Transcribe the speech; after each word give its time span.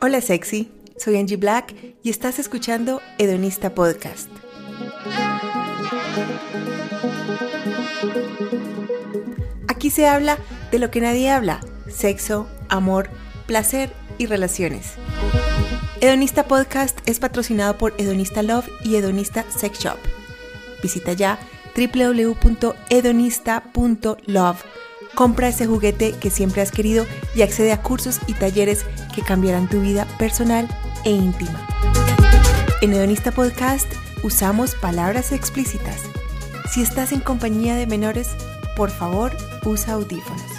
Hola 0.00 0.20
sexy, 0.20 0.70
soy 0.98 1.16
Angie 1.16 1.36
Black 1.36 1.74
y 2.02 2.10
estás 2.10 2.38
escuchando 2.38 3.00
Hedonista 3.18 3.74
Podcast. 3.74 4.28
Aquí 9.68 9.90
se 9.90 10.06
habla 10.06 10.38
de 10.70 10.78
lo 10.78 10.90
que 10.90 11.00
nadie 11.00 11.30
habla, 11.30 11.60
sexo, 11.88 12.46
amor, 12.68 13.08
placer 13.46 13.90
y 14.18 14.26
relaciones. 14.26 14.94
Hedonista 16.04 16.46
Podcast 16.46 16.98
es 17.06 17.18
patrocinado 17.18 17.78
por 17.78 17.94
Hedonista 17.96 18.42
Love 18.42 18.68
y 18.84 18.96
Hedonista 18.96 19.46
Sex 19.48 19.78
Shop. 19.78 19.96
Visita 20.82 21.14
ya 21.14 21.38
www.hedonista.love. 21.74 24.64
Compra 25.14 25.48
ese 25.48 25.66
juguete 25.66 26.12
que 26.12 26.28
siempre 26.28 26.60
has 26.60 26.72
querido 26.72 27.06
y 27.34 27.40
accede 27.40 27.72
a 27.72 27.80
cursos 27.80 28.20
y 28.26 28.34
talleres 28.34 28.84
que 29.14 29.22
cambiarán 29.22 29.66
tu 29.66 29.80
vida 29.80 30.06
personal 30.18 30.68
e 31.06 31.10
íntima. 31.10 31.66
En 32.82 32.92
Hedonista 32.92 33.32
Podcast 33.32 33.90
usamos 34.22 34.74
palabras 34.74 35.32
explícitas. 35.32 36.02
Si 36.70 36.82
estás 36.82 37.12
en 37.12 37.20
compañía 37.20 37.76
de 37.76 37.86
menores, 37.86 38.36
por 38.76 38.90
favor, 38.90 39.34
usa 39.64 39.94
audífonos. 39.94 40.53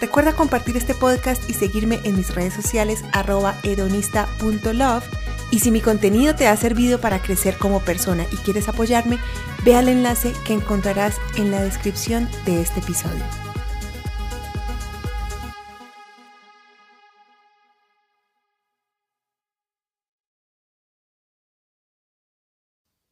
Recuerda 0.00 0.34
compartir 0.34 0.78
este 0.78 0.94
podcast 0.94 1.48
y 1.50 1.52
seguirme 1.52 2.00
en 2.04 2.16
mis 2.16 2.34
redes 2.34 2.54
sociales 2.54 3.04
arroba 3.12 3.54
hedonista.love. 3.62 5.04
Y 5.50 5.58
si 5.58 5.70
mi 5.70 5.82
contenido 5.82 6.34
te 6.34 6.48
ha 6.48 6.56
servido 6.56 7.00
para 7.00 7.20
crecer 7.20 7.58
como 7.58 7.80
persona 7.80 8.24
y 8.32 8.36
quieres 8.36 8.68
apoyarme, 8.68 9.18
ve 9.62 9.76
al 9.76 9.88
enlace 9.88 10.32
que 10.46 10.54
encontrarás 10.54 11.18
en 11.36 11.50
la 11.50 11.62
descripción 11.62 12.30
de 12.46 12.62
este 12.62 12.80
episodio. 12.80 13.22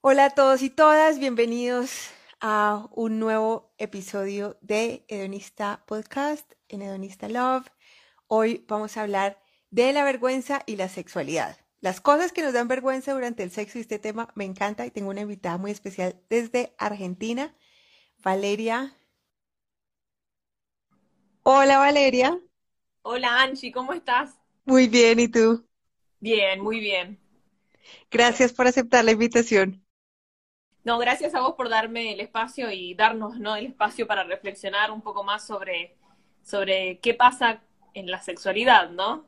Hola 0.01 0.27
a 0.27 0.31
todos 0.31 0.63
y 0.63 0.71
todas, 0.71 1.19
bienvenidos 1.19 2.18
a 2.41 2.89
un 2.93 3.19
nuevo 3.19 3.75
episodio 3.79 4.59
de 4.61 5.05
Hedonista 5.09 5.85
Podcast 5.87 6.53
en 6.69 6.83
Hedonista 6.83 7.29
Love. 7.29 7.67
Hoy 8.27 8.65
vamos 8.69 8.97
a 8.97 9.03
hablar 9.03 9.43
de 9.71 9.93
la 9.93 10.05
vergüenza 10.05 10.63
y 10.67 10.77
la 10.77 10.89
sexualidad. 10.89 11.57
Las 11.81 12.01
cosas 12.01 12.33
que 12.33 12.43
nos 12.43 12.53
dan 12.53 12.69
vergüenza 12.69 13.13
durante 13.13 13.43
el 13.43 13.51
sexo 13.51 13.79
y 13.79 13.81
este 13.81 13.99
tema 13.99 14.29
me 14.35 14.45
encanta 14.45 14.87
y 14.87 14.91
tengo 14.91 15.11
una 15.11 15.23
invitada 15.23 15.59
muy 15.59 15.71
especial 15.71 16.21
desde 16.29 16.75
Argentina, 16.79 17.55
Valeria. 18.23 18.95
Hola 21.43 21.79
Valeria. 21.79 22.39
Hola 23.03 23.43
Angie, 23.43 23.73
¿cómo 23.73 23.93
estás? 23.93 24.39
Muy 24.65 24.87
bien, 24.87 25.19
¿y 25.19 25.29
tú? 25.29 25.67
Bien, 26.21 26.61
muy 26.61 26.79
bien. 26.81 27.19
Gracias 28.11 28.53
por 28.53 28.67
aceptar 28.67 29.05
la 29.05 29.13
invitación. 29.13 29.88
No, 30.89 30.97
gracias 30.97 31.35
a 31.35 31.41
vos 31.41 31.53
por 31.55 31.69
darme 31.69 32.15
el 32.15 32.21
espacio 32.21 32.71
y 32.71 32.95
darnos 32.95 33.39
¿no? 33.39 33.57
el 33.57 33.67
espacio 33.67 34.07
para 34.07 34.25
reflexionar 34.25 34.91
un 34.91 35.03
poco 35.03 35.23
más 35.23 35.47
sobre, 35.47 35.95
sobre 36.43 36.99
qué 37.01 37.13
pasa 37.13 37.61
en 37.93 38.11
la 38.11 38.23
sexualidad, 38.23 38.89
¿no? 38.89 39.27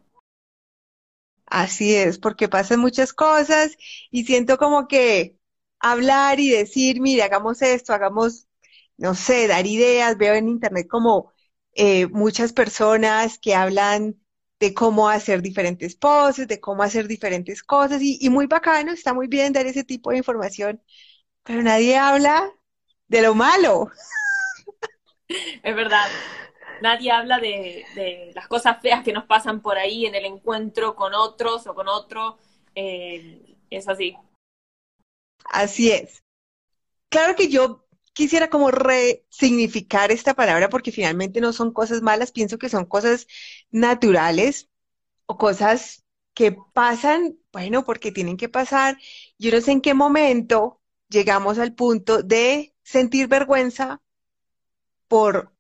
Así 1.45 1.95
es, 1.95 2.19
porque 2.19 2.49
pasan 2.49 2.81
muchas 2.81 3.13
cosas 3.13 3.77
y 4.11 4.25
siento 4.25 4.57
como 4.57 4.89
que 4.89 5.37
hablar 5.81 6.41
y 6.41 6.49
decir, 6.49 6.99
mire, 7.03 7.25
hagamos 7.25 7.61
esto, 7.61 7.93
hagamos, 7.93 8.49
no 8.97 9.15
sé, 9.15 9.47
dar 9.47 9.67
ideas. 9.67 10.17
Veo 10.17 10.33
en 10.33 10.49
internet 10.49 10.89
como 10.89 11.31
eh, 11.75 12.07
muchas 12.07 12.55
personas 12.55 13.39
que 13.39 13.55
hablan 13.55 14.19
de 14.61 14.73
cómo 14.73 15.11
hacer 15.11 15.43
diferentes 15.43 15.95
poses, 15.95 16.49
de 16.49 16.59
cómo 16.59 16.83
hacer 16.83 17.07
diferentes 17.07 17.63
cosas 17.63 18.01
y, 18.01 18.17
y 18.19 18.31
muy 18.31 18.47
bacano, 18.47 18.93
está 18.93 19.13
muy 19.13 19.27
bien 19.27 19.53
dar 19.53 19.67
ese 19.67 19.85
tipo 19.85 20.11
de 20.11 20.17
información 20.19 20.81
pero 21.43 21.63
nadie 21.63 21.97
habla 21.97 22.53
de 23.09 23.23
lo 23.23 23.35
malo. 23.35 23.91
Es 25.63 25.75
verdad. 25.75 26.09
Nadie 26.81 27.11
habla 27.11 27.39
de, 27.39 28.33
las 28.35 28.49
cosas 28.49 28.81
feas 28.81 29.05
que 29.05 29.13
nos 29.13 29.25
pasan 29.25 29.61
por 29.61 29.77
ahí 29.77 30.07
en 30.07 30.15
el 30.15 30.25
encuentro 30.25 30.97
con 30.97 31.15
otros 31.15 31.67
o 31.67 31.75
con 31.75 31.89
otro. 31.89 32.39
Eh, 32.75 33.57
es 33.69 33.89
así. 33.89 34.17
Así 35.45 35.91
es. 35.91 36.25
Claro 37.11 37.37
que 37.37 37.49
yo 37.49 37.87
quisiera 38.13 38.49
como 38.49 38.71
resignificar 38.71 40.11
esta 40.11 40.35
palabra 40.35 40.69
porque 40.69 40.93
finalmente 40.93 41.41
no 41.41 41.53
son 41.53 41.73
cosas 41.73 42.03
malas, 42.03 42.33
pienso 42.33 42.59
que 42.59 42.69
son 42.69 42.87
cosas 42.87 43.27
naturales 43.71 44.69
o 45.27 45.37
cosas 45.37 46.05
que 46.35 46.57
pasan, 46.73 47.39
bueno, 47.53 47.85
porque 47.85 48.13
tienen 48.13 48.37
que 48.37 48.49
pasar. 48.49 48.97
Yo 49.39 49.51
no 49.51 49.61
sé 49.61 49.73
en 49.73 49.81
qué 49.81 49.95
momento 49.95 50.80
llegamos 51.11 51.59
al 51.59 51.75
punto 51.75 52.23
de 52.23 52.75
sentir 52.83 53.29
vergüenza 53.29 54.01
por, 55.09 55.53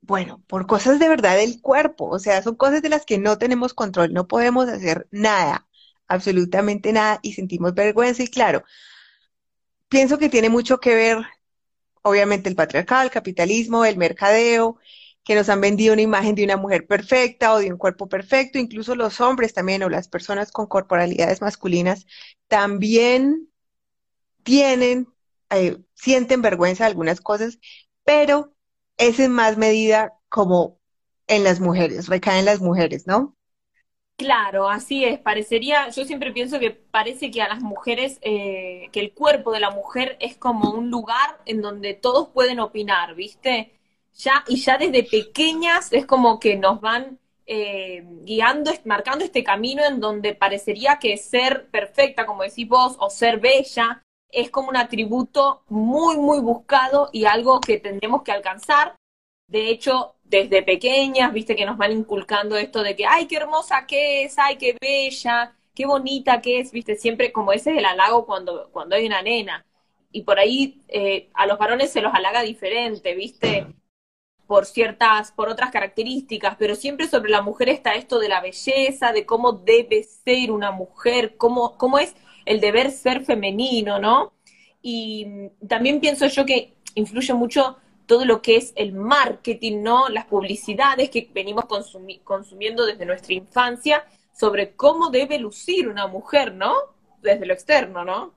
bueno, 0.00 0.42
por 0.48 0.66
cosas 0.66 0.98
de 0.98 1.08
verdad 1.08 1.36
del 1.36 1.60
cuerpo, 1.60 2.08
o 2.08 2.18
sea, 2.18 2.42
son 2.42 2.56
cosas 2.56 2.82
de 2.82 2.88
las 2.88 3.06
que 3.06 3.18
no 3.18 3.38
tenemos 3.38 3.74
control, 3.74 4.12
no 4.12 4.26
podemos 4.26 4.68
hacer 4.68 5.06
nada, 5.10 5.68
absolutamente 6.08 6.92
nada, 6.92 7.20
y 7.22 7.34
sentimos 7.34 7.74
vergüenza. 7.74 8.22
Y 8.22 8.28
claro, 8.28 8.64
pienso 9.88 10.18
que 10.18 10.28
tiene 10.30 10.48
mucho 10.48 10.80
que 10.80 10.94
ver, 10.94 11.18
obviamente, 12.02 12.48
el 12.48 12.56
patriarcado, 12.56 13.02
el 13.02 13.10
capitalismo, 13.10 13.84
el 13.84 13.98
mercadeo, 13.98 14.78
que 15.24 15.34
nos 15.34 15.48
han 15.50 15.60
vendido 15.60 15.92
una 15.92 16.02
imagen 16.02 16.34
de 16.34 16.44
una 16.44 16.56
mujer 16.56 16.86
perfecta 16.86 17.52
o 17.52 17.58
de 17.58 17.70
un 17.70 17.78
cuerpo 17.78 18.08
perfecto, 18.08 18.58
incluso 18.58 18.94
los 18.94 19.20
hombres 19.20 19.52
también 19.52 19.82
o 19.82 19.90
las 19.90 20.08
personas 20.08 20.50
con 20.52 20.66
corporalidades 20.66 21.42
masculinas 21.42 22.06
también 22.48 23.49
tienen, 24.42 25.08
eh, 25.50 25.78
sienten 25.94 26.42
vergüenza 26.42 26.84
de 26.84 26.90
algunas 26.90 27.20
cosas, 27.20 27.58
pero 28.04 28.54
es 28.96 29.18
en 29.20 29.32
más 29.32 29.56
medida 29.56 30.14
como 30.28 30.78
en 31.26 31.44
las 31.44 31.60
mujeres, 31.60 32.08
recaen 32.08 32.44
las 32.44 32.60
mujeres, 32.60 33.06
¿no? 33.06 33.36
Claro, 34.16 34.68
así 34.68 35.04
es. 35.04 35.18
Parecería, 35.18 35.88
yo 35.88 36.04
siempre 36.04 36.30
pienso 36.32 36.58
que 36.58 36.70
parece 36.70 37.30
que 37.30 37.40
a 37.40 37.48
las 37.48 37.62
mujeres, 37.62 38.18
eh, 38.20 38.88
que 38.92 39.00
el 39.00 39.14
cuerpo 39.14 39.50
de 39.50 39.60
la 39.60 39.70
mujer 39.70 40.18
es 40.20 40.36
como 40.36 40.72
un 40.72 40.90
lugar 40.90 41.40
en 41.46 41.62
donde 41.62 41.94
todos 41.94 42.28
pueden 42.28 42.60
opinar, 42.60 43.14
¿viste? 43.14 43.72
Ya, 44.14 44.44
y 44.46 44.56
ya 44.60 44.76
desde 44.76 45.04
pequeñas 45.04 45.92
es 45.94 46.04
como 46.04 46.38
que 46.38 46.56
nos 46.56 46.82
van 46.82 47.18
eh, 47.46 48.04
guiando, 48.24 48.70
marcando 48.84 49.24
este 49.24 49.42
camino 49.42 49.82
en 49.86 50.00
donde 50.00 50.34
parecería 50.34 50.98
que 50.98 51.16
ser 51.16 51.70
perfecta, 51.70 52.26
como 52.26 52.42
decís 52.42 52.68
vos, 52.68 52.96
o 52.98 53.08
ser 53.08 53.40
bella, 53.40 54.04
es 54.32 54.50
como 54.50 54.68
un 54.68 54.76
atributo 54.76 55.62
muy, 55.68 56.16
muy 56.18 56.40
buscado 56.40 57.08
y 57.12 57.24
algo 57.24 57.60
que 57.60 57.78
tendremos 57.78 58.22
que 58.22 58.32
alcanzar. 58.32 58.96
De 59.46 59.68
hecho, 59.70 60.14
desde 60.24 60.62
pequeñas, 60.62 61.32
viste 61.32 61.56
que 61.56 61.66
nos 61.66 61.76
van 61.76 61.92
inculcando 61.92 62.56
esto 62.56 62.82
de 62.82 62.96
que, 62.96 63.06
ay, 63.06 63.26
qué 63.26 63.36
hermosa 63.36 63.86
que 63.86 64.24
es, 64.24 64.38
ay, 64.38 64.56
qué 64.56 64.76
bella, 64.80 65.56
qué 65.74 65.86
bonita 65.86 66.40
que 66.40 66.60
es, 66.60 66.72
viste, 66.72 66.96
siempre 66.96 67.32
como 67.32 67.52
ese 67.52 67.72
es 67.72 67.78
el 67.78 67.84
halago 67.84 68.26
cuando, 68.26 68.70
cuando 68.72 68.96
hay 68.96 69.06
una 69.06 69.22
nena. 69.22 69.66
Y 70.12 70.22
por 70.22 70.38
ahí 70.38 70.82
eh, 70.88 71.30
a 71.34 71.46
los 71.46 71.58
varones 71.58 71.90
se 71.90 72.00
los 72.00 72.14
halaga 72.14 72.42
diferente, 72.42 73.14
viste, 73.14 73.66
por 74.46 74.66
ciertas, 74.66 75.30
por 75.32 75.48
otras 75.48 75.70
características, 75.70 76.56
pero 76.58 76.74
siempre 76.74 77.06
sobre 77.08 77.30
la 77.30 77.42
mujer 77.42 77.68
está 77.68 77.94
esto 77.94 78.18
de 78.18 78.28
la 78.28 78.40
belleza, 78.40 79.12
de 79.12 79.24
cómo 79.24 79.52
debe 79.52 80.02
ser 80.02 80.50
una 80.50 80.72
mujer, 80.72 81.36
cómo, 81.36 81.76
cómo 81.78 81.98
es 82.00 82.16
el 82.50 82.60
deber 82.60 82.90
ser 82.90 83.24
femenino, 83.24 84.00
¿no? 84.00 84.32
Y 84.82 85.50
también 85.68 86.00
pienso 86.00 86.26
yo 86.26 86.44
que 86.44 86.74
influye 86.96 87.32
mucho 87.32 87.76
todo 88.06 88.24
lo 88.24 88.42
que 88.42 88.56
es 88.56 88.72
el 88.74 88.92
marketing, 88.92 89.82
¿no? 89.82 90.08
Las 90.08 90.24
publicidades 90.24 91.10
que 91.10 91.30
venimos 91.32 91.66
consumiendo 92.24 92.84
desde 92.84 93.06
nuestra 93.06 93.34
infancia 93.34 94.04
sobre 94.36 94.74
cómo 94.74 95.10
debe 95.10 95.38
lucir 95.38 95.86
una 95.86 96.08
mujer, 96.08 96.52
¿no? 96.52 96.74
Desde 97.22 97.46
lo 97.46 97.54
externo, 97.54 98.04
¿no? 98.04 98.34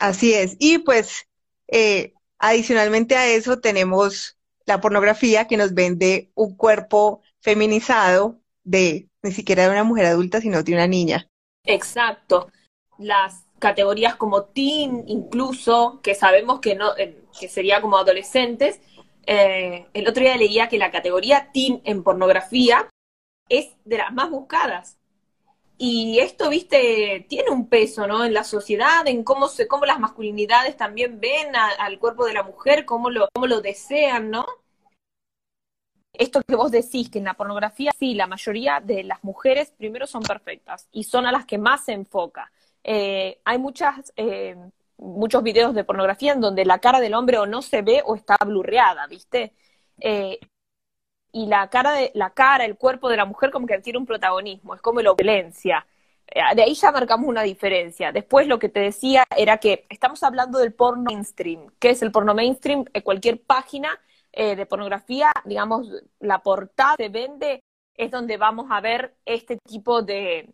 Así 0.00 0.32
es. 0.32 0.56
Y 0.58 0.78
pues, 0.78 1.26
eh, 1.68 2.14
adicionalmente 2.38 3.16
a 3.16 3.26
eso, 3.26 3.60
tenemos 3.60 4.38
la 4.64 4.80
pornografía 4.80 5.46
que 5.46 5.58
nos 5.58 5.74
vende 5.74 6.30
un 6.34 6.56
cuerpo 6.56 7.20
feminizado 7.40 8.40
de 8.64 9.10
ni 9.22 9.32
siquiera 9.32 9.64
de 9.64 9.72
una 9.72 9.84
mujer 9.84 10.06
adulta, 10.06 10.40
sino 10.40 10.62
de 10.62 10.72
una 10.72 10.86
niña. 10.86 11.29
Exacto. 11.64 12.50
Las 12.98 13.44
categorías 13.58 14.16
como 14.16 14.44
teen, 14.44 15.04
incluso, 15.06 16.00
que 16.02 16.14
sabemos 16.14 16.60
que 16.60 16.74
no, 16.74 16.96
eh, 16.96 17.22
que 17.38 17.48
sería 17.48 17.80
como 17.80 17.98
adolescentes. 17.98 18.80
Eh, 19.26 19.86
el 19.92 20.08
otro 20.08 20.22
día 20.22 20.36
leía 20.36 20.68
que 20.68 20.78
la 20.78 20.90
categoría 20.90 21.50
teen 21.52 21.80
en 21.84 22.02
pornografía 22.02 22.88
es 23.48 23.70
de 23.84 23.98
las 23.98 24.12
más 24.12 24.30
buscadas. 24.30 24.98
y 25.78 26.20
esto, 26.20 26.50
viste, 26.50 27.26
tiene 27.28 27.50
un 27.50 27.68
peso, 27.68 28.06
¿no? 28.06 28.24
En 28.24 28.34
la 28.34 28.44
sociedad, 28.44 29.06
en 29.08 29.24
cómo 29.24 29.48
se, 29.48 29.68
cómo 29.68 29.86
las 29.86 30.00
masculinidades 30.00 30.76
también 30.76 31.20
ven 31.20 31.54
al 31.56 31.98
cuerpo 31.98 32.26
de 32.26 32.34
la 32.34 32.42
mujer, 32.44 32.84
cómo 32.86 33.10
lo, 33.10 33.28
cómo 33.34 33.46
lo 33.48 33.60
desean, 33.62 34.30
¿no? 34.30 34.46
Esto 36.12 36.42
que 36.42 36.56
vos 36.56 36.70
decís, 36.70 37.08
que 37.08 37.18
en 37.18 37.24
la 37.24 37.34
pornografía, 37.34 37.92
sí, 37.98 38.14
la 38.14 38.26
mayoría 38.26 38.80
de 38.80 39.04
las 39.04 39.22
mujeres 39.22 39.72
primero 39.76 40.06
son 40.06 40.22
perfectas 40.22 40.88
y 40.92 41.04
son 41.04 41.26
a 41.26 41.32
las 41.32 41.46
que 41.46 41.58
más 41.58 41.84
se 41.84 41.92
enfoca. 41.92 42.50
Eh, 42.82 43.40
hay 43.44 43.58
muchas, 43.58 44.12
eh, 44.16 44.56
muchos 44.98 45.42
videos 45.42 45.74
de 45.74 45.84
pornografía 45.84 46.32
en 46.32 46.40
donde 46.40 46.64
la 46.64 46.78
cara 46.78 47.00
del 47.00 47.14
hombre 47.14 47.38
o 47.38 47.46
no 47.46 47.62
se 47.62 47.82
ve 47.82 48.02
o 48.04 48.16
está 48.16 48.36
blurreada, 48.44 49.06
¿viste? 49.06 49.52
Eh, 50.00 50.38
y 51.32 51.46
la 51.46 51.68
cara, 51.70 51.92
de, 51.92 52.10
la 52.14 52.30
cara, 52.30 52.64
el 52.64 52.76
cuerpo 52.76 53.08
de 53.08 53.16
la 53.16 53.24
mujer 53.24 53.50
como 53.50 53.66
que 53.66 53.78
tiene 53.78 53.98
un 53.98 54.06
protagonismo, 54.06 54.74
es 54.74 54.80
como 54.80 55.00
la 55.00 55.14
violencia. 55.14 55.86
De 56.54 56.62
ahí 56.62 56.74
ya 56.74 56.92
marcamos 56.92 57.28
una 57.28 57.42
diferencia. 57.42 58.12
Después 58.12 58.46
lo 58.46 58.58
que 58.58 58.68
te 58.68 58.80
decía 58.80 59.24
era 59.36 59.58
que 59.58 59.86
estamos 59.88 60.22
hablando 60.22 60.58
del 60.58 60.72
porno 60.72 61.02
mainstream. 61.02 61.66
¿Qué 61.78 61.90
es 61.90 62.02
el 62.02 62.12
porno 62.12 62.34
mainstream? 62.34 62.84
cualquier 63.02 63.40
página 63.40 63.98
de 64.32 64.66
pornografía, 64.66 65.32
digamos, 65.44 65.88
la 66.20 66.40
portada 66.40 66.96
se 66.96 67.08
vende 67.08 67.62
es 68.00 68.10
donde 68.10 68.38
vamos 68.38 68.68
a 68.70 68.80
ver 68.80 69.14
este 69.26 69.58
tipo 69.58 70.00
de, 70.00 70.48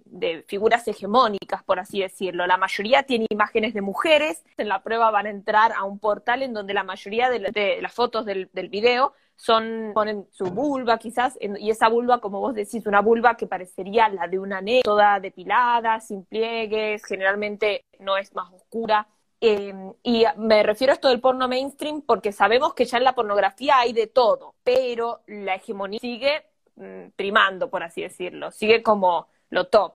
figuras 0.49 0.87
hegemónicas, 0.89 1.63
por 1.63 1.79
así 1.79 2.01
decirlo. 2.01 2.45
La 2.45 2.57
mayoría 2.57 3.05
tiene 3.05 3.27
imágenes 3.31 3.73
de 3.73 3.83
mujeres. 3.83 4.45
En 4.57 4.69
la 4.69 4.83
prueba 4.83 5.13
van 5.13 5.27
a 5.27 5.31
entrar 5.31 5.73
a 5.73 5.85
un 5.85 6.01
portal 6.01 6.43
en 6.43 6.53
donde 6.53 6.75
la 6.75 6.83
mayoría 6.83 7.31
de, 7.31 7.79
las 7.81 7.95
fotos 7.95 8.27
del, 8.27 8.49
video 8.69 9.13
son, 9.37 9.93
ponen 9.95 10.27
su 10.33 10.47
vulva 10.47 10.99
quizás, 10.99 11.39
y 11.41 11.71
esa 11.71 11.89
vulva, 11.89 12.21
como 12.21 12.41
vos 12.41 12.53
decís, 12.53 12.85
una 12.85 13.01
vulva 13.01 13.37
que 13.37 13.47
parecería 13.47 14.09
la 14.09 14.27
de 14.27 14.41
una 14.41 14.61
nena, 14.61 14.83
toda 14.83 15.21
depilada, 15.21 16.01
sin 16.01 16.25
pliegues, 16.25 17.05
generalmente 17.05 17.85
no 18.01 18.17
es 18.17 18.35
más 18.35 18.53
oscura. 18.53 19.07
Em, 19.41 19.93
y 20.03 20.25
me 20.37 20.63
refiero 20.63 20.93
a 20.93 20.95
esto 20.95 21.09
del 21.09 21.21
porno 21.21 21.47
mainstream 21.47 22.03
porque 22.03 22.33
sabemos 22.33 22.75
que 22.75 22.87
ya 22.87 22.99
en 22.99 23.05
la 23.05 23.15
pornografía 23.15 23.79
hay 23.79 23.93
de 23.93 24.07
todo, 24.07 24.55
pero 24.65 25.21
la 25.27 25.57
hegemonía 25.57 26.01
sigue 26.01 26.45
Mm, 26.77 27.09
primando, 27.17 27.71
por 27.71 27.83
así 27.83 28.03
decirlo, 28.03 28.51
sigue 28.51 28.83
como 28.83 29.29
lo 29.49 29.69
top. 29.69 29.95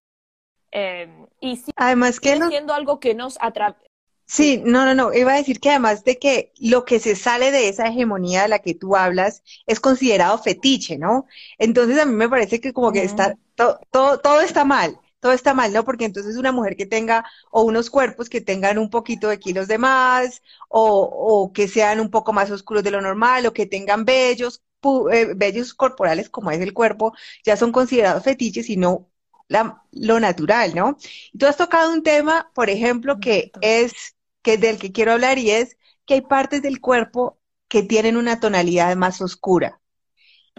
Eh, 0.72 1.08
y 1.40 1.58
sigue, 1.58 1.74
además 1.76 2.20
que 2.20 2.40
siendo 2.48 2.74
algo 2.74 3.00
que 3.00 3.14
nos 3.14 3.38
atrae. 3.40 3.76
Sí, 4.26 4.62
no, 4.66 4.86
no, 4.86 4.96
no, 4.96 5.14
iba 5.14 5.34
a 5.34 5.38
decir 5.38 5.60
que 5.60 5.70
además 5.70 6.06
de 6.06 6.18
que 6.18 6.54
lo 6.60 6.86
que 6.86 7.00
se 7.00 7.16
sale 7.16 7.52
de 7.52 7.68
esa 7.68 7.88
hegemonía 7.88 8.44
de 8.44 8.48
la 8.48 8.60
que 8.60 8.74
tú 8.74 8.96
hablas 8.96 9.44
es 9.68 9.80
considerado 9.80 10.38
fetiche, 10.40 10.98
¿no? 10.98 11.26
Entonces 11.58 12.00
a 12.00 12.06
mí 12.06 12.14
me 12.14 12.30
parece 12.30 12.62
que 12.62 12.72
como 12.74 12.92
que 12.94 13.04
está, 13.04 13.36
todo, 13.56 14.20
todo 14.20 14.42
está 14.42 14.64
mal, 14.64 14.98
todo 15.22 15.32
está 15.32 15.54
mal, 15.54 15.72
¿no? 15.72 15.86
Porque 15.86 16.06
entonces 16.06 16.36
una 16.36 16.52
mujer 16.52 16.76
que 16.76 16.86
tenga 16.86 17.26
o 17.52 17.64
unos 17.64 17.90
cuerpos 17.90 18.30
que 18.30 18.42
tengan 18.42 18.78
un 18.78 18.90
poquito 18.90 19.30
de 19.30 19.40
kilos 19.40 19.68
de 19.70 19.78
más 19.78 20.42
o, 20.68 21.02
o 21.02 21.54
que 21.54 21.68
sean 21.70 22.00
un 22.02 22.10
poco 22.10 22.34
más 22.34 22.52
oscuros 22.52 22.84
de 22.84 22.92
lo 22.92 23.02
normal 23.02 23.46
o 23.46 23.54
que 23.54 23.66
tengan 23.66 24.04
vellos, 24.06 24.64
eh, 25.12 25.34
bellos 25.36 25.74
corporales 25.74 26.30
como 26.30 26.52
es 26.52 26.60
el 26.60 26.74
cuerpo, 26.74 27.14
ya 27.46 27.56
son 27.56 27.72
considerados 27.72 28.24
fetiches 28.24 28.70
y 28.70 28.78
no 28.78 29.08
lo 29.92 30.20
natural, 30.20 30.74
¿no? 30.76 30.98
Y 31.34 31.38
tú 31.38 31.46
has 31.46 31.58
tocado 31.58 31.92
un 31.92 32.04
tema, 32.04 32.52
por 32.54 32.70
ejemplo, 32.70 33.20
que 33.20 33.52
es, 33.62 34.16
que 34.42 34.58
del 34.58 34.80
que 34.80 34.92
quiero 34.92 35.14
hablar 35.14 35.38
y 35.38 35.52
es 35.52 35.78
que 36.06 36.16
hay 36.16 36.22
partes 36.22 36.62
del 36.62 36.80
cuerpo 36.82 37.38
que 37.68 37.84
tienen 37.84 38.18
una 38.18 38.40
tonalidad 38.40 38.96
más 38.96 39.22
oscura. 39.22 39.82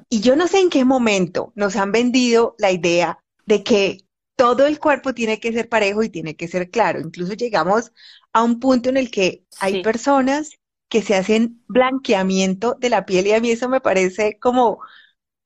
Y 0.09 0.21
yo 0.21 0.37
no 0.37 0.47
sé 0.47 0.61
en 0.61 0.71
qué 0.71 0.85
momento 0.85 1.53
nos 1.55 1.77
han 1.77 1.93
vendido 1.93 2.55
la 2.59 2.71
idea 2.71 3.19
de 3.47 3.63
que 3.65 3.99
todo 4.43 4.67
el 4.67 4.81
cuerpo 4.81 5.15
tiene 5.15 5.39
que 5.39 5.53
ser 5.53 5.69
parejo 5.69 6.03
y 6.03 6.09
tiene 6.09 6.35
que 6.35 6.49
ser 6.49 6.69
claro. 6.69 6.99
Incluso 6.99 7.35
llegamos 7.35 7.93
a 8.33 8.43
un 8.43 8.59
punto 8.59 8.89
en 8.89 8.97
el 8.97 9.09
que 9.09 9.45
hay 9.61 9.85
personas 9.85 10.59
que 10.89 11.01
se 11.01 11.15
hacen 11.15 11.63
blanqueamiento 11.69 12.75
de 12.75 12.91
la 12.91 13.07
piel 13.07 13.29
y 13.29 13.35
a 13.35 13.41
mí 13.41 13.53
eso 13.53 13.69
me 13.69 13.81
parece 13.81 14.41
como, 14.41 14.81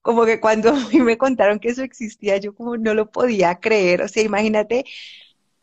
como 0.01 0.25
que 0.25 0.41
cuando 0.41 0.71
a 0.75 0.89
mí 0.89 1.01
me 1.01 1.19
contaron 1.19 1.59
que 1.59 1.69
eso 1.69 1.83
existía, 1.83 2.39
yo 2.39 2.55
como 2.55 2.79
no 2.79 2.95
lo 2.95 3.11
podía 3.11 3.57
creer. 3.61 4.01
O 4.01 4.09
sea, 4.09 4.23
imagínate 4.23 4.87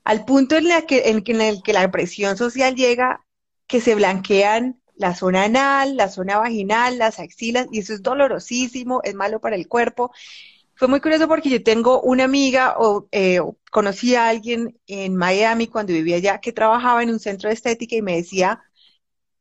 al 0.04 0.26
punto 0.26 0.56
en, 0.56 0.68
la 0.68 0.84
que, 0.84 1.10
en, 1.10 1.42
el 1.42 1.64
que 1.64 1.74
la 1.74 1.90
presión 1.90 2.38
social 2.38 2.76
llega 2.76 3.26
que 3.66 3.82
se 3.82 3.96
blanquean 3.96 4.80
la 4.96 5.16
zona 5.16 5.46
anal, 5.46 5.98
la 5.98 6.10
zona 6.10 6.38
vaginal, 6.38 7.00
las 7.00 7.18
axilas, 7.20 7.66
y 7.72 7.80
eso 7.80 7.94
es 7.96 8.04
dolorosísimo, 8.04 9.02
es 9.04 9.16
malo 9.16 9.42
para 9.42 9.56
el 9.56 9.68
cuerpo. 9.68 10.12
Fue 10.76 10.88
muy 10.88 11.02
curioso 11.02 11.28
porque 11.28 11.50
yo 11.50 11.64
tengo 11.64 12.02
una 12.02 12.24
amiga 12.24 12.76
o 12.78 13.08
eh, 13.12 13.40
conocí 13.72 14.16
a 14.16 14.28
alguien 14.28 14.80
en 14.88 15.16
Miami 15.16 15.68
cuando 15.68 15.94
vivía 15.94 16.18
allá 16.18 16.40
que 16.40 16.52
trabajaba 16.52 17.04
en 17.04 17.10
un 17.10 17.20
centro 17.20 17.50
de 17.50 17.56
estética 17.56 17.96
y 17.96 18.02
me 18.02 18.16
decía, 18.16 18.62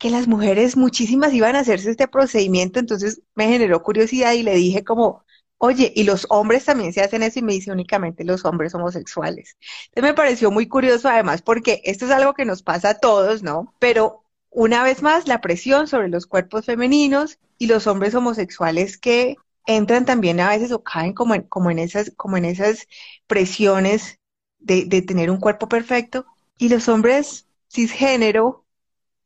que 0.03 0.11
las 0.11 0.27
mujeres, 0.27 0.77
muchísimas 0.77 1.33
iban 1.33 1.55
a 1.55 1.61
hacerse 1.61 1.89
este 1.89 2.09
procedimiento, 2.09 2.81
entonces 2.81 3.23
me 3.37 3.47
generó 3.47 3.85
curiosidad 3.85 4.33
y 4.33 4.43
le 4.43 4.57
dije 4.57 4.83
como, 4.83 5.25
oye, 5.59 5.93
y 5.95 6.03
los 6.03 6.27
hombres 6.29 6.65
también 6.65 6.93
se 6.93 7.03
hacen 7.03 7.23
eso 7.23 7.39
y 7.39 7.43
me 7.43 7.53
dice 7.53 7.71
únicamente 7.71 8.25
los 8.25 8.45
hombres 8.45 8.75
homosexuales. 8.75 9.57
Entonces 9.87 10.11
me 10.11 10.15
pareció 10.15 10.51
muy 10.51 10.67
curioso 10.67 11.09
además 11.09 11.41
porque 11.43 11.81
esto 11.85 12.07
es 12.07 12.11
algo 12.11 12.35
que 12.35 12.45
nos 12.45 12.65
pasa 12.65 12.91
a 12.91 12.99
todos, 12.99 13.45
¿no? 13.45 13.73
Pero 13.79 14.25
una 14.51 14.83
vez 14.83 15.03
más, 15.03 15.29
la 15.29 15.41
presión 15.41 15.87
sobre 15.87 16.09
los 16.09 16.27
cuerpos 16.27 16.67
femeninos 16.67 17.39
y 17.57 17.69
los 17.69 17.87
hombres 17.87 18.13
homosexuales 18.17 18.99
que 18.99 19.37
entran 19.67 20.05
también 20.05 20.41
a 20.41 20.49
veces 20.49 20.73
o 20.73 20.83
caen 20.83 21.13
como 21.13 21.35
en, 21.35 21.43
como 21.43 21.71
en, 21.71 21.79
esas, 21.79 22.13
como 22.17 22.37
en 22.37 22.45
esas 22.45 22.89
presiones 23.27 24.19
de, 24.59 25.03
tener 25.03 25.31
un 25.31 25.41
cuerpo 25.41 25.69
perfecto 25.69 26.27
y 26.59 26.69
los 26.69 26.89
hombres 26.89 27.49
cisgénero 27.69 28.65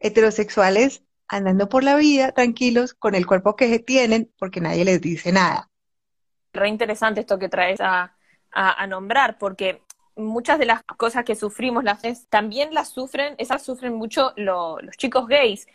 heterosexuales 0.01 1.03
andando 1.29 1.69
por 1.69 1.85
la 1.85 1.97
vida 1.97 2.33
tranquilos 2.33 2.95
con 2.95 3.15
el 3.15 3.27
cuerpo 3.27 3.57
que 3.57 3.79
tienen 3.79 4.33
porque 4.39 4.61
nadie 4.61 4.85
les 4.85 5.01
dice 5.01 5.33
nada. 5.33 5.71
Re 6.53 6.69
interesante 6.69 7.21
esto 7.21 7.39
que 7.39 7.49
traes 7.49 7.81
a, 7.81 8.13
nombrar 8.89 9.37
porque 9.37 9.83
muchas 10.15 10.59
de 10.59 10.65
las 10.65 10.83
cosas 10.83 11.25
que 11.25 11.35
sufrimos 11.35 11.85
las 11.85 12.01
también 12.31 12.73
las 12.73 12.89
sufren, 12.89 13.35
esas 13.37 13.63
sufren 13.63 13.95
mucho 13.95 14.33
los 14.37 14.97
chicos 14.97 15.27
gays. 15.27 15.67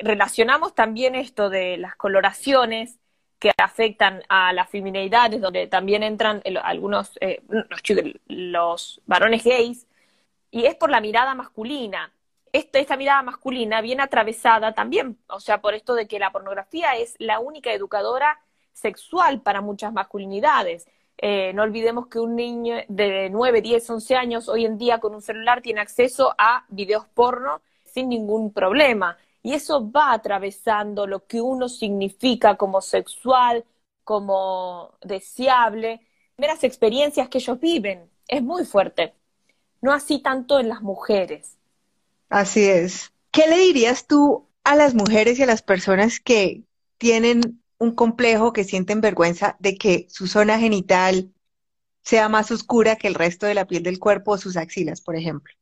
Relacionamos 0.00 0.74
también 0.74 1.14
esto 1.14 1.48
de 1.48 1.76
las 1.76 1.94
coloraciones 1.94 2.99
que 3.40 3.50
afectan 3.58 4.22
a 4.28 4.52
las 4.52 4.68
feminidades, 4.70 5.40
donde 5.40 5.66
también 5.66 6.02
entran 6.04 6.42
algunos 6.62 7.18
eh, 7.20 7.42
los, 7.48 7.82
los 8.28 9.00
varones 9.06 9.42
gays, 9.42 9.86
y 10.52 10.66
es 10.66 10.76
por 10.76 10.90
la 10.90 11.00
mirada 11.00 11.34
masculina 11.34 12.12
esta, 12.52 12.96
mirada 12.96 13.22
masculina 13.22 13.80
viene 13.80 14.02
atravesada 14.02 14.72
también, 14.74 15.18
o 15.28 15.40
sea, 15.40 15.60
por 15.60 15.74
esto 15.74 15.94
de 15.94 16.06
que 16.06 16.18
la 16.18 16.32
pornografía 16.32 16.96
es 16.96 17.14
la 17.18 17.38
única 17.40 17.72
educadora 17.72 18.40
sexual 18.72 19.40
para 19.42 19.60
muchas 19.60 19.92
masculinidades. 19.92 20.88
Eh, 21.18 21.52
no 21.54 21.62
olvidemos 21.62 22.06
que 22.08 22.18
un 22.18 22.34
niño 22.34 22.76
de 22.88 23.28
9, 23.30 23.60
10, 23.60 23.90
11 23.90 24.16
años 24.16 24.48
hoy 24.48 24.64
en 24.64 24.78
día 24.78 24.98
con 24.98 25.14
un 25.14 25.22
celular 25.22 25.60
tiene 25.60 25.80
acceso 25.80 26.34
a 26.38 26.64
videos 26.68 27.06
porno 27.14 27.60
sin 27.84 28.08
ningún 28.08 28.52
problema. 28.52 29.16
Y 29.42 29.54
eso 29.54 29.90
va 29.90 30.12
atravesando 30.12 31.06
lo 31.06 31.26
que 31.26 31.40
uno 31.40 31.68
significa 31.68 32.56
como 32.56 32.80
sexual, 32.80 33.64
como 34.04 34.92
deseable, 35.02 36.00
primeras 36.36 36.64
experiencias 36.64 37.28
que 37.28 37.38
ellos 37.38 37.60
viven. 37.60 38.10
Es 38.28 38.42
muy 38.42 38.64
fuerte. 38.64 39.14
No 39.80 39.92
así 39.92 40.20
tanto 40.20 40.58
en 40.60 40.68
las 40.68 40.82
mujeres. 40.82 41.56
Así 42.28 42.64
es. 42.68 43.12
¿Qué 43.30 43.46
le 43.48 43.58
dirías 43.58 44.06
tú 44.06 44.48
a 44.64 44.76
las 44.76 44.94
mujeres 44.94 45.38
y 45.38 45.42
a 45.42 45.46
las 45.46 45.62
personas 45.62 46.20
que 46.20 46.64
tienen 46.98 47.62
un 47.78 47.94
complejo, 47.94 48.52
que 48.52 48.64
sienten 48.64 49.00
vergüenza 49.00 49.56
de 49.58 49.76
que 49.76 50.06
su 50.10 50.26
zona 50.26 50.58
genital 50.58 51.32
sea 52.02 52.28
más 52.28 52.50
oscura 52.50 52.96
que 52.96 53.08
el 53.08 53.14
resto 53.14 53.46
de 53.46 53.54
la 53.54 53.66
piel 53.66 53.82
del 53.82 53.98
cuerpo 53.98 54.32
o 54.32 54.38
sus 54.38 54.56
axilas, 54.56 55.00
por 55.00 55.16
ejemplo? 55.16 55.54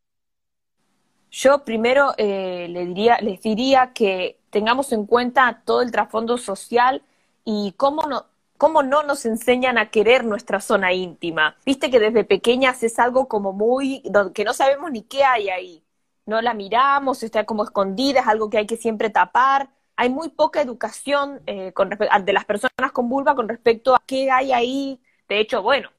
Yo 1.39 1.65
primero 1.65 2.15
eh, 2.17 2.67
le 2.69 2.87
diría, 2.87 3.19
les 3.21 3.41
diría 3.41 3.93
que 3.95 4.41
tengamos 4.51 4.91
en 4.93 5.07
cuenta 5.07 5.63
todo 5.65 5.83
el 5.83 5.93
trasfondo 5.93 6.37
social 6.37 7.03
y 7.45 7.75
cómo 7.77 8.09
no, 8.09 8.27
cómo 8.57 8.83
no 8.83 9.05
nos 9.05 9.25
enseñan 9.25 9.79
a 9.79 9.91
querer 9.91 10.25
nuestra 10.25 10.61
zona 10.61 10.93
íntima. 10.93 11.57
Viste 11.65 11.91
que 11.91 12.01
desde 12.01 12.25
pequeñas 12.25 12.83
es 12.83 12.99
algo 12.99 13.29
como 13.29 13.53
muy, 13.53 14.03
que 14.35 14.45
no 14.45 14.53
sabemos 14.53 14.91
ni 14.91 15.03
qué 15.03 15.23
hay 15.23 15.49
ahí 15.49 15.85
no 16.29 16.43
la 16.43 16.53
miramos, 16.55 17.23
está 17.23 17.45
como 17.47 17.65
escondida, 17.65 18.21
es 18.21 18.27
algo 18.27 18.51
que 18.51 18.59
hay 18.59 18.67
que 18.67 18.77
siempre 18.77 19.09
tapar. 19.11 19.71
Hay 19.97 20.11
muy 20.11 20.29
poca 20.29 20.61
educación 20.61 21.41
eh, 21.47 21.73
con 21.73 21.89
de 21.89 22.33
las 22.33 22.45
personas 22.45 22.93
con 22.93 23.09
vulva 23.09 23.35
con 23.35 23.49
respecto 23.49 23.95
a 23.95 24.03
qué 24.07 24.31
hay 24.31 24.53
ahí. 24.53 25.01
De 25.27 25.41
hecho, 25.41 25.63
bueno, 25.63 25.91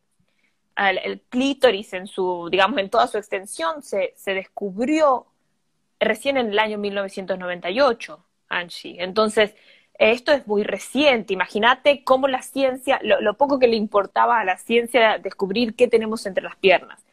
el, 0.77 1.21
clítoris 1.29 1.93
en 1.93 2.05
su, 2.05 2.47
digamos, 2.51 2.77
en 2.79 2.91
toda 2.91 3.07
su 3.07 3.17
extensión 3.17 3.81
se, 3.81 4.13
se 4.15 4.35
descubrió 4.35 5.25
recién 5.99 6.37
en 6.37 6.47
el 6.47 6.59
año 6.59 6.77
1998, 6.77 8.25
Angie. 8.49 9.03
Entonces, 9.03 9.55
esto 9.99 10.31
es 10.31 10.47
muy 10.47 10.63
reciente. 10.63 11.33
Imagínate 11.33 12.03
cómo 12.03 12.27
la 12.27 12.41
ciencia, 12.41 12.99
lo, 13.03 13.33
poco 13.35 13.59
que 13.59 13.67
le 13.67 13.75
importaba 13.75 14.39
a 14.39 14.45
la 14.45 14.57
ciencia 14.57 15.17
descubrir 15.17 15.75
qué 15.75 15.87
tenemos 15.87 16.25
entre 16.25 16.43
las 16.43 16.55
piernas. 16.55 17.05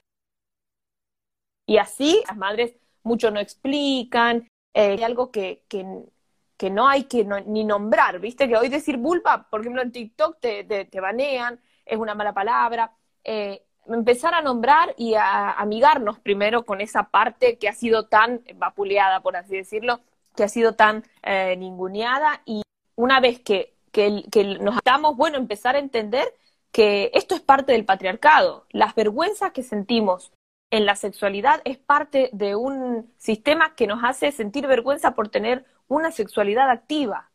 Y 1.67 1.79
así 1.79 2.23
las 2.29 2.37
madres 2.37 2.77
mucho 3.03 3.31
no 3.31 3.41
explican, 3.41 4.49
eh, 4.73 4.93
hay 4.93 5.03
algo 5.03 5.33
que, 5.33 5.65
que, 5.69 6.71
no 6.71 6.89
hay 6.89 7.05
que 7.05 7.27
ni 7.47 7.65
nombrar, 7.65 8.21
¿viste? 8.21 8.49
Que 8.49 8.57
hoy 8.57 8.69
decir 8.69 8.99
vulva, 8.99 9.49
por 9.51 9.61
ejemplo, 9.61 9.83
en 9.83 9.93
TikTok 9.93 10.39
te, 10.41 10.65
te, 10.65 11.01
banean, 11.01 11.61
es 11.85 11.99
una 11.99 12.15
mala 12.15 12.33
palabra. 12.33 12.93
Eh, 13.25 13.66
empezar 13.89 14.35
a 14.35 14.43
nombrar 14.43 14.95
y 14.97 15.15
a 15.15 15.53
amigarnos 15.53 16.19
primero 16.19 16.65
con 16.65 16.81
esa 16.81 17.05
parte 17.05 17.59
que 17.59 17.69
ha 17.69 17.73
sido 17.73 18.07
tan 18.07 18.43
vapuleada, 18.57 19.21
por 19.21 19.37
así 19.37 19.57
decirlo, 19.57 20.01
que 20.35 20.45
ha 20.45 20.49
sido 20.49 20.75
tan 20.75 21.05
eh, 21.23 21.57
ninguneada 21.57 22.43
y 22.45 22.63
una 22.95 23.21
vez 23.21 23.41
que, 23.41 23.75
que, 23.93 24.59
nos 24.61 24.77
estamos, 24.77 25.17
bueno, 25.17 25.39
empezar 25.39 25.77
a 25.77 25.79
entender 25.79 26.35
que 26.73 27.11
esto 27.15 27.35
es 27.35 27.41
parte 27.41 27.73
del 27.73 27.85
patriarcado. 27.85 28.67
Las 28.71 28.95
vergüenzas 28.95 29.53
que 29.53 29.63
sentimos 29.63 30.33
en 30.71 30.85
la 30.85 30.97
sexualidad 30.97 31.63
es 31.65 31.79
parte 31.79 32.29
de 32.33 32.55
un 32.57 33.13
sistema 33.17 33.75
que 33.75 33.87
nos 33.87 34.05
hace 34.05 34.33
sentir 34.33 34.67
vergüenza 34.67 35.15
por 35.15 35.29
tener 35.29 35.65
una 35.89 36.11
sexualidad 36.11 36.69
activa. 36.71 37.31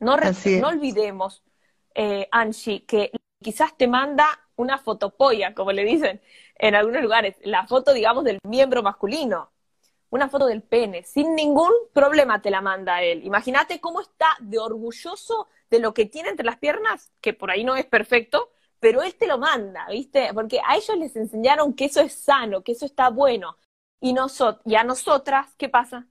No, 0.00 0.16
no 0.16 0.68
olvidemos, 0.68 1.44
eh, 1.94 2.26
Angie, 2.32 2.84
que 2.86 3.12
quizás 3.42 3.76
te 3.76 3.88
manda 3.88 4.26
una 4.56 4.78
fotopolla, 4.78 5.54
como 5.54 5.72
le 5.72 5.84
dicen 5.84 6.20
en 6.56 6.74
algunos 6.74 7.02
lugares, 7.02 7.36
la 7.42 7.66
foto, 7.66 7.92
digamos, 7.92 8.24
del 8.24 8.38
miembro 8.44 8.82
masculino 8.82 9.50
una 10.10 10.28
foto 10.28 10.46
del 10.46 10.62
pene, 10.62 11.04
sin 11.04 11.34
ningún 11.34 11.72
problema 11.92 12.42
te 12.42 12.50
la 12.50 12.60
manda 12.60 13.02
él. 13.02 13.24
Imagínate 13.24 13.80
cómo 13.80 14.00
está 14.00 14.26
de 14.40 14.58
orgulloso 14.58 15.48
de 15.70 15.78
lo 15.78 15.94
que 15.94 16.06
tiene 16.06 16.30
entre 16.30 16.44
las 16.44 16.58
piernas, 16.58 17.12
que 17.20 17.32
por 17.32 17.50
ahí 17.50 17.64
no 17.64 17.76
es 17.76 17.86
perfecto, 17.86 18.50
pero 18.80 19.02
él 19.02 19.14
te 19.14 19.28
lo 19.28 19.38
manda, 19.38 19.86
¿viste? 19.88 20.30
Porque 20.34 20.60
a 20.66 20.76
ellos 20.76 20.96
les 20.98 21.14
enseñaron 21.16 21.74
que 21.74 21.86
eso 21.86 22.00
es 22.00 22.12
sano, 22.12 22.62
que 22.62 22.72
eso 22.72 22.86
está 22.86 23.08
bueno. 23.08 23.56
Y, 24.00 24.14
y 24.64 24.74
a 24.74 24.84
nosotras, 24.84 25.54
¿qué 25.56 25.68
pasa? 25.68 26.06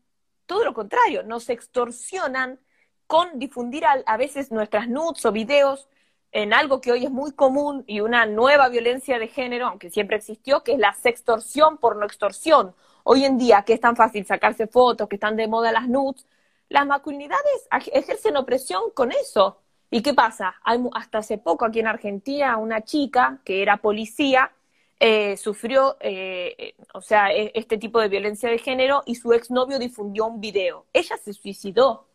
Todo 0.46 0.64
lo 0.64 0.74
contrario, 0.74 1.24
nos 1.24 1.50
extorsionan 1.50 2.60
con 3.06 3.40
difundir 3.40 3.86
a, 3.86 4.18
veces 4.18 4.52
nuestras 4.52 4.88
nudes 4.88 5.26
o 5.26 5.32
videos 5.32 5.90
en 6.32 6.54
algo 6.54 6.82
que 6.82 6.92
hoy 6.92 7.06
es 7.06 7.12
muy 7.12 7.32
común 7.32 7.84
y 7.88 8.02
una 8.02 8.26
nueva 8.26 8.70
violencia 8.70 9.20
de 9.20 9.28
género, 9.28 9.68
aunque 9.68 9.90
siempre 9.90 10.18
existió, 10.18 10.64
que 10.64 10.74
es 10.74 10.80
la 10.80 10.94
sextorsión 10.94 11.78
por 11.78 11.96
no 11.96 12.06
extorsión 12.06 12.76
Hoy 13.04 13.26
en 13.26 13.38
día, 13.38 13.64
que 13.64 13.74
es 13.74 13.80
tan 13.80 13.96
fácil 13.96 14.26
sacarse 14.26 14.68
fotos, 14.68 15.08
que 15.08 15.16
están 15.16 15.36
de 15.36 15.48
moda 15.48 15.72
las 15.72 15.88
nudes, 15.88 16.28
las 16.70 16.86
masculinidades 16.86 17.68
ejercen 17.92 18.38
opresión 18.38 18.92
con 18.94 19.12
eso. 19.12 19.62
¿Y 19.90 20.04
qué 20.04 20.14
pasa? 20.14 20.56
hasta 20.94 21.18
hace 21.18 21.40
poco 21.40 21.66
aquí 21.66 21.80
en 21.80 21.88
Argentina 21.88 22.58
una 22.58 22.82
chica 22.82 23.40
que 23.44 23.64
era 23.64 23.78
policía 23.78 24.52
eh, 25.00 25.38
sufrió, 25.38 25.98
eh, 26.02 26.76
o 26.94 27.02
sea, 27.02 27.32
e, 27.32 27.52
este 27.56 27.78
tipo 27.80 28.00
de 28.00 28.10
violencia 28.10 28.50
de 28.50 28.60
género 28.60 29.02
y 29.06 29.16
su 29.16 29.34
exnovio 29.34 29.80
difundió 29.80 30.28
un 30.28 30.40
video. 30.40 30.86
Ella 30.94 31.18
se 31.18 31.34
suicidó. 31.34 32.08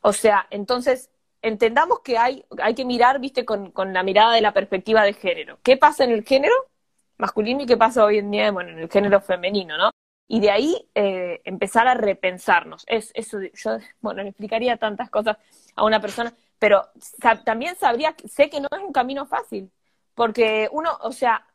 O 0.00 0.12
sea, 0.12 0.46
entonces 0.50 1.10
entendamos 1.42 2.00
que 2.00 2.18
hay, 2.18 2.44
hay 2.62 2.74
que 2.74 2.84
mirar, 2.84 3.20
viste, 3.20 3.44
con, 3.44 3.70
con 3.72 3.92
la 3.92 4.02
mirada 4.02 4.34
de 4.34 4.40
la 4.40 4.52
perspectiva 4.52 5.02
de 5.04 5.12
género. 5.12 5.58
¿Qué 5.62 5.76
pasa 5.76 6.04
en 6.04 6.12
el 6.12 6.24
género? 6.24 6.54
masculino 7.22 7.62
y 7.62 7.66
qué 7.66 7.76
pasa 7.76 8.04
hoy 8.04 8.18
en 8.18 8.30
día 8.30 8.50
bueno, 8.50 8.70
en 8.70 8.80
el 8.80 8.90
género 8.90 9.20
femenino, 9.20 9.78
¿no? 9.78 9.90
Y 10.28 10.40
de 10.40 10.50
ahí 10.50 10.88
eh, 10.94 11.40
empezar 11.44 11.86
a 11.86 11.94
repensarnos. 11.94 12.84
Es, 12.88 13.12
eso, 13.14 13.38
yo, 13.54 13.78
bueno, 14.00 14.22
le 14.22 14.30
explicaría 14.30 14.76
tantas 14.76 15.08
cosas 15.08 15.36
a 15.76 15.84
una 15.84 16.00
persona, 16.00 16.34
pero 16.58 16.88
también 17.44 17.76
sabría, 17.76 18.14
sé 18.24 18.50
que 18.50 18.60
no 18.60 18.68
es 18.72 18.78
un 18.80 18.92
camino 18.92 19.26
fácil, 19.26 19.70
porque 20.14 20.68
uno, 20.72 20.90
o 21.02 21.12
sea, 21.12 21.46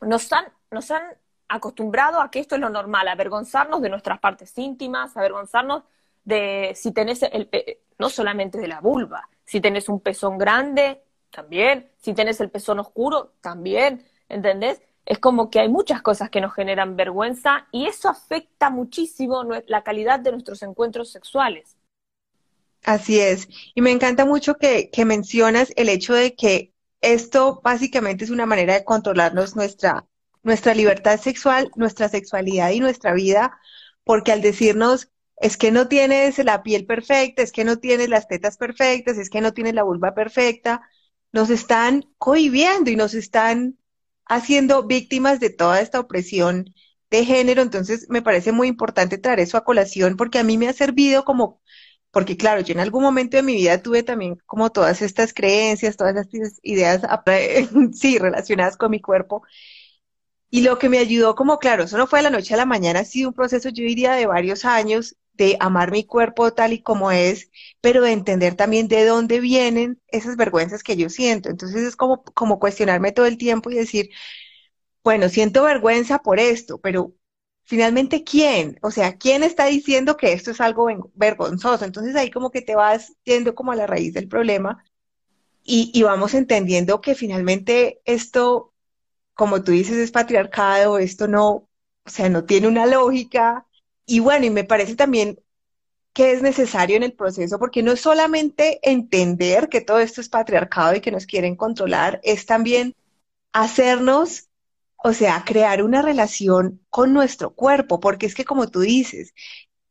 nos 0.00 0.30
han, 0.32 0.44
nos 0.70 0.90
han 0.90 1.02
acostumbrado 1.48 2.20
a 2.20 2.30
que 2.30 2.40
esto 2.40 2.56
es 2.56 2.60
lo 2.60 2.68
normal, 2.68 3.08
avergonzarnos 3.08 3.80
de 3.80 3.88
nuestras 3.88 4.18
partes 4.18 4.56
íntimas, 4.58 5.16
avergonzarnos 5.16 5.84
de 6.24 6.72
si 6.74 6.92
tenés 6.92 7.22
el, 7.22 7.48
no 8.00 8.10
solamente 8.10 8.58
de 8.58 8.66
la 8.66 8.80
vulva, 8.80 9.28
si 9.44 9.60
tenés 9.60 9.88
un 9.88 10.00
pezón 10.00 10.38
grande, 10.38 11.02
también, 11.30 11.90
si 11.98 12.14
tenés 12.14 12.40
el 12.40 12.50
pezón 12.50 12.80
oscuro, 12.80 13.34
también, 13.40 14.04
¿entendés? 14.28 14.82
es 15.10 15.18
como 15.18 15.50
que 15.50 15.58
hay 15.58 15.68
muchas 15.68 16.02
cosas 16.02 16.30
que 16.30 16.40
nos 16.40 16.54
generan 16.54 16.96
vergüenza 16.96 17.66
y 17.72 17.86
eso 17.86 18.08
afecta 18.08 18.70
muchísimo 18.70 19.42
la 19.66 19.82
calidad 19.82 20.20
de 20.20 20.30
nuestros 20.30 20.62
encuentros 20.62 21.10
sexuales. 21.10 21.76
Así 22.84 23.18
es. 23.18 23.48
Y 23.74 23.80
me 23.82 23.90
encanta 23.90 24.24
mucho 24.24 24.54
que, 24.54 24.88
mencionas 25.04 25.72
el 25.74 25.88
hecho 25.88 26.14
de 26.14 26.36
que 26.36 26.72
esto 27.00 27.60
básicamente 27.64 28.22
es 28.22 28.30
una 28.30 28.46
manera 28.46 28.74
de 28.74 28.84
controlarnos 28.84 29.56
nuestra, 29.56 30.06
nuestra 30.44 30.74
libertad 30.74 31.18
sexual, 31.18 31.72
nuestra 31.74 32.08
sexualidad 32.08 32.70
y 32.70 32.78
nuestra 32.78 33.12
vida, 33.12 33.58
porque 34.04 34.30
al 34.30 34.42
decirnos, 34.42 35.10
es 35.40 35.56
que 35.56 35.72
no 35.72 35.88
tienes 35.88 36.38
la 36.38 36.62
piel 36.62 36.86
perfecta, 36.86 37.42
es 37.42 37.50
que 37.52 37.64
no 37.64 37.78
tienes 37.78 38.10
las 38.10 38.28
tetas 38.28 38.58
perfectas, 38.58 39.16
es 39.18 39.30
que 39.30 39.40
no 39.40 39.54
tienes 39.54 39.74
la 39.74 39.82
vulva 39.84 40.14
perfecta, 40.14 40.82
nos 41.32 41.48
están 41.50 42.04
cohibiendo 42.18 42.90
y 42.90 42.96
nos 42.96 43.14
están 43.14 43.78
haciendo 44.26 44.84
víctimas 44.86 45.40
de 45.40 45.50
toda 45.50 45.80
esta 45.80 45.98
opresión 46.00 46.66
de 47.10 47.24
género. 47.24 47.62
Entonces, 47.62 48.06
me 48.10 48.20
parece 48.22 48.52
muy 48.52 48.68
importante 48.68 49.16
traer 49.18 49.40
eso 49.40 49.56
a 49.56 49.64
colación 49.64 50.16
porque 50.16 50.38
a 50.38 50.44
mí 50.44 50.58
me 50.58 50.68
ha 50.68 50.74
servido 50.74 51.24
como, 51.24 51.62
porque 52.10 52.36
claro, 52.36 52.60
yo 52.60 52.74
en 52.74 52.80
algún 52.80 53.02
momento 53.02 53.36
de 53.38 53.42
mi 53.42 53.54
vida 53.54 53.82
tuve 53.82 54.02
también 54.02 54.36
como 54.46 54.70
todas 54.70 55.00
estas 55.02 55.32
creencias, 55.32 55.96
todas 55.96 56.16
estas 56.16 56.60
ideas, 56.62 57.02
sí, 57.94 58.18
relacionadas 58.18 58.76
con 58.76 58.90
mi 58.90 59.00
cuerpo. 59.00 59.42
Y 60.50 60.62
lo 60.62 60.78
que 60.78 60.88
me 60.88 60.98
ayudó, 60.98 61.34
como 61.34 61.58
claro, 61.58 61.84
eso 61.84 61.96
no 61.96 62.06
fue 62.06 62.18
de 62.18 62.24
la 62.24 62.30
noche 62.30 62.54
a 62.54 62.56
la 62.56 62.66
mañana, 62.66 63.00
ha 63.00 63.04
sido 63.04 63.28
un 63.28 63.34
proceso, 63.34 63.68
yo 63.68 63.84
diría, 63.84 64.12
de 64.14 64.26
varios 64.26 64.64
años 64.64 65.16
de 65.40 65.56
amar 65.60 65.90
mi 65.90 66.04
cuerpo 66.04 66.52
tal 66.52 66.72
y 66.74 66.82
como 66.82 67.10
es, 67.12 67.50
pero 67.80 68.02
de 68.02 68.12
entender 68.12 68.56
también 68.56 68.88
de 68.88 69.06
dónde 69.06 69.40
vienen 69.40 70.00
esas 70.08 70.36
vergüenzas 70.36 70.82
que 70.82 70.96
yo 70.96 71.08
siento. 71.08 71.48
Entonces 71.48 71.82
es 71.82 71.96
como, 71.96 72.22
como 72.34 72.58
cuestionarme 72.60 73.12
todo 73.12 73.24
el 73.26 73.38
tiempo 73.38 73.70
y 73.70 73.76
decir, 73.76 74.10
bueno, 75.04 75.28
siento 75.28 75.64
vergüenza 75.64 76.20
por 76.20 76.38
esto, 76.40 76.80
pero 76.80 77.14
finalmente, 77.64 78.24
¿quién? 78.24 78.78
O 78.82 78.90
sea, 78.90 79.16
¿quién 79.18 79.42
está 79.42 79.66
diciendo 79.66 80.16
que 80.16 80.32
esto 80.32 80.50
es 80.50 80.60
algo 80.60 80.88
vergonzoso? 81.14 81.84
Entonces 81.84 82.16
ahí 82.16 82.30
como 82.30 82.50
que 82.50 82.62
te 82.62 82.74
vas 82.76 83.14
yendo 83.24 83.54
como 83.54 83.72
a 83.72 83.76
la 83.76 83.86
raíz 83.86 84.12
del 84.14 84.28
problema 84.28 84.84
y, 85.64 85.90
y 85.94 86.02
vamos 86.02 86.34
entendiendo 86.34 87.00
que 87.00 87.14
finalmente 87.14 88.00
esto, 88.04 88.72
como 89.34 89.62
tú 89.64 89.72
dices, 89.72 89.96
es 89.98 90.12
patriarcado, 90.12 90.98
esto 90.98 91.28
no, 91.28 91.48
o 91.50 92.10
sea, 92.10 92.28
no 92.28 92.44
tiene 92.44 92.68
una 92.68 92.86
lógica, 92.86 93.66
y 94.06 94.20
bueno, 94.20 94.46
y 94.46 94.50
me 94.50 94.64
parece 94.64 94.96
también 94.96 95.38
que 96.12 96.32
es 96.32 96.42
necesario 96.42 96.96
en 96.96 97.02
el 97.02 97.12
proceso, 97.12 97.58
porque 97.58 97.82
no 97.82 97.92
es 97.92 98.00
solamente 98.00 98.80
entender 98.82 99.68
que 99.68 99.80
todo 99.80 100.00
esto 100.00 100.20
es 100.20 100.28
patriarcado 100.28 100.96
y 100.96 101.00
que 101.00 101.12
nos 101.12 101.26
quieren 101.26 101.56
controlar, 101.56 102.20
es 102.24 102.46
también 102.46 102.96
hacernos, 103.52 104.48
o 104.96 105.12
sea, 105.12 105.44
crear 105.46 105.82
una 105.82 106.02
relación 106.02 106.80
con 106.90 107.12
nuestro 107.12 107.54
cuerpo, 107.54 108.00
porque 108.00 108.26
es 108.26 108.34
que 108.34 108.44
como 108.44 108.68
tú 108.68 108.80
dices, 108.80 109.32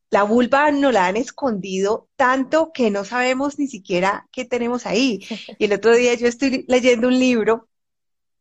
la 0.09 0.23
vulva 0.23 0.71
no 0.71 0.91
la 0.91 1.07
han 1.07 1.17
escondido 1.17 2.09
tanto 2.15 2.71
que 2.73 2.91
no 2.91 3.05
sabemos 3.05 3.59
ni 3.59 3.67
siquiera 3.67 4.27
qué 4.31 4.45
tenemos 4.45 4.85
ahí. 4.85 5.25
Y 5.59 5.65
el 5.65 5.73
otro 5.73 5.95
día 5.95 6.15
yo 6.15 6.27
estoy 6.27 6.65
leyendo 6.67 7.07
un 7.07 7.19
libro 7.19 7.69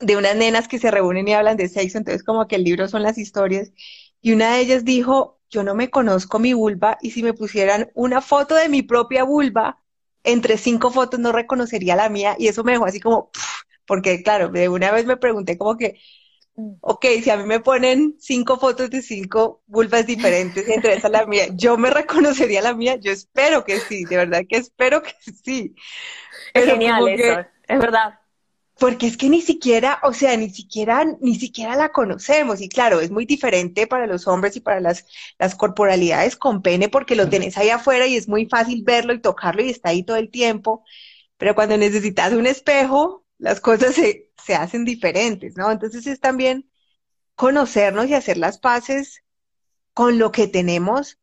de 0.00 0.16
unas 0.16 0.36
nenas 0.36 0.68
que 0.68 0.78
se 0.78 0.90
reúnen 0.90 1.28
y 1.28 1.34
hablan 1.34 1.56
de 1.56 1.68
sexo, 1.68 1.98
entonces 1.98 2.24
como 2.24 2.46
que 2.48 2.56
el 2.56 2.64
libro 2.64 2.88
son 2.88 3.02
las 3.02 3.18
historias, 3.18 3.72
y 4.20 4.32
una 4.32 4.54
de 4.54 4.60
ellas 4.60 4.84
dijo, 4.84 5.37
yo 5.50 5.62
no 5.62 5.74
me 5.74 5.90
conozco 5.90 6.38
mi 6.38 6.52
vulva 6.52 6.98
y 7.00 7.10
si 7.10 7.22
me 7.22 7.32
pusieran 7.32 7.90
una 7.94 8.20
foto 8.20 8.54
de 8.54 8.68
mi 8.68 8.82
propia 8.82 9.24
vulva, 9.24 9.82
entre 10.24 10.58
cinco 10.58 10.90
fotos 10.90 11.20
no 11.20 11.32
reconocería 11.32 11.96
la 11.96 12.08
mía 12.08 12.36
y 12.38 12.48
eso 12.48 12.64
me 12.64 12.72
dejó 12.72 12.84
así 12.86 13.00
como, 13.00 13.30
porque 13.86 14.22
claro, 14.22 14.48
de 14.48 14.68
una 14.68 14.90
vez 14.90 15.06
me 15.06 15.16
pregunté 15.16 15.56
como 15.56 15.76
que, 15.76 15.98
mm. 16.56 16.74
ok, 16.80 17.06
si 17.22 17.30
a 17.30 17.36
mí 17.36 17.44
me 17.44 17.60
ponen 17.60 18.16
cinco 18.18 18.58
fotos 18.58 18.90
de 18.90 19.00
cinco 19.00 19.62
vulvas 19.66 20.06
diferentes 20.06 20.68
y 20.68 20.72
entre 20.72 20.94
esa 20.94 21.08
la 21.08 21.26
mía, 21.26 21.46
¿yo 21.54 21.78
me 21.78 21.90
reconocería 21.90 22.60
la 22.60 22.74
mía? 22.74 22.96
Yo 22.96 23.10
espero 23.10 23.64
que 23.64 23.80
sí, 23.80 24.04
de 24.04 24.16
verdad 24.16 24.42
que 24.48 24.56
espero 24.56 25.02
que 25.02 25.14
sí. 25.44 25.74
Es 26.52 26.66
genial 26.66 27.08
eso, 27.08 27.40
es 27.68 27.78
verdad 27.78 28.18
porque 28.78 29.06
es 29.08 29.16
que 29.16 29.28
ni 29.28 29.42
siquiera, 29.42 30.00
o 30.04 30.12
sea, 30.12 30.36
ni 30.36 30.50
siquiera, 30.50 31.04
ni 31.20 31.34
siquiera 31.36 31.76
la 31.76 31.90
conocemos. 31.90 32.60
Y 32.60 32.68
claro, 32.68 33.00
es 33.00 33.10
muy 33.10 33.26
diferente 33.26 33.86
para 33.86 34.06
los 34.06 34.26
hombres 34.28 34.56
y 34.56 34.60
para 34.60 34.80
las, 34.80 35.06
las 35.38 35.54
corporalidades 35.56 36.36
con 36.36 36.62
pene, 36.62 36.88
porque 36.88 37.16
lo 37.16 37.28
tenés 37.28 37.56
ahí 37.58 37.70
afuera 37.70 38.06
y 38.06 38.16
es 38.16 38.28
muy 38.28 38.46
fácil 38.46 38.84
verlo 38.84 39.12
y 39.14 39.20
tocarlo 39.20 39.62
y 39.62 39.70
está 39.70 39.90
ahí 39.90 40.04
todo 40.04 40.16
el 40.16 40.30
tiempo. 40.30 40.84
Pero 41.38 41.54
cuando 41.54 41.76
necesitas 41.76 42.32
un 42.32 42.46
espejo, 42.46 43.24
las 43.38 43.60
cosas 43.60 43.94
se, 43.94 44.30
se 44.44 44.54
hacen 44.54 44.84
diferentes, 44.84 45.56
¿no? 45.56 45.70
Entonces 45.72 46.06
es 46.06 46.20
también 46.20 46.70
conocernos 47.36 48.08
y 48.08 48.14
hacer 48.14 48.38
las 48.38 48.58
paces 48.58 49.24
con 49.94 50.18
lo 50.18 50.32
que 50.32 50.48
tenemos 50.48 51.18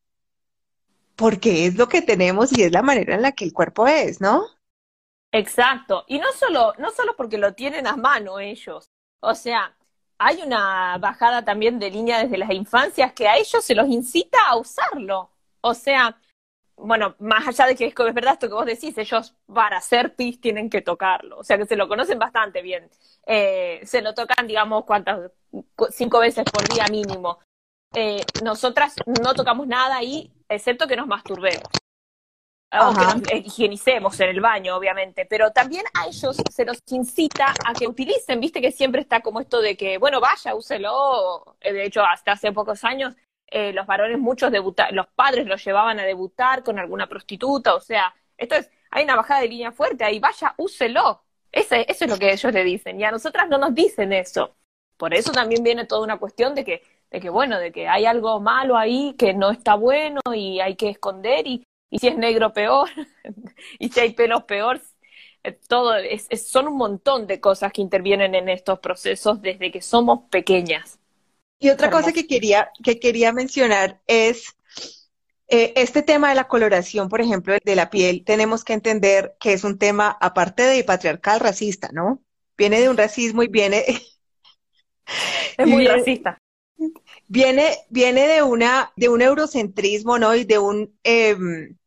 porque 1.16 1.66
es 1.66 1.76
lo 1.76 1.88
que 1.88 2.02
tenemos 2.02 2.58
y 2.58 2.64
es 2.64 2.72
la 2.72 2.82
manera 2.82 3.16
en 3.16 3.22
la 3.22 3.32
que 3.34 3.46
el 3.46 3.54
cuerpo 3.54 3.88
es, 3.88 4.22
¿no? 4.22 4.44
Exacto. 5.36 6.06
Y 6.08 6.18
no 6.20 6.32
solo, 6.32 6.74
no 6.78 6.92
solo 6.92 7.16
porque 7.16 7.38
lo 7.38 7.54
tienen 7.54 7.88
a 7.88 7.98
mano 7.98 8.40
ellos. 8.40 8.90
O 9.20 9.36
sea, 9.36 9.76
hay 10.18 10.42
una 10.42 10.98
bajada 10.98 11.44
también 11.44 11.78
de 11.78 11.92
línea 11.92 12.20
desde 12.24 12.38
las 12.38 12.52
infancias 12.52 13.12
que 13.14 13.28
a 13.28 13.36
ellos 13.38 13.64
se 13.64 13.76
los 13.76 13.88
incita 13.90 14.38
a 14.48 14.58
usarlo. 14.58 15.32
O 15.62 15.74
sea, 15.74 16.18
bueno, 16.78 17.16
más 17.20 17.48
allá 17.48 17.68
de 17.68 17.76
que 17.76 17.88
es, 17.88 17.94
verdad 18.14 18.34
esto 18.34 18.48
que 18.48 18.54
vos 18.54 18.66
decís, 18.66 18.98
ellos 18.98 19.36
para 19.54 19.78
hacer 19.78 20.16
pis 20.16 20.40
tienen 20.40 20.70
que 20.70 20.82
tocarlo. 20.82 21.40
O 21.40 21.44
sea 21.44 21.58
que 21.58 21.66
se 21.66 21.76
lo 21.76 21.90
conocen 21.90 22.18
bastante 22.18 22.62
bien. 22.62 22.90
Eh, 23.26 23.82
se 23.84 24.02
lo 24.02 24.14
tocan, 24.14 24.48
digamos, 24.48 24.86
cuántas, 24.86 25.32
cinco 25.90 26.20
veces 26.20 26.46
por 26.46 26.66
día 26.70 26.86
mínimo. 26.90 27.40
Eh, 27.94 28.24
nosotras 28.42 28.96
no 29.22 29.34
tocamos 29.34 29.68
nada 29.68 29.98
ahí, 29.98 30.32
excepto 30.48 30.88
que 30.88 30.96
nos 30.96 31.08
masturbemos 31.08 31.85
o 32.72 32.94
que 32.94 33.06
nos 33.06 33.46
higienicemos 33.46 34.20
en 34.20 34.30
el 34.30 34.42
baño, 34.42 34.76
obviamente, 34.76 35.26
pero 35.26 35.52
también 35.52 35.86
a 35.94 36.08
ellos 36.08 36.38
se 36.52 36.66
los 36.66 36.80
incita 36.90 37.54
a 37.66 37.74
que 37.74 37.88
utilicen, 37.88 38.40
viste 38.40 38.62
que 38.62 38.72
siempre 38.72 39.02
está 39.02 39.22
como 39.22 39.40
esto 39.40 39.62
de 39.62 39.78
que, 39.78 39.98
bueno, 39.98 40.20
vaya, 40.20 40.56
úselo. 40.56 41.58
Eh, 41.62 41.74
de 41.74 41.86
hecho, 41.86 42.04
hasta 42.04 42.34
hace 42.34 42.52
pocos 42.52 42.84
años, 42.84 43.16
eh, 43.48 43.72
los 43.72 43.86
varones 43.86 44.20
muchos 44.20 44.52
debutar, 44.52 44.92
los 44.92 45.08
padres 45.08 45.48
los 45.48 45.64
llevaban 45.64 46.00
a 46.00 46.04
debutar 46.04 46.64
con 46.64 46.80
alguna 46.80 47.08
prostituta, 47.08 47.76
o 47.76 47.80
sea, 47.80 48.14
esto 48.38 48.56
es, 48.56 48.70
hay 48.92 49.04
una 49.04 49.16
bajada 49.16 49.42
de 49.42 49.48
línea 49.48 49.72
fuerte 49.72 50.04
ahí, 50.04 50.20
vaya, 50.20 50.54
úselo. 50.58 51.22
Ese, 51.52 51.86
eso 51.88 52.04
es 52.04 52.12
lo 52.12 52.18
que 52.18 52.34
ellos 52.34 52.52
le 52.52 52.64
dicen, 52.64 53.00
y 53.00 53.06
a 53.06 53.12
nosotras 53.12 53.48
no 53.48 53.58
nos 53.58 53.74
dicen 53.74 54.12
eso. 54.12 54.56
Por 54.98 55.14
eso 55.14 55.32
también 55.32 55.64
viene 55.64 55.86
toda 55.86 56.04
una 56.04 56.18
cuestión 56.18 56.56
de 56.56 56.66
que, 56.66 56.84
de 57.12 57.20
que, 57.22 57.30
bueno, 57.30 57.60
de 57.60 57.72
que 57.72 57.88
hay 57.88 58.06
algo 58.06 58.40
malo 58.42 58.78
ahí 58.78 59.14
que 59.18 59.34
no 59.34 59.52
está 59.52 59.76
bueno 59.76 60.22
y 60.34 60.60
hay 60.60 60.76
que 60.76 60.90
esconder 60.90 61.48
y, 61.48 61.66
y 61.96 62.00
si 62.00 62.08
es 62.10 62.18
negro 62.18 62.52
peor, 62.52 62.90
y 63.80 63.88
si 63.88 64.00
hay 64.02 64.12
pelos 64.12 64.44
peor, 64.44 64.82
eh, 65.44 65.58
todo 65.68 65.96
es, 65.96 66.28
son 66.46 66.68
un 66.68 66.76
montón 66.76 67.26
de 67.26 67.40
cosas 67.40 67.72
que 67.72 67.82
intervienen 67.82 68.36
en 68.36 68.50
estos 68.50 68.80
procesos 68.80 69.42
desde 69.42 69.72
que 69.72 69.82
somos 69.82 70.28
pequeñas. 70.30 71.00
Y 71.58 71.70
otra 71.70 71.90
cosa 71.90 72.12
que 72.12 72.28
quería, 72.28 72.70
que 72.84 73.00
quería 73.00 73.32
mencionar 73.32 74.02
es 74.08 74.58
eh, 75.48 75.72
este 75.78 76.02
tema 76.02 76.30
de 76.30 76.36
la 76.36 76.50
coloración, 76.50 77.08
por 77.08 77.22
ejemplo, 77.22 77.56
de 77.64 77.76
la 77.76 77.90
piel, 77.90 78.26
tenemos 78.26 78.66
que 78.66 78.74
entender 78.74 79.38
que 79.40 79.54
es 79.54 79.64
un 79.64 79.78
tema, 79.78 80.18
aparte 80.20 80.64
de 80.64 80.84
patriarcal, 80.84 81.40
racista, 81.40 81.92
¿no? 81.94 82.22
Viene 82.58 82.82
de 82.82 82.90
un 82.90 82.98
racismo 82.98 83.42
y 83.42 83.48
viene... 83.48 83.86
Es 85.58 85.68
muy 85.68 85.88
racista. 85.88 86.38
Viene, 87.28 87.78
viene 87.90 88.28
de 88.28 88.42
una, 88.42 88.92
de 88.98 89.08
un 89.08 89.22
eurocentrismo, 89.22 90.20
¿no? 90.20 90.36
Y 90.36 90.44
de 90.44 90.60
un 90.60 90.98
em, 91.04 91.78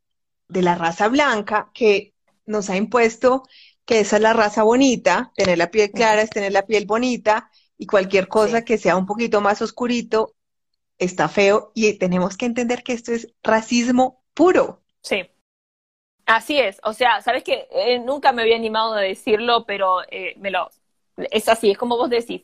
de 0.49 0.63
la 0.63 0.75
raza 0.75 1.09
blanca 1.09 1.71
que 1.75 2.15
nos 2.47 2.71
ha 2.71 2.77
impuesto 2.77 3.45
que 3.85 4.01
esa 4.01 4.17
es 4.17 4.23
la 4.23 4.35
raza 4.35 4.63
bonita, 4.63 5.33
tener 5.35 5.57
la 5.57 5.71
piel 5.71 5.91
clara 5.91 6.21
es 6.21 6.31
tener 6.31 6.53
la 6.53 6.67
piel 6.67 6.85
bonita, 6.85 7.51
y 7.79 7.87
cualquier 7.87 8.29
cosa 8.29 8.65
que 8.65 8.77
sea 8.77 8.97
un 8.97 9.07
poquito 9.07 9.41
más 9.41 9.63
oscurito 9.63 10.35
está 10.99 11.29
feo, 11.29 11.73
y 11.75 11.95
tenemos 11.95 12.37
que 12.37 12.47
entender 12.47 12.83
que 12.83 12.93
esto 12.93 13.13
es 13.13 13.33
racismo 13.43 14.23
puro. 14.35 14.83
Sí. 15.03 15.23
Así 16.27 16.59
es, 16.59 16.79
o 16.85 16.93
sea, 16.93 17.23
sabes 17.23 17.43
que 17.43 17.67
eh, 17.71 17.99
nunca 18.01 18.33
me 18.33 18.43
había 18.43 18.57
animado 18.57 18.93
a 18.93 19.01
decirlo, 19.01 19.65
pero 19.65 20.03
eh, 20.11 20.35
me 20.37 20.51
lo 20.51 20.69
es 21.31 21.49
así, 21.49 21.71
es 21.71 21.79
como 21.79 21.97
vos 21.97 22.11
decís 22.11 22.43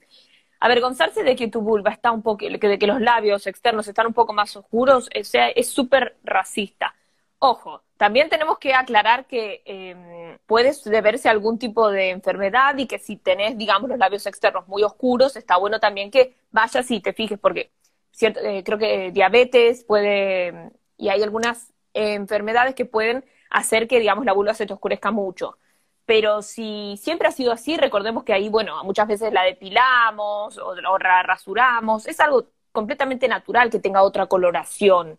avergonzarse 0.60 1.22
de 1.22 1.36
que 1.36 1.48
tu 1.48 1.60
vulva 1.60 1.90
está 1.90 2.10
un 2.10 2.22
poco, 2.22 2.46
de 2.46 2.78
que 2.78 2.86
los 2.86 3.00
labios 3.00 3.46
externos 3.46 3.86
están 3.86 4.06
un 4.06 4.14
poco 4.14 4.32
más 4.32 4.56
oscuros, 4.56 5.10
o 5.14 5.24
sea, 5.24 5.48
es 5.50 5.68
súper 5.68 6.16
racista. 6.24 6.94
Ojo, 7.38 7.83
también 7.96 8.28
tenemos 8.28 8.58
que 8.58 8.74
aclarar 8.74 9.26
que 9.26 9.62
eh, 9.64 10.38
puede 10.46 10.72
deberse 10.84 11.28
a 11.28 11.32
algún 11.32 11.58
tipo 11.58 11.90
de 11.90 12.10
enfermedad 12.10 12.76
y 12.78 12.86
que 12.86 12.98
si 12.98 13.16
tenés, 13.16 13.56
digamos, 13.56 13.88
los 13.88 13.98
labios 13.98 14.26
externos 14.26 14.66
muy 14.68 14.82
oscuros, 14.82 15.36
está 15.36 15.56
bueno 15.56 15.80
también 15.80 16.10
que 16.10 16.36
vayas 16.50 16.90
y 16.90 17.00
te 17.00 17.12
fijes, 17.12 17.38
porque 17.38 17.70
cierto, 18.10 18.40
eh, 18.40 18.62
creo 18.64 18.78
que 18.78 19.10
diabetes 19.12 19.84
puede, 19.84 20.70
y 20.96 21.08
hay 21.08 21.22
algunas 21.22 21.72
enfermedades 21.94 22.74
que 22.74 22.84
pueden 22.84 23.24
hacer 23.50 23.86
que, 23.88 24.00
digamos, 24.00 24.24
la 24.24 24.32
vulva 24.32 24.54
se 24.54 24.66
te 24.66 24.72
oscurezca 24.72 25.10
mucho. 25.10 25.58
Pero 26.06 26.42
si 26.42 26.96
siempre 26.98 27.28
ha 27.28 27.32
sido 27.32 27.52
así, 27.52 27.76
recordemos 27.76 28.24
que 28.24 28.34
ahí, 28.34 28.48
bueno, 28.48 28.82
muchas 28.84 29.08
veces 29.08 29.32
la 29.32 29.42
depilamos 29.44 30.58
o, 30.58 30.74
la 30.74 31.22
rasuramos. 31.22 32.06
Es 32.06 32.20
algo 32.20 32.48
completamente 32.72 33.28
natural 33.28 33.70
que 33.70 33.80
tenga 33.80 34.02
otra 34.02 34.26
coloración. 34.26 35.18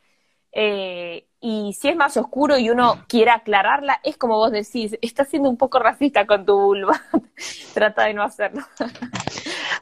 Eh, 0.58 1.28
y 1.42 1.74
si 1.74 1.90
es 1.90 1.98
más 1.98 2.16
oscuro 2.16 2.58
y 2.58 2.70
uno 2.70 3.04
quiere 3.10 3.30
aclararla, 3.30 4.00
es 4.04 4.18
como 4.18 4.38
vos 4.38 4.52
decís, 4.52 4.98
estás 5.02 5.28
siendo 5.28 5.50
un 5.50 5.58
poco 5.58 5.80
racista 5.80 6.26
con 6.26 6.46
tu 6.46 6.58
vulva. 6.58 7.00
Trata 7.74 8.06
de 8.06 8.14
no 8.14 8.24
hacerlo. 8.24 8.66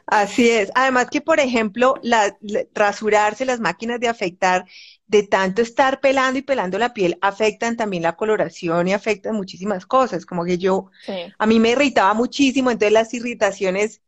Así 0.04 0.50
es. 0.50 0.72
Además 0.74 1.08
que, 1.10 1.20
por 1.20 1.38
ejemplo, 1.38 1.94
la, 2.02 2.36
rasurarse, 2.74 3.44
las 3.44 3.60
máquinas 3.60 4.00
de 4.00 4.08
afeitar, 4.08 4.66
de 5.06 5.22
tanto 5.22 5.62
estar 5.62 6.00
pelando 6.00 6.40
y 6.40 6.42
pelando 6.42 6.76
la 6.76 6.92
piel, 6.92 7.18
afectan 7.22 7.76
también 7.76 8.02
la 8.02 8.16
coloración 8.16 8.88
y 8.88 8.92
afectan 8.92 9.36
muchísimas 9.36 9.86
cosas. 9.86 10.26
Como 10.26 10.44
que 10.44 10.58
yo, 10.58 10.90
a 11.38 11.46
mí 11.46 11.60
me 11.60 11.70
irritaba 11.70 12.14
muchísimo, 12.14 12.72
entonces 12.72 12.92
las 12.92 13.14
irritaciones, 13.14 14.02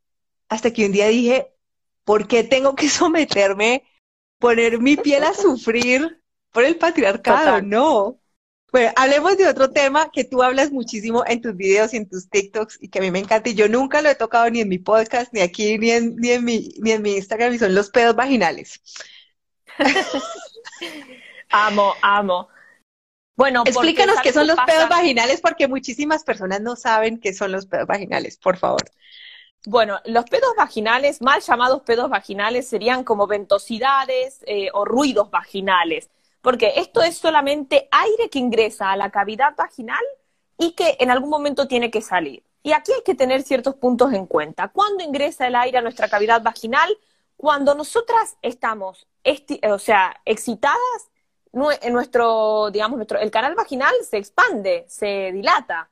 hasta 0.48 0.72
que 0.72 0.84
un 0.84 0.92
día 0.92 1.06
dije, 1.06 1.52
¿por 2.04 2.26
qué 2.26 2.42
tengo 2.42 2.74
que 2.74 2.88
someterme, 2.90 3.84
poner 4.38 4.80
mi 4.80 4.96
piel 4.96 5.22
a 5.22 5.32
sufrir 5.32 6.20
por 6.56 6.64
el 6.64 6.76
patriarcado? 6.76 7.60
No. 7.60 8.18
Bueno, 8.72 8.90
hablemos 8.96 9.36
de 9.36 9.46
otro 9.46 9.72
tema 9.72 10.10
que 10.10 10.24
tú 10.24 10.42
hablas 10.42 10.72
muchísimo 10.72 11.22
en 11.26 11.42
tus 11.42 11.54
videos 11.54 11.92
y 11.92 11.98
en 11.98 12.08
tus 12.08 12.30
TikToks 12.30 12.78
y 12.80 12.88
que 12.88 12.98
a 12.98 13.02
mí 13.02 13.10
me 13.10 13.18
encanta 13.18 13.50
y 13.50 13.54
yo 13.54 13.68
nunca 13.68 14.00
lo 14.00 14.08
he 14.08 14.14
tocado 14.14 14.48
ni 14.48 14.62
en 14.62 14.68
mi 14.70 14.78
podcast, 14.78 15.30
ni 15.34 15.42
aquí, 15.42 15.76
ni 15.76 15.90
en, 15.90 16.16
ni 16.16 16.30
en, 16.30 16.44
mi, 16.46 16.70
ni 16.78 16.92
en 16.92 17.02
mi 17.02 17.16
Instagram, 17.16 17.52
y 17.52 17.58
son 17.58 17.74
los 17.74 17.90
pedos 17.90 18.16
vaginales. 18.16 18.80
amo, 21.50 21.92
amo. 22.00 22.48
Bueno, 23.36 23.62
explícanos 23.66 24.16
qué 24.22 24.32
son 24.32 24.46
los 24.46 24.56
pedos 24.66 24.88
vaginales 24.88 25.42
porque 25.42 25.68
muchísimas 25.68 26.24
personas 26.24 26.62
no 26.62 26.74
saben 26.74 27.20
qué 27.20 27.34
son 27.34 27.52
los 27.52 27.66
pedos 27.66 27.86
vaginales, 27.86 28.38
por 28.38 28.56
favor. 28.56 28.90
Bueno, 29.66 30.00
los 30.06 30.24
pedos 30.24 30.54
vaginales, 30.56 31.20
mal 31.20 31.42
llamados 31.42 31.82
pedos 31.82 32.08
vaginales, 32.08 32.66
serían 32.66 33.04
como 33.04 33.26
ventosidades 33.26 34.42
eh, 34.46 34.70
o 34.72 34.86
ruidos 34.86 35.30
vaginales, 35.30 36.08
porque 36.46 36.74
esto 36.76 37.02
es 37.02 37.18
solamente 37.18 37.88
aire 37.90 38.30
que 38.30 38.38
ingresa 38.38 38.92
a 38.92 38.96
la 38.96 39.10
cavidad 39.10 39.56
vaginal 39.56 40.04
y 40.56 40.74
que 40.74 40.96
en 41.00 41.10
algún 41.10 41.28
momento 41.28 41.66
tiene 41.66 41.90
que 41.90 42.00
salir. 42.00 42.44
Y 42.62 42.70
aquí 42.70 42.92
hay 42.92 43.02
que 43.04 43.16
tener 43.16 43.42
ciertos 43.42 43.74
puntos 43.74 44.12
en 44.12 44.26
cuenta. 44.26 44.68
¿Cuándo 44.68 45.02
ingresa 45.02 45.48
el 45.48 45.56
aire 45.56 45.78
a 45.78 45.82
nuestra 45.82 46.08
cavidad 46.08 46.40
vaginal? 46.44 46.88
Cuando 47.36 47.74
nosotras 47.74 48.36
estamos, 48.42 49.08
o 49.68 49.78
sea, 49.80 50.20
excitadas, 50.24 51.10
en 51.82 51.92
nuestro, 51.92 52.70
digamos, 52.70 52.96
nuestro, 52.96 53.18
el 53.18 53.32
canal 53.32 53.56
vaginal 53.56 53.94
se 54.08 54.18
expande, 54.18 54.84
se 54.86 55.32
dilata. 55.32 55.90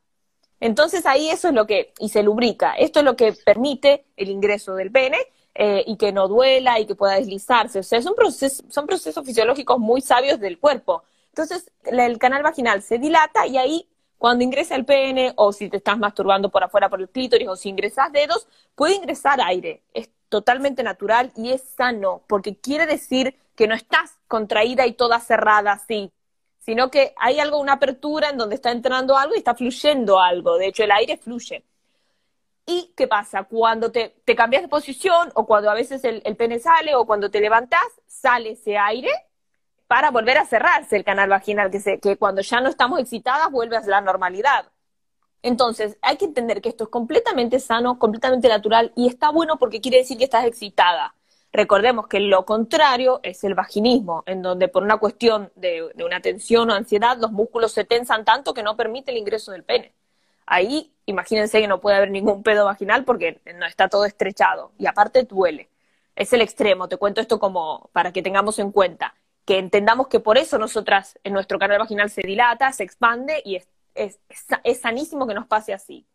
Entonces 0.60 1.04
ahí 1.04 1.30
eso 1.30 1.48
es 1.48 1.54
lo 1.54 1.66
que, 1.66 1.94
y 1.98 2.10
se 2.10 2.22
lubrica. 2.22 2.74
Esto 2.74 3.00
es 3.00 3.04
lo 3.04 3.16
que 3.16 3.32
permite 3.32 4.06
el 4.16 4.28
ingreso 4.28 4.76
del 4.76 4.92
pene 4.92 5.18
eh, 5.54 5.84
y 5.86 5.96
que 5.96 6.12
no 6.12 6.28
duela 6.28 6.80
y 6.80 6.86
que 6.86 6.94
pueda 6.94 7.14
deslizarse. 7.14 7.78
O 7.80 7.82
sea, 7.82 8.02
son 8.02 8.14
procesos, 8.14 8.64
son 8.68 8.86
procesos 8.86 9.24
fisiológicos 9.24 9.78
muy 9.78 10.00
sabios 10.00 10.40
del 10.40 10.58
cuerpo. 10.58 11.04
Entonces 11.28 11.70
el 11.84 12.18
canal 12.18 12.42
vaginal 12.42 12.82
se 12.82 12.98
dilata 12.98 13.46
y 13.46 13.56
ahí 13.56 13.88
cuando 14.18 14.44
ingresa 14.44 14.74
el 14.76 14.84
pene 14.84 15.32
o 15.36 15.52
si 15.52 15.68
te 15.68 15.76
estás 15.78 15.98
masturbando 15.98 16.50
por 16.50 16.64
afuera 16.64 16.88
por 16.88 17.00
el 17.00 17.08
clítoris 17.08 17.48
o 17.48 17.56
si 17.56 17.68
ingresas 17.68 18.12
dedos, 18.12 18.46
puede 18.74 18.94
ingresar 18.94 19.40
aire 19.40 19.82
totalmente 20.34 20.82
natural 20.82 21.32
y 21.36 21.52
es 21.52 21.62
sano, 21.62 22.22
porque 22.26 22.56
quiere 22.56 22.86
decir 22.86 23.36
que 23.54 23.68
no 23.68 23.74
estás 23.76 24.18
contraída 24.26 24.84
y 24.84 24.94
toda 24.94 25.20
cerrada 25.20 25.72
así, 25.72 26.10
sino 26.58 26.90
que 26.90 27.14
hay 27.18 27.38
algo, 27.38 27.60
una 27.60 27.74
apertura 27.74 28.30
en 28.30 28.38
donde 28.38 28.56
está 28.56 28.72
entrando 28.72 29.16
algo 29.16 29.34
y 29.34 29.38
está 29.38 29.54
fluyendo 29.54 30.18
algo. 30.20 30.58
De 30.58 30.66
hecho, 30.66 30.82
el 30.82 30.90
aire 30.90 31.18
fluye. 31.18 31.64
¿Y 32.66 32.92
qué 32.96 33.06
pasa? 33.06 33.44
Cuando 33.44 33.92
te, 33.92 34.14
cambias 34.36 34.62
de 34.62 34.68
posición 34.68 35.30
o 35.34 35.46
cuando 35.46 35.70
a 35.70 35.74
veces 35.74 36.02
el, 36.04 36.22
pene 36.36 36.58
sale 36.58 36.94
o 36.94 37.06
cuando 37.06 37.30
te 37.30 37.40
levantas, 37.40 37.84
sale 38.06 38.52
ese 38.52 38.78
aire 38.78 39.10
para 39.86 40.10
volver 40.10 40.38
a 40.38 40.46
cerrarse 40.46 40.96
el 40.96 41.04
canal 41.04 41.28
vaginal, 41.28 41.70
que, 41.70 42.00
que 42.00 42.16
cuando 42.16 42.40
ya 42.42 42.60
no 42.60 42.70
estamos 42.70 42.98
excitadas 43.00 43.50
vuelve 43.50 43.76
a 43.76 43.82
la 43.82 44.00
normalidad. 44.00 44.70
Entonces, 45.42 45.98
hay 46.00 46.16
que 46.16 46.24
entender 46.24 46.62
que 46.62 46.70
esto 46.70 46.84
es 46.84 46.90
completamente 46.90 47.60
sano, 47.60 47.98
completamente 47.98 48.48
natural 48.48 48.92
y 48.96 49.08
está 49.08 49.30
bueno 49.30 49.58
porque 49.58 49.82
quiere 49.82 49.98
decir 49.98 50.16
que 50.16 50.24
estás 50.24 50.46
excitada. 50.46 51.14
Recordemos 51.54 52.08
que 52.08 52.18
lo 52.18 52.44
contrario 52.44 53.20
es 53.22 53.44
el 53.44 53.54
vaginismo, 53.54 54.24
en 54.26 54.42
donde 54.42 54.66
por 54.66 54.82
una 54.82 54.96
cuestión 54.96 55.52
de, 55.54 55.88
una 56.04 56.20
tensión 56.20 56.68
o 56.68 56.74
ansiedad 56.74 57.16
los 57.18 57.30
músculos 57.30 57.72
se 57.72 57.84
tensan 57.84 58.24
tanto 58.24 58.54
que 58.54 58.64
no 58.64 58.76
permite 58.76 59.12
el 59.12 59.18
ingreso 59.18 59.52
del 59.52 59.62
pene. 59.62 59.94
Ahí, 60.46 60.92
imagínense 61.06 61.60
que 61.60 61.68
no 61.68 61.80
puede 61.80 61.96
haber 61.96 62.10
ningún 62.10 62.42
pedo 62.42 62.64
vaginal 62.66 63.04
porque 63.04 63.40
no 63.56 63.66
está 63.66 63.88
todo 63.88 64.04
estrechado 64.04 64.72
y 64.78 64.86
aparte 64.86 65.24
duele. 65.24 65.70
Es 66.16 66.32
el 66.32 66.42
extremo, 66.42 66.88
te 66.88 66.96
cuento 66.96 67.20
esto 67.20 67.38
como 67.40 67.90
para 67.92 68.12
que 68.12 68.22
tengamos 68.22 68.58
en 68.58 68.70
cuenta. 68.72 69.14
que 69.44 69.58
entendamos 69.58 70.08
que 70.08 70.20
por 70.20 70.38
eso 70.38 70.58
nosotras, 70.58 71.18
en 71.24 71.34
nuestro 71.34 71.58
canal 71.58 71.78
vaginal 71.78 72.10
se 72.10 72.22
dilata, 72.22 72.72
se 72.72 72.82
expande 72.84 73.42
y 73.44 73.56
es, 73.56 73.68
es, 73.94 74.18
es 74.64 74.80
sanísimo 74.80 75.26
que 75.26 75.34
nos 75.34 75.46
pase 75.46 75.74
así. 75.74 76.06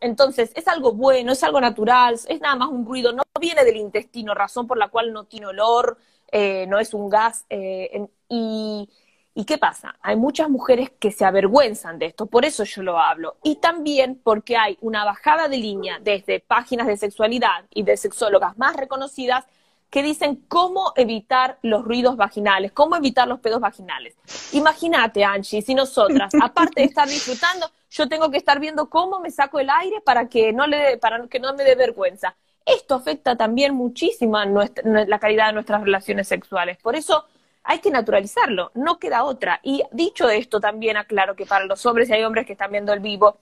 Entonces, 0.00 0.50
es 0.56 0.66
algo 0.68 0.92
bueno, 0.92 1.32
es 1.32 1.42
algo 1.44 1.60
natural, 1.60 2.14
es 2.14 2.40
nada 2.40 2.56
más 2.56 2.68
un 2.70 2.84
ruido, 2.84 3.12
no 3.12 3.22
viene 3.40 3.64
del 3.64 3.76
intestino, 3.76 4.34
razón 4.34 4.66
por 4.66 4.76
la 4.78 4.88
cual 4.88 5.12
no 5.12 5.24
tiene 5.24 5.46
olor, 5.46 5.96
eh, 6.32 6.66
no 6.68 6.78
es 6.80 6.92
un 6.94 7.08
gas. 7.08 7.46
Eh, 7.50 8.06
y, 8.28 8.88
¿Y 9.34 9.44
qué 9.46 9.56
pasa? 9.56 9.96
Hay 10.02 10.16
muchas 10.16 10.50
mujeres 10.50 10.90
que 10.98 11.10
se 11.10 11.24
avergüenzan 11.24 11.98
de 11.98 12.06
esto, 12.06 12.26
por 12.26 12.44
eso 12.44 12.64
yo 12.64 12.82
lo 12.82 12.98
hablo. 12.98 13.36
Y 13.42 13.56
también 13.56 14.20
porque 14.22 14.58
hay 14.58 14.76
una 14.82 15.04
bajada 15.04 15.48
de 15.48 15.56
línea 15.56 15.98
desde 16.00 16.40
páginas 16.40 16.86
de 16.86 16.98
sexualidad 16.98 17.64
y 17.70 17.82
de 17.82 17.96
sexólogas 17.96 18.58
más 18.58 18.76
reconocidas 18.76 19.46
que 19.88 20.02
dicen 20.02 20.36
cómo 20.48 20.92
evitar 20.96 21.58
los 21.62 21.84
ruidos 21.84 22.16
vaginales, 22.16 22.72
cómo 22.72 22.96
evitar 22.96 23.26
los 23.26 23.40
pedos 23.40 23.60
vaginales. 23.60 24.16
Imagínate, 24.52 25.24
Angie, 25.24 25.62
si 25.62 25.74
nosotras, 25.74 26.32
aparte 26.42 26.80
de 26.80 26.86
estar 26.86 27.08
disfrutando, 27.08 27.70
yo 27.90 28.08
tengo 28.08 28.30
que 28.30 28.38
estar 28.38 28.58
viendo 28.58 28.88
cómo 28.88 29.20
me 29.20 29.30
saco 29.30 29.60
el 29.60 29.68
aire 29.68 30.00
para 30.02 30.28
que 30.28 30.52
no, 30.52 30.66
le, 30.66 30.98
para 30.98 31.26
que 31.26 31.40
no 31.40 31.54
me 31.54 31.64
dé 31.64 31.74
vergüenza. 31.74 32.34
Esto 32.64 32.94
afecta 32.94 33.36
también 33.36 33.74
muchísimo 33.74 34.36
a 34.36 34.46
la 34.46 35.18
calidad 35.18 35.48
de 35.48 35.52
nuestras 35.54 35.82
relaciones 35.82 36.28
sexuales. 36.28 36.78
Por 36.78 36.96
eso 36.96 37.26
hay 37.64 37.80
que 37.80 37.90
naturalizarlo, 37.90 38.70
no 38.74 38.98
queda 38.98 39.24
otra. 39.24 39.60
Y 39.62 39.82
dicho 39.92 40.28
esto, 40.28 40.60
también 40.60 40.96
aclaro 40.96 41.36
que 41.36 41.46
para 41.46 41.64
los 41.66 41.84
hombres, 41.86 42.08
y 42.08 42.14
hay 42.14 42.24
hombres 42.24 42.46
que 42.46 42.52
están 42.52 42.72
viendo 42.72 42.92
el 42.92 43.00
vivo, 43.00 43.38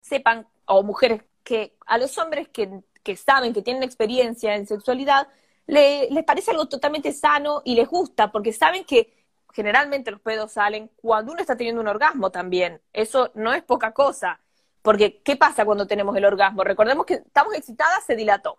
sepan, 0.00 0.46
o 0.66 0.82
mujeres 0.82 1.22
que 1.44 1.74
a 1.86 1.98
los 1.98 2.16
hombres 2.18 2.48
que, 2.48 2.82
que 3.02 3.16
saben, 3.16 3.52
que 3.52 3.62
tienen 3.62 3.82
experiencia 3.82 4.54
en 4.54 4.66
sexualidad, 4.66 5.28
les 5.66 6.24
parece 6.24 6.50
algo 6.50 6.66
totalmente 6.66 7.12
sano 7.12 7.62
y 7.64 7.74
les 7.74 7.88
gusta, 7.88 8.32
porque 8.32 8.52
saben 8.52 8.84
que 8.84 9.14
generalmente 9.52 10.10
los 10.10 10.20
pedos 10.20 10.52
salen 10.52 10.90
cuando 10.96 11.32
uno 11.32 11.40
está 11.40 11.56
teniendo 11.56 11.80
un 11.80 11.88
orgasmo 11.88 12.30
también. 12.30 12.80
Eso 12.92 13.30
no 13.34 13.52
es 13.52 13.62
poca 13.62 13.92
cosa. 13.92 14.40
Porque, 14.82 15.20
¿qué 15.22 15.36
pasa 15.36 15.64
cuando 15.64 15.86
tenemos 15.86 16.16
el 16.16 16.24
orgasmo? 16.24 16.64
Recordemos 16.64 17.04
que 17.06 17.14
estamos 17.14 17.54
excitadas, 17.54 18.04
se 18.04 18.16
dilató. 18.16 18.58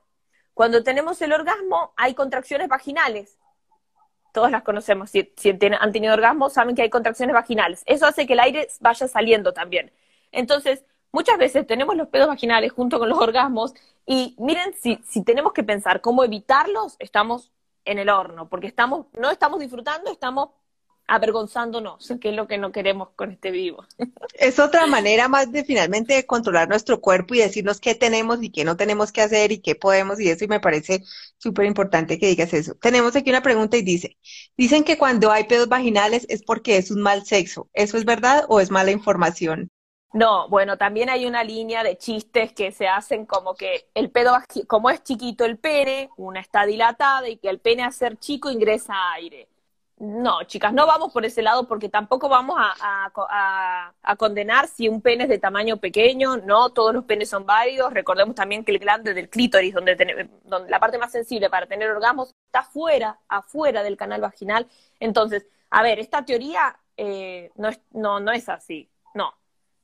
Cuando 0.54 0.84
tenemos 0.84 1.22
el 1.22 1.34
orgasmo, 1.34 1.94
hay 1.96 2.14
contracciones 2.14 2.68
vaginales. 2.68 3.38
Todas 4.32 4.52
las 4.52 4.64
conocemos. 4.64 5.10
Si, 5.10 5.34
han 5.80 5.92
tenido 5.92 6.14
orgasmo, 6.14 6.50
saben 6.50 6.76
que 6.76 6.84
hay 6.84 6.90
contracciones 6.90 7.34
vaginales. 7.34 7.84
Eso 7.86 8.06
hace 8.06 8.28
que 8.28 8.34
el 8.34 8.40
aire 8.40 8.68
vaya 8.80 9.08
saliendo 9.08 9.54
también. 9.54 9.92
Entonces, 10.32 10.84
muchas 11.12 11.38
veces 11.38 11.66
tenemos 11.66 11.96
los 11.96 12.08
pedos 12.10 12.28
vaginales 12.28 12.72
junto 12.72 13.00
con 13.00 13.10
los 13.10 13.20
orgasmos 13.20 13.74
y 14.06 14.36
miren, 14.40 14.74
si, 14.80 15.02
si 15.08 15.24
tenemos 15.24 15.54
que 15.54 15.64
pensar 15.64 16.02
cómo 16.02 16.24
evitarlos, 16.24 16.96
estamos 17.00 17.52
en 17.86 18.00
el 18.00 18.10
horno, 18.10 18.50
porque 18.50 18.68
estamos, 18.68 19.08
no 19.14 19.32
estamos 19.32 19.60
disfrutando, 19.60 20.12
estamos 20.12 20.50
avergonzándonos, 21.10 22.14
que 22.22 22.30
es 22.30 22.36
lo 22.36 22.48
que 22.48 22.58
no 22.58 22.72
queremos 22.72 23.10
con 23.16 23.32
este 23.32 23.52
vivo. 23.52 23.84
Es 24.36 24.60
otra 24.60 24.86
manera 24.86 25.28
más 25.28 25.52
de 25.52 25.66
finalmente 25.66 26.14
de 26.14 26.26
controlar 26.26 26.70
nuestro 26.70 27.02
cuerpo 27.02 27.34
y 27.34 27.40
decirnos 27.40 27.82
qué 27.82 27.96
tenemos 27.96 28.42
y 28.42 28.52
qué 28.52 28.64
no 28.64 28.78
tenemos 28.78 29.12
que 29.12 29.22
hacer 29.22 29.52
y 29.52 29.60
qué 29.60 29.76
podemos 29.76 30.20
y 30.20 30.30
eso, 30.30 30.46
y 30.46 30.48
me 30.48 30.60
parece 30.60 31.04
súper 31.38 31.66
importante 31.66 32.20
que 32.20 32.28
digas 32.28 32.54
eso. 32.54 32.76
Tenemos 32.76 33.16
aquí 33.16 33.32
una 33.32 33.42
pregunta 33.42 33.76
y 33.76 33.82
dice, 33.82 34.18
dicen 34.56 34.84
que 34.84 34.98
cuando 34.98 35.32
hay 35.32 35.46
pedos 35.46 35.68
vaginales 35.68 36.26
es 36.30 36.44
porque 36.44 36.78
es 36.78 36.92
un 36.92 37.02
mal 37.02 37.26
sexo. 37.26 37.70
¿Eso 37.74 37.98
es 37.98 38.06
verdad 38.06 38.46
o 38.48 38.60
es 38.60 38.72
mala 38.72 38.92
información? 38.92 39.70
No, 40.14 40.48
bueno, 40.50 40.78
también 40.78 41.10
hay 41.10 41.26
una 41.26 41.44
línea 41.44 41.84
de 41.84 41.98
chistes 41.98 42.54
que 42.54 42.72
se 42.72 42.88
hacen 42.88 43.26
como 43.26 43.56
que 43.56 43.90
el 43.94 44.10
pedo, 44.10 44.36
como 44.68 44.90
es 44.90 45.04
chiquito 45.04 45.46
el 45.46 45.60
pene, 45.60 46.10
una 46.18 46.40
está 46.40 46.66
dilatada 46.66 47.30
y 47.30 47.38
que 47.38 47.50
el 47.50 47.60
pene 47.60 47.84
a 47.84 47.92
ser 47.92 48.18
chico 48.18 48.50
ingresa 48.50 48.94
aire. 49.14 49.49
No, 50.00 50.44
chicas, 50.44 50.72
no 50.72 50.88
vamos 50.88 51.12
por 51.12 51.26
ese 51.26 51.42
lado 51.42 51.68
porque 51.68 51.90
tampoco 51.90 52.30
vamos 52.30 52.56
a, 52.58 53.12
condenar 54.18 54.68
si 54.70 54.88
un 54.88 55.02
pene 55.02 55.24
es 55.24 55.30
de 55.30 55.40
tamaño 55.40 55.76
pequeño, 55.78 56.38
no 56.38 56.70
todos 56.70 56.94
los 56.94 57.04
penes 57.04 57.30
son 57.30 57.46
válidos. 57.46 57.94
Recordemos 57.94 58.34
también 58.34 58.64
que 58.64 58.72
el 58.72 58.80
glande 58.80 59.14
del 59.14 59.30
clítoris, 59.30 59.74
donde, 59.74 60.30
la 60.70 60.80
parte 60.80 60.98
más 60.98 61.12
sensible 61.12 61.50
para 61.50 61.68
tener 61.68 61.90
orgasmos, 61.90 62.34
está 62.46 62.64
fuera, 62.64 63.20
afuera 63.28 63.84
del 63.84 63.98
canal 63.98 64.22
vaginal. 64.22 64.68
Entonces, 65.02 65.46
a 65.70 65.84
ver, 65.84 66.00
esta 66.00 66.24
teoría 66.24 66.80
eh, 66.96 67.52
no, 67.56 67.68
es, 68.32 68.48
así, 68.48 68.90
no, 69.14 69.34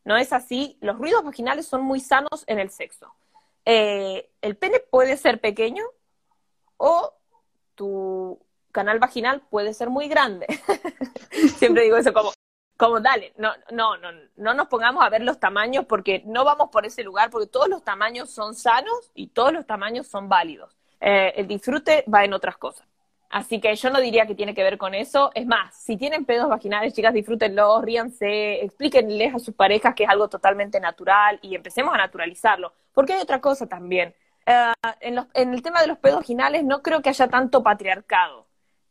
no 0.06 0.15
es 0.15 0.32
así. 0.32 0.78
Los 0.80 0.97
ruidos 0.97 1.25
vaginales 1.25 1.67
son 1.67 1.82
muy 1.82 1.99
sanos 1.99 2.45
en 2.47 2.60
el 2.60 2.69
sexo. 2.69 3.13
Eh, 3.65 4.30
el 4.41 4.56
pene 4.56 4.80
puede 4.80 5.17
ser 5.17 5.41
pequeño 5.41 5.84
o 6.78 7.13
tu 7.75 8.44
canal 8.75 8.99
vaginal 8.99 9.41
puede 9.49 9.73
ser 9.73 9.89
muy 9.89 10.09
grande. 10.09 10.45
Siempre 11.57 11.83
digo 11.83 11.95
eso 11.95 12.11
como, 12.11 12.33
como 12.75 12.99
dale, 12.99 13.33
no, 13.38 13.53
no, 13.71 13.95
no, 13.97 14.09
no 14.35 14.53
nos 14.53 14.67
pongamos 14.67 15.01
a 15.01 15.09
ver 15.09 15.21
los 15.21 15.39
tamaños 15.39 15.85
porque 15.85 16.23
no 16.25 16.43
vamos 16.43 16.69
por 16.71 16.85
ese 16.85 17.01
lugar, 17.01 17.29
porque 17.29 17.47
todos 17.47 17.69
los 17.69 17.85
tamaños 17.85 18.29
son 18.29 18.53
sanos 18.53 19.11
y 19.15 19.27
todos 19.27 19.53
los 19.53 19.65
tamaños 19.65 20.07
son 20.07 20.27
válidos. 20.27 20.75
Eh, 20.99 21.33
el 21.38 21.47
disfrute 21.47 22.03
va 22.13 22.25
en 22.25 22.33
otras 22.33 22.57
cosas. 22.57 22.85
Así 23.29 23.59
que 23.61 23.73
yo 23.75 23.89
no 23.89 23.99
diría 24.01 24.27
que 24.27 24.35
tiene 24.35 24.53
que 24.53 24.63
ver 24.63 24.77
con 24.77 24.93
eso. 24.93 25.31
Es 25.33 25.45
más, 25.45 25.73
si 25.75 25.95
tienen 25.97 26.25
pedos 26.25 26.49
vaginales, 26.49 26.93
chicas, 26.93 27.13
disfrútenlos, 27.13 27.81
ríanse, 27.81 28.61
explíquenles 28.63 29.35
a 29.35 29.39
sus 29.39 29.55
parejas 29.55 29.95
que 29.95 30.03
es 30.03 30.09
algo 30.09 30.27
totalmente 30.27 30.79
natural 30.81 31.39
y 31.41 31.55
empecemos 31.55 31.93
a 31.93 31.97
naturalizarlo. 31.97 32.73
Porque 32.93 33.13
hay 33.13 33.21
otra 33.21 33.39
cosa 33.39 33.67
también. 33.67 34.13
Eh, 34.45 34.73
en, 34.99 35.25
en 35.33 35.53
el 35.53 35.61
tema 35.61 35.81
de 35.81 35.88
los 35.88 35.97
pedos 35.97 36.17
vaginales 36.19 36.63
no 36.65 36.81
creo 36.81 37.01
que 37.01 37.09
haya 37.09 37.27
tanto 37.29 37.63
patriarcado 37.63 38.44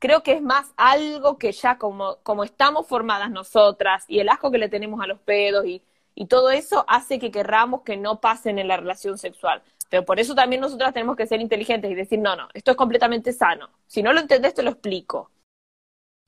creo 0.05 0.23
que 0.23 0.33
es 0.33 0.43
más 0.43 0.71
algo 0.77 1.39
que 1.39 1.51
ya 1.51 1.79
como, 1.79 2.19
como 2.23 2.45
estamos 2.45 2.87
formadas 2.87 3.31
nosotras 3.31 4.05
y 4.07 4.19
el 4.19 4.29
asco 4.29 4.51
que 4.51 4.59
le 4.59 4.69
tenemos 4.69 5.01
a 5.01 5.07
los 5.07 5.19
pedos 5.19 5.65
y, 5.65 5.81
y 6.15 6.27
todo 6.27 6.51
eso 6.51 6.85
hace 6.89 7.19
que 7.19 7.31
querramos 7.31 7.85
que 7.85 7.97
no 7.97 8.21
pasen 8.21 8.59
en 8.59 8.69
la 8.69 8.77
relación 8.77 9.17
sexual. 9.17 9.63
Pero 9.89 10.05
por 10.05 10.21
eso 10.21 10.35
también 10.35 10.61
nosotras 10.61 10.93
tenemos 10.93 11.17
que 11.17 11.27
ser 11.27 11.41
inteligentes 11.41 11.91
y 11.91 11.95
decir, 11.95 12.19
no, 12.19 12.37
no, 12.37 12.49
esto 12.53 12.73
es 12.73 12.77
completamente 12.77 13.33
sano. 13.33 13.71
Si 13.87 14.03
no 14.03 14.13
lo 14.13 14.21
entendés, 14.21 14.53
te 14.53 14.63
lo 14.63 14.73
explico. 14.73 15.31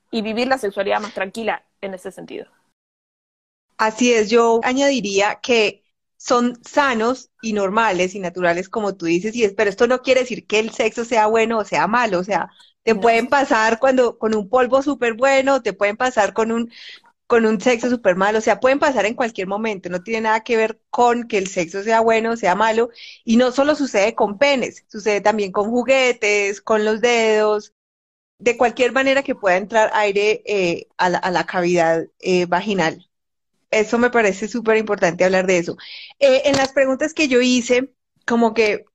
Y 0.09 0.23
vivir 0.23 0.47
la 0.47 0.57
sexualidad 0.57 0.99
más 0.99 1.13
tranquila 1.13 1.63
en 1.79 1.93
ese 1.93 2.11
sentido. 2.11 2.47
Así 3.77 4.11
es, 4.11 4.31
yo 4.31 4.59
añadiría 4.63 5.35
que 5.35 5.83
son 6.15 6.57
sanos 6.63 7.29
y 7.43 7.53
normales 7.53 8.15
y 8.15 8.19
naturales, 8.19 8.69
como 8.69 8.95
tú 8.97 9.05
dices, 9.05 9.35
y 9.35 9.43
es, 9.43 9.53
pero 9.53 9.69
esto 9.69 9.85
no 9.85 10.01
quiere 10.01 10.21
decir 10.21 10.47
que 10.47 10.57
el 10.57 10.71
sexo 10.71 11.05
sea 11.05 11.27
bueno 11.27 11.59
o 11.59 11.63
sea 11.63 11.85
malo, 11.85 12.17
o 12.17 12.23
sea, 12.23 12.49
te 12.87 12.95
pueden 12.95 13.27
pasar 13.27 13.79
cuando 13.79 14.17
con 14.17 14.33
un 14.33 14.47
polvo 14.47 14.81
súper 14.81 15.13
bueno, 15.13 15.61
te 15.61 15.73
pueden 15.73 15.97
pasar 15.97 16.31
con 16.31 16.53
un 16.53 16.71
con 17.27 17.45
un 17.45 17.59
sexo 17.59 17.89
súper 17.89 18.15
malo, 18.15 18.37
o 18.39 18.41
sea, 18.41 18.61
pueden 18.61 18.79
pasar 18.79 19.05
en 19.05 19.13
cualquier 19.13 19.47
momento, 19.47 19.89
no 19.89 20.01
tiene 20.03 20.21
nada 20.21 20.41
que 20.45 20.55
ver 20.55 20.79
con 20.89 21.27
que 21.27 21.37
el 21.37 21.47
sexo 21.47 21.83
sea 21.83 21.99
bueno 21.99 22.31
o 22.31 22.37
sea 22.37 22.55
malo, 22.55 22.89
y 23.25 23.35
no 23.35 23.51
solo 23.51 23.75
sucede 23.75 24.15
con 24.15 24.37
penes, 24.37 24.85
sucede 24.87 25.19
también 25.19 25.51
con 25.51 25.69
juguetes, 25.69 26.61
con 26.61 26.85
los 26.85 27.01
dedos, 27.01 27.73
de 28.39 28.55
cualquier 28.55 28.93
manera 28.93 29.21
que 29.23 29.35
pueda 29.35 29.57
entrar 29.57 29.91
aire 29.93 30.41
eh, 30.45 30.87
a, 30.97 31.09
la, 31.09 31.45
cavidad 31.45 32.05
eh, 32.19 32.45
vaginal. 32.45 33.09
Eso 33.71 33.97
me 33.97 34.11
parece 34.11 34.47
súper 34.47 34.77
importante 34.77 35.25
hablar 35.25 35.45
de 35.47 35.57
eso. 35.57 35.77
Eh, 36.19 36.43
en 36.45 36.55
las 36.55 36.71
preguntas 36.71 37.13
que 37.13 37.27
yo 37.27 37.41
hice, 37.41 37.91
como 38.25 38.53
que 38.53 38.85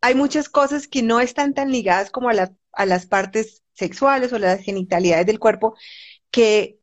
hay 0.00 0.14
muchas 0.14 0.48
cosas 0.48 0.88
que 0.88 1.02
no 1.02 1.20
están 1.20 1.54
tan 1.54 1.72
ligadas 1.72 2.10
como 2.10 2.30
a, 2.30 2.50
a 2.72 2.86
las 2.86 3.06
partes 3.06 3.64
sexuales 3.74 4.32
o 4.32 4.38
las 4.38 4.60
genitalidades 4.62 5.26
del 5.26 5.38
cuerpo 5.38 5.76
que 6.30 6.80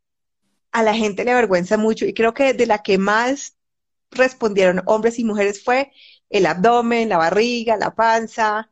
a 0.71 0.83
la 0.83 0.95
gente 0.95 1.25
le 1.25 1.31
avergüenza 1.31 1.77
mucho 1.77 2.05
y 2.05 2.13
creo 2.13 2.33
que 2.33 2.53
de 2.53 2.67
la 2.67 2.83
que 2.83 2.97
más 2.97 3.57
respondieron 4.11 4.83
hombres 4.87 5.19
y 5.19 5.25
mujeres 5.25 5.63
fue 5.63 5.91
el 6.29 6.45
abdomen, 6.47 7.09
la 7.09 7.17
barriga, 7.17 7.77
la 7.77 7.95
panza. 7.95 8.71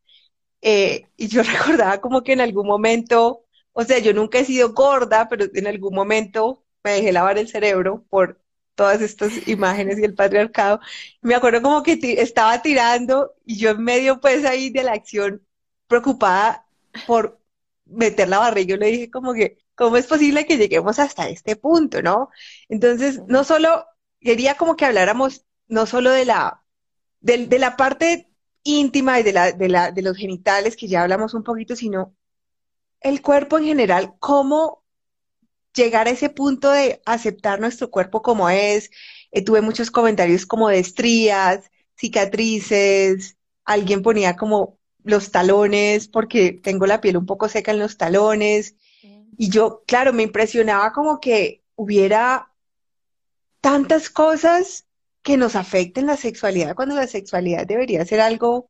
Eh, 0.61 1.09
y 1.17 1.29
yo 1.29 1.43
recordaba 1.43 2.01
como 2.01 2.23
que 2.23 2.33
en 2.33 2.41
algún 2.41 2.67
momento, 2.67 3.45
o 3.73 3.85
sea, 3.85 3.99
yo 3.99 4.13
nunca 4.13 4.39
he 4.39 4.45
sido 4.45 4.73
gorda, 4.73 5.29
pero 5.29 5.45
en 5.53 5.67
algún 5.67 5.95
momento 5.95 6.65
me 6.83 6.93
dejé 6.93 7.13
lavar 7.13 7.39
el 7.39 7.49
cerebro 7.49 8.05
por 8.09 8.42
todas 8.75 9.01
estas 9.01 9.47
imágenes 9.47 9.99
y 9.99 10.03
el 10.03 10.15
patriarcado. 10.15 10.79
Me 11.21 11.35
acuerdo 11.35 11.61
como 11.61 11.83
que 11.83 11.99
estaba 12.19 12.61
tirando 12.61 13.33
y 13.45 13.57
yo 13.57 13.71
en 13.71 13.83
medio 13.83 14.19
pues 14.19 14.45
ahí 14.45 14.69
de 14.69 14.83
la 14.83 14.93
acción 14.93 15.45
preocupada 15.87 16.65
por 17.07 17.39
meter 17.85 18.29
la 18.29 18.39
barriga, 18.39 18.69
yo 18.69 18.77
le 18.77 18.87
dije 18.87 19.11
como 19.11 19.33
que, 19.33 19.57
¿cómo 19.75 19.97
es 19.97 20.07
posible 20.07 20.45
que 20.45 20.57
lleguemos 20.57 20.99
hasta 20.99 21.29
este 21.29 21.55
punto, 21.55 22.01
no? 22.01 22.29
Entonces, 22.69 23.21
no 23.27 23.43
solo, 23.43 23.85
quería 24.19 24.55
como 24.55 24.75
que 24.75 24.85
habláramos 24.85 25.45
no 25.67 25.85
solo 25.85 26.11
de 26.11 26.25
la, 26.25 26.63
de, 27.19 27.47
de 27.47 27.59
la 27.59 27.75
parte 27.77 28.29
íntima 28.63 29.19
y 29.19 29.23
de, 29.23 29.33
la, 29.33 29.51
de, 29.51 29.69
la, 29.69 29.91
de 29.91 30.01
los 30.01 30.17
genitales, 30.17 30.75
que 30.75 30.87
ya 30.87 31.03
hablamos 31.03 31.33
un 31.33 31.43
poquito, 31.43 31.75
sino 31.75 32.15
el 33.01 33.21
cuerpo 33.21 33.57
en 33.57 33.65
general, 33.65 34.15
cómo 34.19 34.82
llegar 35.73 36.07
a 36.07 36.11
ese 36.11 36.29
punto 36.29 36.71
de 36.71 37.01
aceptar 37.05 37.59
nuestro 37.59 37.89
cuerpo 37.89 38.21
como 38.21 38.49
es. 38.49 38.91
Eh, 39.31 39.43
tuve 39.43 39.61
muchos 39.61 39.91
comentarios 39.91 40.45
como 40.45 40.69
de 40.69 40.79
estrías, 40.79 41.71
cicatrices, 41.95 43.37
alguien 43.65 44.01
ponía 44.01 44.35
como 44.35 44.79
los 45.03 45.31
talones 45.31 46.07
porque 46.07 46.59
tengo 46.63 46.85
la 46.85 47.01
piel 47.01 47.17
un 47.17 47.25
poco 47.25 47.49
seca 47.49 47.71
en 47.71 47.79
los 47.79 47.97
talones. 47.97 48.75
Y 49.37 49.49
yo, 49.49 49.83
claro, 49.87 50.13
me 50.13 50.23
impresionaba 50.23 50.93
como 50.93 51.19
que 51.19 51.63
hubiera 51.75 52.51
tantas 53.61 54.09
cosas 54.09 54.85
que 55.21 55.37
nos 55.37 55.55
afecten 55.55 56.05
la 56.05 56.17
sexualidad 56.17 56.75
cuando 56.75 56.95
la 56.95 57.07
sexualidad 57.07 57.65
debería 57.65 58.05
ser 58.05 58.19
algo 58.19 58.69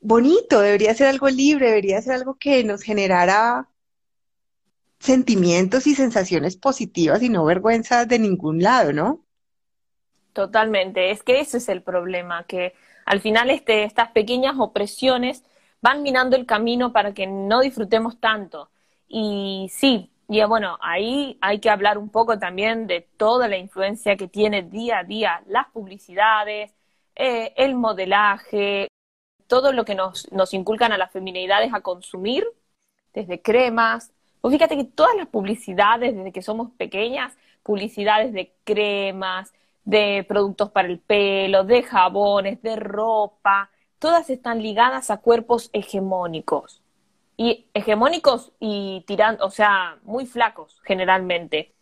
bonito, 0.00 0.60
debería 0.60 0.94
ser 0.94 1.08
algo 1.08 1.28
libre, 1.28 1.68
debería 1.68 2.00
ser 2.02 2.14
algo 2.14 2.36
que 2.36 2.64
nos 2.64 2.82
generara 2.82 3.67
sentimientos 5.00 5.86
y 5.86 5.94
sensaciones 5.94 6.56
positivas 6.56 7.22
y 7.22 7.28
no 7.28 7.44
vergüenzas 7.44 8.08
de 8.08 8.18
ningún 8.18 8.62
lado, 8.62 8.92
¿no? 8.92 9.24
Totalmente, 10.32 11.10
es 11.10 11.22
que 11.22 11.40
ese 11.40 11.58
es 11.58 11.68
el 11.68 11.82
problema, 11.82 12.44
que 12.44 12.74
al 13.04 13.20
final 13.20 13.50
este, 13.50 13.84
estas 13.84 14.10
pequeñas 14.12 14.54
opresiones 14.58 15.42
van 15.80 16.02
minando 16.02 16.36
el 16.36 16.46
camino 16.46 16.92
para 16.92 17.14
que 17.14 17.26
no 17.26 17.60
disfrutemos 17.60 18.20
tanto. 18.20 18.70
Y 19.08 19.68
sí, 19.72 20.12
y 20.28 20.44
bueno, 20.44 20.78
ahí 20.80 21.38
hay 21.40 21.58
que 21.58 21.70
hablar 21.70 21.98
un 21.98 22.10
poco 22.10 22.38
también 22.38 22.86
de 22.86 23.00
toda 23.16 23.48
la 23.48 23.56
influencia 23.56 24.16
que 24.16 24.28
tiene 24.28 24.62
día 24.62 24.98
a 24.98 25.04
día 25.04 25.42
las 25.46 25.68
publicidades, 25.68 26.72
eh, 27.16 27.54
el 27.56 27.74
modelaje, 27.74 28.88
todo 29.46 29.72
lo 29.72 29.84
que 29.84 29.94
nos, 29.94 30.30
nos 30.32 30.52
inculcan 30.54 30.92
a 30.92 30.98
las 30.98 31.10
feminidades 31.10 31.72
a 31.72 31.80
consumir, 31.80 32.46
desde 33.14 33.40
cremas. 33.40 34.12
Pues 34.40 34.52
fíjate 34.54 34.76
que 34.76 34.84
todas 34.84 35.16
las 35.16 35.26
publicidades, 35.28 36.16
desde 36.16 36.32
que 36.32 36.42
somos 36.42 36.70
pequeñas, 36.72 37.36
publicidades 37.62 38.32
de 38.32 38.54
cremas, 38.64 39.52
de 39.84 40.24
productos 40.28 40.70
para 40.70 40.88
el 40.88 40.98
pelo, 41.00 41.64
de 41.64 41.82
jabones, 41.82 42.62
de 42.62 42.76
ropa, 42.76 43.70
todas 43.98 44.30
están 44.30 44.62
ligadas 44.62 45.10
a 45.10 45.18
cuerpos 45.18 45.70
hegemónicos. 45.72 46.82
Y 47.36 47.66
hegemónicos 47.72 48.52
y 48.58 49.04
tirando, 49.06 49.46
o 49.46 49.50
sea, 49.50 49.98
muy 50.02 50.26
flacos 50.26 50.80
generalmente. 50.84 51.74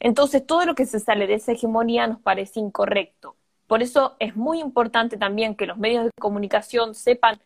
Entonces, 0.00 0.44
todo 0.46 0.64
lo 0.66 0.74
que 0.74 0.86
se 0.86 0.98
sale 1.00 1.26
de 1.26 1.34
esa 1.34 1.52
hegemonía 1.52 2.06
nos 2.06 2.20
parece 2.20 2.58
incorrecto. 2.60 3.36
Por 3.66 3.82
eso 3.82 4.16
es 4.18 4.34
muy 4.36 4.60
importante 4.60 5.16
también 5.16 5.54
que 5.54 5.66
los 5.66 5.78
medios 5.78 6.04
de 6.06 6.10
comunicación 6.20 6.94
sepan, 6.94 7.40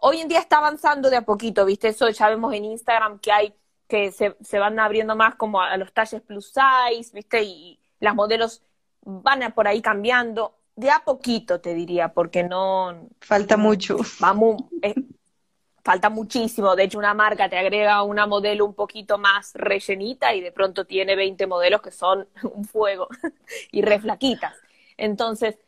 hoy 0.00 0.20
en 0.20 0.28
día 0.28 0.38
está 0.38 0.58
avanzando 0.58 1.10
de 1.10 1.16
a 1.16 1.22
poquito, 1.22 1.64
¿viste? 1.64 1.88
Eso 1.88 2.08
ya 2.08 2.28
vemos 2.28 2.54
en 2.54 2.64
Instagram 2.64 3.18
que 3.18 3.32
hay, 3.32 3.54
que 3.88 4.12
se, 4.12 4.36
se 4.40 4.58
van 4.58 4.78
abriendo 4.78 5.16
más 5.16 5.36
como 5.36 5.60
a 5.60 5.76
los 5.76 5.92
talles 5.92 6.22
plus 6.22 6.52
size, 6.52 7.10
¿viste? 7.14 7.42
Y 7.42 7.80
las 8.00 8.14
modelos 8.14 8.62
van 9.02 9.42
a 9.42 9.54
por 9.54 9.68
ahí 9.68 9.80
cambiando 9.80 10.56
de 10.76 10.90
a 10.90 11.02
poquito, 11.04 11.60
te 11.60 11.74
diría, 11.74 12.12
porque 12.12 12.44
no... 12.44 13.08
Falta 13.20 13.56
mucho. 13.56 13.96
Vamos, 14.20 14.62
eh, 14.82 14.94
falta 15.82 16.10
muchísimo. 16.10 16.76
De 16.76 16.84
hecho, 16.84 16.98
una 16.98 17.14
marca 17.14 17.48
te 17.48 17.56
agrega 17.56 18.02
una 18.02 18.26
modelo 18.26 18.66
un 18.66 18.74
poquito 18.74 19.16
más 19.16 19.52
rellenita 19.54 20.34
y 20.34 20.42
de 20.42 20.52
pronto 20.52 20.84
tiene 20.84 21.16
20 21.16 21.46
modelos 21.46 21.80
que 21.80 21.90
son 21.90 22.28
un 22.54 22.64
fuego 22.64 23.08
y 23.72 23.82
reflaquitas. 23.82 24.54
Entonces, 24.98 25.58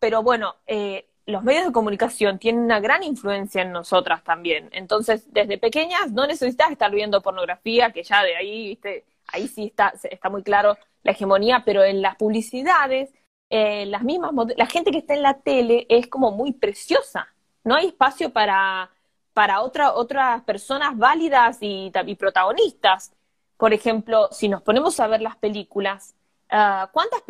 pero 0.00 0.22
bueno, 0.22 0.56
eh, 0.66 1.07
los 1.28 1.44
medios 1.44 1.66
de 1.66 1.72
comunicación 1.72 2.38
tienen 2.38 2.62
una 2.64 2.80
gran 2.80 3.02
influencia 3.02 3.60
en 3.60 3.70
nosotras 3.70 4.24
también. 4.24 4.70
Entonces, 4.72 5.30
desde 5.30 5.58
pequeñas 5.58 6.10
no 6.10 6.26
necesitas 6.26 6.70
estar 6.70 6.90
viendo 6.90 7.20
pornografía, 7.20 7.92
que 7.92 8.02
ya 8.02 8.22
de 8.24 8.34
ahí, 8.34 8.68
viste, 8.68 9.04
ahí 9.26 9.46
sí 9.46 9.66
está, 9.66 9.92
está 10.04 10.30
muy 10.30 10.42
claro 10.42 10.76
la 11.02 11.12
hegemonía, 11.12 11.62
pero 11.66 11.84
en 11.84 12.00
las 12.00 12.16
publicidades 12.16 13.10
eh, 13.50 13.86
las 13.86 14.02
mismas, 14.02 14.32
la 14.56 14.66
gente 14.66 14.90
que 14.90 14.98
está 14.98 15.14
en 15.14 15.22
la 15.22 15.38
tele 15.40 15.86
es 15.90 16.06
como 16.06 16.32
muy 16.32 16.52
preciosa. 16.52 17.28
No 17.62 17.74
hay 17.74 17.88
espacio 17.88 18.32
para, 18.32 18.90
para 19.34 19.60
otra, 19.60 19.92
otras 19.92 20.42
personas 20.44 20.96
válidas 20.96 21.58
y, 21.60 21.92
y 22.06 22.14
protagonistas. 22.16 23.12
Por 23.58 23.74
ejemplo, 23.74 24.28
si 24.32 24.48
nos 24.48 24.62
ponemos 24.62 24.98
a 24.98 25.06
ver 25.06 25.20
las 25.20 25.36
películas, 25.36 26.14
uh, 26.52 26.86
¿cuántas, 26.92 27.22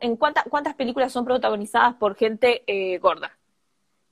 en 0.00 0.16
¿cuántas 0.16 0.74
películas 0.74 1.12
son 1.12 1.24
protagonizadas 1.24 1.94
por 1.94 2.14
gente 2.14 2.62
eh, 2.66 2.98
gorda? 2.98 3.32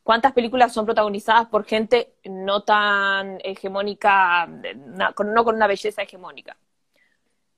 ¿Cuántas 0.03 0.33
películas 0.33 0.73
son 0.73 0.85
protagonizadas 0.85 1.49
por 1.49 1.65
gente 1.65 2.15
no 2.25 2.63
tan 2.63 3.39
hegemónica, 3.43 4.47
no, 4.47 5.11
no 5.11 5.45
con 5.45 5.57
una 5.57 5.67
belleza 5.67 6.03
hegemónica? 6.03 6.57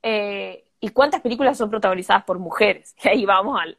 Eh, 0.02 0.64
¿Y 0.80 0.90
cuántas 0.90 1.20
películas 1.20 1.58
son 1.58 1.70
protagonizadas 1.70 2.24
por 2.24 2.38
mujeres? 2.38 2.94
Y 3.02 3.08
ahí 3.08 3.24
vamos 3.24 3.60
al, 3.60 3.78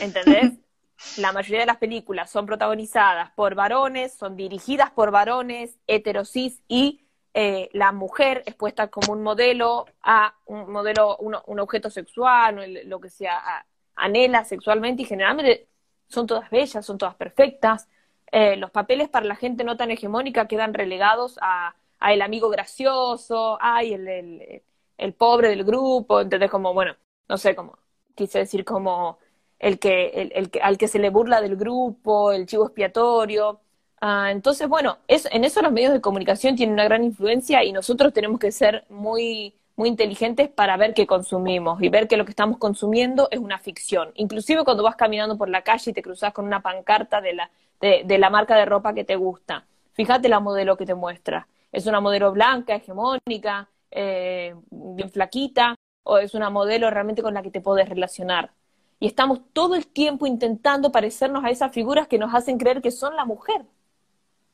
¿entendés? 0.00 0.54
La 1.18 1.32
mayoría 1.32 1.60
de 1.60 1.66
las 1.66 1.76
películas 1.76 2.30
son 2.30 2.46
protagonizadas 2.46 3.30
por 3.32 3.54
varones, 3.54 4.14
son 4.14 4.34
dirigidas 4.34 4.90
por 4.90 5.10
varones, 5.10 5.76
heterosis, 5.86 6.62
y 6.68 7.05
eh, 7.38 7.68
la 7.74 7.92
mujer 7.92 8.42
es 8.46 8.54
puesta 8.54 8.88
como 8.88 9.12
un 9.12 9.22
modelo 9.22 9.86
a 10.02 10.34
un 10.46 10.72
modelo, 10.72 11.16
un, 11.18 11.60
objeto 11.60 11.90
sexual, 11.90 12.80
lo 12.86 13.00
que 13.00 13.10
sea, 13.10 13.66
anhela 13.94 14.44
sexualmente, 14.44 15.02
y 15.02 15.04
generalmente 15.04 15.68
son 16.08 16.26
todas 16.26 16.50
bellas, 16.50 16.84
son 16.86 16.98
todas 16.98 17.14
perfectas. 17.16 17.88
Eh, 18.32 18.56
los 18.56 18.70
papeles 18.70 19.08
para 19.10 19.26
la 19.26 19.36
gente 19.36 19.64
no 19.64 19.76
tan 19.76 19.90
hegemónica 19.90 20.48
quedan 20.48 20.74
relegados 20.74 21.38
a, 21.42 21.76
el 22.00 22.22
amigo 22.22 22.48
gracioso, 22.50 23.58
ay, 23.60 23.94
el, 23.94 24.08
el 24.08 24.62
el 24.98 25.14
pobre 25.14 25.48
del 25.50 25.64
grupo, 25.64 26.20
entonces 26.20 26.50
como, 26.50 26.72
bueno, 26.74 26.96
no 27.28 27.38
sé 27.38 27.54
cómo, 27.54 27.78
quise 28.14 28.38
decir 28.40 28.64
como 28.64 29.18
el 29.58 29.78
que, 29.78 30.08
el, 30.08 30.32
el 30.34 30.50
que, 30.50 30.60
al 30.60 30.78
que 30.78 30.88
se 30.88 30.98
le 30.98 31.10
burla 31.10 31.40
del 31.40 31.56
grupo, 31.56 32.32
el 32.32 32.46
chivo 32.46 32.66
expiatorio. 32.66 33.60
Ah, 34.00 34.30
entonces, 34.30 34.68
bueno, 34.68 34.98
es, 35.08 35.26
en 35.32 35.44
eso 35.44 35.62
los 35.62 35.72
medios 35.72 35.92
de 35.92 36.00
comunicación 36.00 36.54
tienen 36.54 36.74
una 36.74 36.84
gran 36.84 37.02
influencia 37.02 37.64
y 37.64 37.72
nosotros 37.72 38.12
tenemos 38.12 38.38
que 38.38 38.52
ser 38.52 38.84
muy, 38.90 39.54
muy 39.74 39.88
inteligentes 39.88 40.48
para 40.50 40.76
ver 40.76 40.92
qué 40.94 41.06
consumimos 41.06 41.82
y 41.82 41.88
ver 41.88 42.06
que 42.06 42.16
lo 42.18 42.24
que 42.24 42.30
estamos 42.30 42.58
consumiendo 42.58 43.28
es 43.30 43.38
una 43.40 43.58
ficción. 43.58 44.12
Inclusive 44.14 44.64
cuando 44.64 44.82
vas 44.82 44.96
caminando 44.96 45.38
por 45.38 45.48
la 45.48 45.62
calle 45.62 45.90
y 45.90 45.94
te 45.94 46.02
cruzas 46.02 46.32
con 46.32 46.44
una 46.44 46.60
pancarta 46.62 47.20
de 47.20 47.34
la, 47.34 47.50
de, 47.80 48.02
de 48.04 48.18
la 48.18 48.30
marca 48.30 48.56
de 48.56 48.66
ropa 48.66 48.92
que 48.94 49.04
te 49.04 49.16
gusta. 49.16 49.64
Fíjate 49.94 50.28
la 50.28 50.40
modelo 50.40 50.76
que 50.76 50.86
te 50.86 50.94
muestra. 50.94 51.48
Es 51.72 51.86
una 51.86 52.00
modelo 52.00 52.32
blanca, 52.32 52.74
hegemónica, 52.76 53.68
eh, 53.90 54.54
bien 54.70 55.10
flaquita, 55.10 55.74
o 56.04 56.18
es 56.18 56.34
una 56.34 56.50
modelo 56.50 56.90
realmente 56.90 57.22
con 57.22 57.34
la 57.34 57.42
que 57.42 57.50
te 57.50 57.60
puedes 57.62 57.88
relacionar. 57.88 58.52
Y 59.00 59.06
estamos 59.06 59.40
todo 59.52 59.74
el 59.74 59.86
tiempo 59.86 60.26
intentando 60.26 60.92
parecernos 60.92 61.44
a 61.44 61.50
esas 61.50 61.72
figuras 61.72 62.08
que 62.08 62.18
nos 62.18 62.34
hacen 62.34 62.58
creer 62.58 62.80
que 62.82 62.90
son 62.90 63.16
la 63.16 63.24
mujer. 63.24 63.64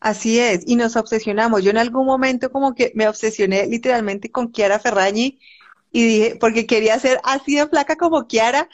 Así 0.03 0.41
es, 0.41 0.65
y 0.67 0.75
nos 0.75 0.97
obsesionamos. 0.97 1.63
Yo 1.63 1.71
en 1.71 1.79
algún 1.79 2.07
momento 2.07 2.51
como 2.51 2.75
que 2.75 2.91
me 2.97 3.07
obsesioné 3.07 3.69
literalmente 3.69 4.33
con 4.33 4.51
Kiara 4.51 4.81
Ferrañi 4.81 5.39
y 5.93 6.05
dije, 6.05 6.37
porque 6.41 6.67
quería 6.67 6.99
ser 6.99 7.21
así 7.23 7.55
de 7.55 7.69
flaca 7.69 7.95
como 7.97 8.27
Kiara, 8.27 8.69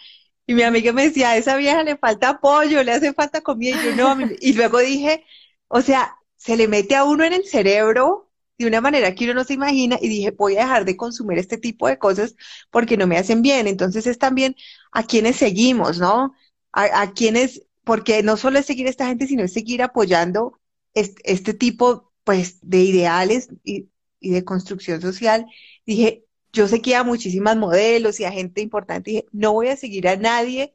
y 0.46 0.54
mi 0.54 0.62
amiga 0.62 0.92
me 0.94 1.04
decía, 1.04 1.30
a 1.30 1.36
esa 1.36 1.56
vieja 1.56 1.82
le 1.82 1.98
falta 1.98 2.30
apoyo, 2.30 2.82
le 2.82 2.92
hace 2.92 3.12
falta 3.12 3.42
comida, 3.42 3.76
y 3.76 3.84
yo 3.84 3.96
no, 3.96 4.16
y 4.40 4.54
luego 4.54 4.78
dije, 4.78 5.22
o 5.68 5.82
sea, 5.82 6.16
se 6.36 6.56
le 6.56 6.66
mete 6.66 6.96
a 6.96 7.04
uno 7.04 7.24
en 7.24 7.34
el 7.34 7.44
cerebro 7.44 8.30
de 8.56 8.66
una 8.66 8.80
manera 8.80 9.14
que 9.14 9.24
uno 9.24 9.34
no 9.34 9.44
se 9.44 9.52
imagina 9.54 9.98
y 10.00 10.08
dije, 10.08 10.30
voy 10.30 10.56
a 10.56 10.60
dejar 10.62 10.86
de 10.86 10.96
consumir 10.96 11.38
este 11.38 11.58
tipo 11.58 11.88
de 11.88 11.98
cosas 11.98 12.36
porque 12.70 12.96
no 12.96 13.06
me 13.06 13.18
hacen 13.18 13.42
bien. 13.42 13.66
Entonces 13.66 14.06
es 14.06 14.18
también 14.18 14.56
a 14.92 15.02
quienes 15.04 15.36
seguimos, 15.36 15.98
¿no? 15.98 16.34
A, 16.72 17.12
quienes, 17.12 17.62
porque 17.84 18.22
no 18.22 18.36
solo 18.36 18.58
es 18.58 18.66
seguir 18.66 18.86
a 18.86 18.90
esta 18.90 19.06
gente, 19.06 19.26
sino 19.26 19.44
es 19.44 19.52
seguir 19.52 19.82
apoyando 19.82 20.58
este, 20.94 21.54
tipo, 21.54 22.12
pues, 22.24 22.58
de 22.62 22.78
ideales 22.78 23.48
y, 23.64 23.90
de 24.20 24.44
construcción 24.44 25.00
social. 25.00 25.46
Dije, 25.86 26.24
yo 26.52 26.68
seguía 26.68 27.00
a 27.00 27.04
muchísimas 27.04 27.56
modelos 27.56 28.20
y 28.20 28.24
a 28.24 28.32
gente 28.32 28.60
importante, 28.60 29.10
dije, 29.10 29.26
no 29.32 29.52
voy 29.52 29.68
a 29.68 29.76
seguir 29.76 30.08
a 30.08 30.16
nadie, 30.16 30.74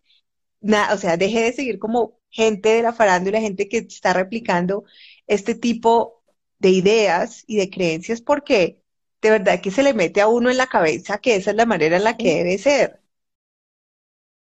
o 0.61 0.97
sea, 0.97 1.17
dejé 1.17 1.41
de 1.43 1.53
seguir 1.53 1.79
como 1.79 2.19
gente 2.29 2.69
de 2.69 2.83
la 2.83 2.93
farándula, 2.93 3.41
gente 3.41 3.67
que 3.69 3.79
está 3.79 4.13
replicando 4.13 4.85
este 5.27 5.55
tipo 5.55 6.23
de 6.59 6.69
ideas 6.69 7.43
y 7.47 7.57
de 7.57 7.69
creencias 7.69 8.21
porque 8.21 8.81
de 9.21 9.29
verdad 9.31 9.61
que 9.61 9.71
se 9.71 9.83
le 9.83 9.93
mete 9.93 10.21
a 10.21 10.27
uno 10.27 10.49
en 10.49 10.57
la 10.57 10.67
cabeza 10.67 11.17
que 11.19 11.35
esa 11.35 11.51
es 11.51 11.57
la 11.57 11.65
manera 11.65 11.97
en 11.97 12.03
la 12.03 12.17
que 12.17 12.35
debe 12.35 12.57
ser. 12.57 13.01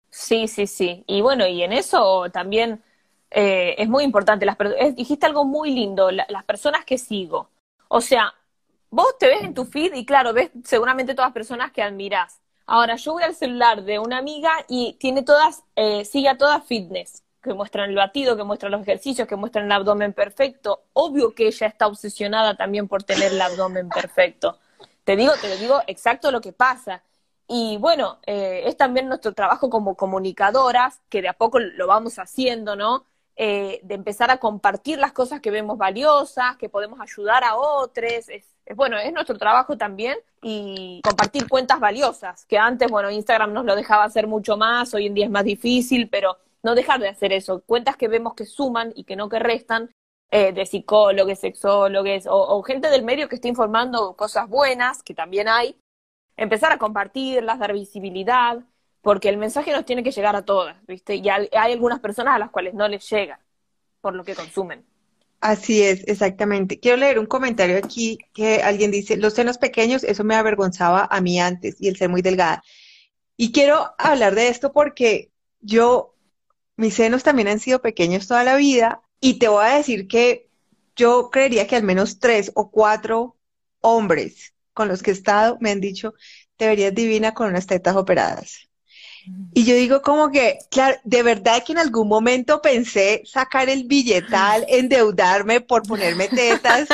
Sí, 0.10 0.48
sí, 0.48 0.68
sí. 0.68 1.04
Y 1.08 1.22
bueno, 1.22 1.48
y 1.48 1.64
en 1.64 1.72
eso 1.72 2.30
también 2.32 2.84
eh, 3.32 3.76
es 3.78 3.90
muy 3.90 4.04
importante. 4.04 4.46
Las, 4.46 4.58
dijiste 4.96 5.26
algo 5.26 5.46
muy 5.46 5.72
lindo, 5.72 6.12
las 6.12 6.44
personas 6.46 6.86
que 6.86 6.98
sigo. 6.98 7.50
O 7.88 8.02
sea, 8.02 8.34
vos 8.90 9.18
te 9.18 9.28
ves 9.28 9.44
en 9.44 9.54
tu 9.54 9.66
feed 9.66 9.94
y 9.96 10.06
claro, 10.06 10.34
ves 10.34 10.52
seguramente 10.64 11.14
todas 11.16 11.30
las 11.30 11.34
personas 11.34 11.72
que 11.72 11.82
admiras. 11.82 12.42
Ahora, 12.68 12.96
yo 12.96 13.14
voy 13.14 13.24
al 13.24 13.36
celular 13.36 13.84
de 13.84 14.00
una 14.00 14.18
amiga 14.18 14.52
y 14.68 14.94
tiene 15.00 15.24
todas, 15.24 15.64
eh, 15.76 16.06
sigue 16.06 16.30
a 16.30 16.38
todas 16.38 16.64
fitness 16.66 17.24
que 17.42 17.54
muestran 17.54 17.90
el 17.90 17.96
batido, 17.96 18.38
que 18.38 18.44
muestran 18.44 18.72
los 18.72 18.82
ejercicios, 18.82 19.28
que 19.28 19.36
muestran 19.36 19.66
el 19.66 19.72
abdomen 19.72 20.14
perfecto. 20.14 20.84
Obvio 20.94 21.34
que 21.34 21.48
ella 21.48 21.68
está 21.68 21.88
obsesionada 21.88 22.56
también 22.56 22.88
por 22.88 23.04
tener 23.04 23.32
el 23.32 23.42
abdomen 23.42 23.90
perfecto. 23.90 24.60
Te 25.04 25.16
digo, 25.16 25.34
te 25.42 25.50
lo 25.50 25.58
digo 25.58 25.82
exacto 25.88 26.32
lo 26.32 26.40
que 26.40 26.54
pasa. 26.54 27.04
Y 27.48 27.78
bueno, 27.78 28.20
eh, 28.26 28.64
es 28.66 28.78
también 28.78 29.10
nuestro 29.10 29.34
trabajo 29.34 29.70
como 29.70 29.96
comunicadoras, 29.96 31.02
que 31.10 31.22
de 31.22 31.30
a 31.30 31.34
poco 31.34 31.60
lo 31.60 31.88
vamos 31.88 32.20
haciendo, 32.20 32.76
¿no? 32.76 33.06
Eh, 33.36 33.80
de 33.84 33.96
empezar 33.96 34.30
a 34.30 34.38
compartir 34.38 35.00
las 35.00 35.14
cosas 35.14 35.42
que 35.42 35.52
vemos 35.52 35.78
valiosas, 35.78 36.58
que 36.58 36.70
podemos 36.70 37.00
ayudar 37.00 37.44
a 37.44 37.56
otros. 37.56 38.30
Es, 38.30 38.46
bueno, 38.76 38.98
es 38.98 39.12
nuestro 39.14 39.38
trabajo 39.38 39.78
también 39.78 40.18
y 40.42 41.02
compartir 41.04 41.48
cuentas 41.48 41.80
valiosas, 41.80 42.46
que 42.46 42.58
antes, 42.58 42.90
bueno, 42.90 43.10
Instagram 43.10 43.54
nos 43.54 43.66
lo 43.66 43.76
dejaba 43.76 44.04
hacer 44.04 44.28
mucho 44.28 44.58
más, 44.58 44.94
hoy 44.94 45.08
en 45.08 45.14
día 45.14 45.26
es 45.26 45.32
más 45.32 45.44
difícil, 45.44 46.10
pero 46.10 46.38
no 46.64 46.76
dejar 46.76 47.00
de 47.00 47.10
hacer 47.10 47.34
eso. 47.34 47.62
Cuentas 47.66 47.98
que 47.98 48.08
vemos 48.08 48.34
que 48.36 48.46
suman 48.46 48.92
y 48.96 49.04
que 49.04 49.16
no 49.16 49.30
que 49.30 49.40
restan, 49.40 49.90
eh, 50.34 50.54
de 50.54 50.66
psicólogos, 50.66 51.40
sexólogos 51.40 52.26
o, 52.26 52.38
o, 52.38 52.64
gente 52.64 52.90
del 52.90 53.04
medio 53.04 53.28
que 53.28 53.36
esté 53.36 53.50
informando 53.50 54.16
cosas 54.16 54.48
buenas, 54.48 55.04
que 55.04 55.14
también 55.14 55.50
hay, 55.50 55.76
empezar 56.38 56.72
a 56.72 56.78
compartirlas, 56.78 57.60
dar 57.60 57.74
visibilidad, 57.74 58.60
porque 59.02 59.30
el 59.30 59.38
mensaje 59.38 59.72
nos 59.72 59.86
tiene 59.86 60.04
que 60.04 60.12
llegar 60.12 60.36
a 60.36 60.46
todas, 60.46 60.78
¿viste? 60.86 61.16
Y 61.16 61.28
hay, 61.30 61.50
algunas 61.54 62.00
personas 62.00 62.36
a 62.36 62.40
las 62.40 62.52
cuales 62.52 62.74
no 62.74 62.88
les 62.88 63.08
llega 63.10 63.40
por 64.00 64.16
lo 64.16 64.24
que 64.24 64.36
consumen. 64.36 64.86
Así 65.40 65.82
es, 65.82 66.04
exactamente. 66.08 66.80
Quiero 66.80 66.98
leer 66.98 67.18
un 67.18 67.26
comentario 67.26 67.78
aquí 67.78 68.20
que 68.34 68.62
alguien 68.62 68.92
dice, 68.92 69.18
los 69.18 69.34
senos 69.34 69.58
pequeños, 69.58 70.04
eso 70.04 70.24
me 70.24 70.36
avergonzaba 70.36 71.08
a 71.10 71.20
mí 71.20 71.40
antes 71.40 71.82
y 71.82 71.88
el 71.88 71.98
ser 71.98 72.10
muy 72.10 72.22
delgada. 72.22 72.64
Y 73.38 73.52
quiero 73.52 73.96
hablar 73.98 74.36
de 74.36 74.50
esto 74.50 74.72
porque 74.72 75.32
yo, 75.62 76.16
mis 76.76 76.94
senos 76.94 77.24
también 77.24 77.48
han 77.48 77.60
sido 77.60 77.82
pequeños 77.82 78.28
toda 78.28 78.44
la 78.44 78.56
vida 78.56 79.02
y 79.20 79.40
te 79.40 79.48
voy 79.48 79.66
a 79.66 79.78
decir 79.78 80.08
que 80.08 80.48
yo 80.96 81.32
creería 81.32 81.66
que 81.66 81.76
al 81.76 81.84
menos 81.84 82.20
tres 82.20 82.52
o 82.54 82.70
cuatro 82.70 83.36
hombres 83.80 84.54
con 84.74 84.88
los 84.88 85.02
que 85.02 85.10
he 85.10 85.14
estado 85.14 85.58
me 85.60 85.72
han 85.72 85.82
dicho, 85.82 86.14
te 86.56 86.68
verías 86.68 86.94
divina 86.94 87.34
con 87.34 87.48
unas 87.48 87.66
tetas 87.66 87.96
operadas. 87.96 88.71
Y 89.54 89.66
yo 89.66 89.76
digo 89.76 90.02
como 90.02 90.32
que, 90.32 90.60
claro, 90.70 90.98
de 91.04 91.24
verdad 91.24 91.64
que 91.66 91.74
en 91.74 91.78
algún 91.80 92.08
momento 92.08 92.62
pensé 92.62 93.22
sacar 93.26 93.70
el 93.70 93.84
billetal, 93.84 94.66
endeudarme 94.70 95.60
por 95.60 95.84
ponerme 95.84 96.30
tetas, 96.30 96.88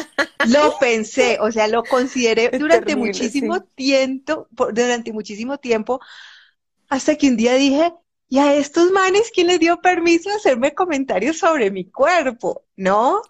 lo 0.47 0.77
pensé, 0.79 1.37
o 1.39 1.51
sea, 1.51 1.67
lo 1.67 1.83
consideré 1.83 2.49
durante 2.57 2.95
muchísimo 2.95 3.61
tiempo, 3.61 4.47
durante 4.49 5.13
muchísimo 5.13 5.59
tiempo, 5.59 5.99
hasta 6.89 7.15
que 7.15 7.27
un 7.27 7.37
día 7.37 7.53
dije, 7.53 7.93
¿y 8.29 8.39
a 8.39 8.55
estos 8.55 8.91
manes 8.91 9.31
quién 9.33 9.47
les 9.47 9.59
dio 9.59 9.81
permiso 9.81 10.29
de 10.29 10.35
hacerme 10.35 10.73
comentarios 10.73 11.37
sobre 11.39 11.71
mi 11.71 11.85
cuerpo? 11.89 12.65
¿No? 12.75 13.21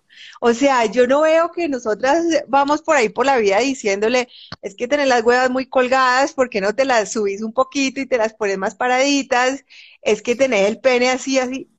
O 0.42 0.54
sea, 0.54 0.86
yo 0.86 1.08
no 1.08 1.22
veo 1.22 1.52
que 1.52 1.70
nosotras 1.70 2.26
vamos 2.48 2.82
por 2.82 2.96
ahí 2.96 3.10
por 3.10 3.26
la 3.26 3.38
vida 3.38 3.60
diciéndole, 3.60 4.28
es 4.62 4.76
que 4.76 4.88
tenés 4.88 5.08
las 5.08 5.24
huevas 5.24 5.50
muy 5.50 5.68
colgadas, 5.68 6.34
¿por 6.34 6.50
qué 6.50 6.62
no 6.62 6.74
te 6.76 6.86
las 6.86 7.12
subís 7.12 7.42
un 7.42 7.54
poquito 7.54 8.02
y 8.02 8.08
te 8.08 8.18
las 8.18 8.34
pones 8.34 8.58
más 8.58 8.76
paraditas? 8.76 9.64
Es 10.02 10.22
que 10.22 10.36
tenés 10.36 10.68
el 10.68 10.80
pene 10.80 11.10
así, 11.10 11.40
así. 11.40 11.70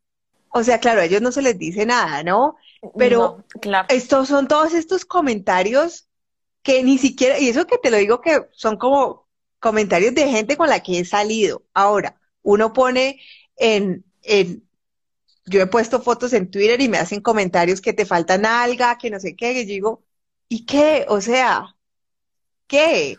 O 0.51 0.63
sea, 0.63 0.79
claro, 0.79 1.01
a 1.01 1.05
ellos 1.05 1.21
no 1.23 1.33
se 1.33 1.43
les 1.43 1.59
dice 1.59 1.85
nada, 1.87 2.23
¿no? 2.23 2.57
Pero 2.97 3.45
claro. 3.61 3.87
estos 3.91 4.29
son 4.29 4.49
todos 4.49 4.73
estos 4.73 5.05
comentarios 5.05 6.09
que 6.63 6.83
ni 6.83 6.99
siquiera, 6.99 7.39
y 7.39 7.49
eso 7.49 7.67
que 7.67 7.79
te 7.79 7.91
lo 7.91 7.97
digo 7.97 8.21
que 8.21 8.47
son 8.53 8.77
como 8.77 9.29
comentarios 9.59 10.15
de 10.15 10.29
gente 10.29 10.57
con 10.57 10.69
la 10.69 10.81
que 10.81 11.01
he 11.01 11.05
salido. 11.05 11.65
Ahora, 11.75 12.18
uno 12.49 12.73
pone 12.73 13.21
en, 13.57 14.05
en 14.23 14.67
yo 15.47 15.61
he 15.63 15.67
puesto 15.67 16.03
fotos 16.03 16.33
en 16.33 16.51
Twitter 16.51 16.81
y 16.81 16.89
me 16.89 16.99
hacen 16.99 17.21
comentarios 17.21 17.81
que 17.81 17.93
te 17.93 18.07
faltan 18.07 18.47
alga, 18.47 18.99
que 18.99 19.11
no 19.11 19.21
sé 19.21 19.37
qué, 19.37 19.53
y 19.53 19.67
yo 19.67 19.69
digo, 19.69 20.05
¿y 20.49 20.67
qué? 20.67 21.07
O 21.09 21.21
sea, 21.21 21.77
¿qué? 22.67 23.17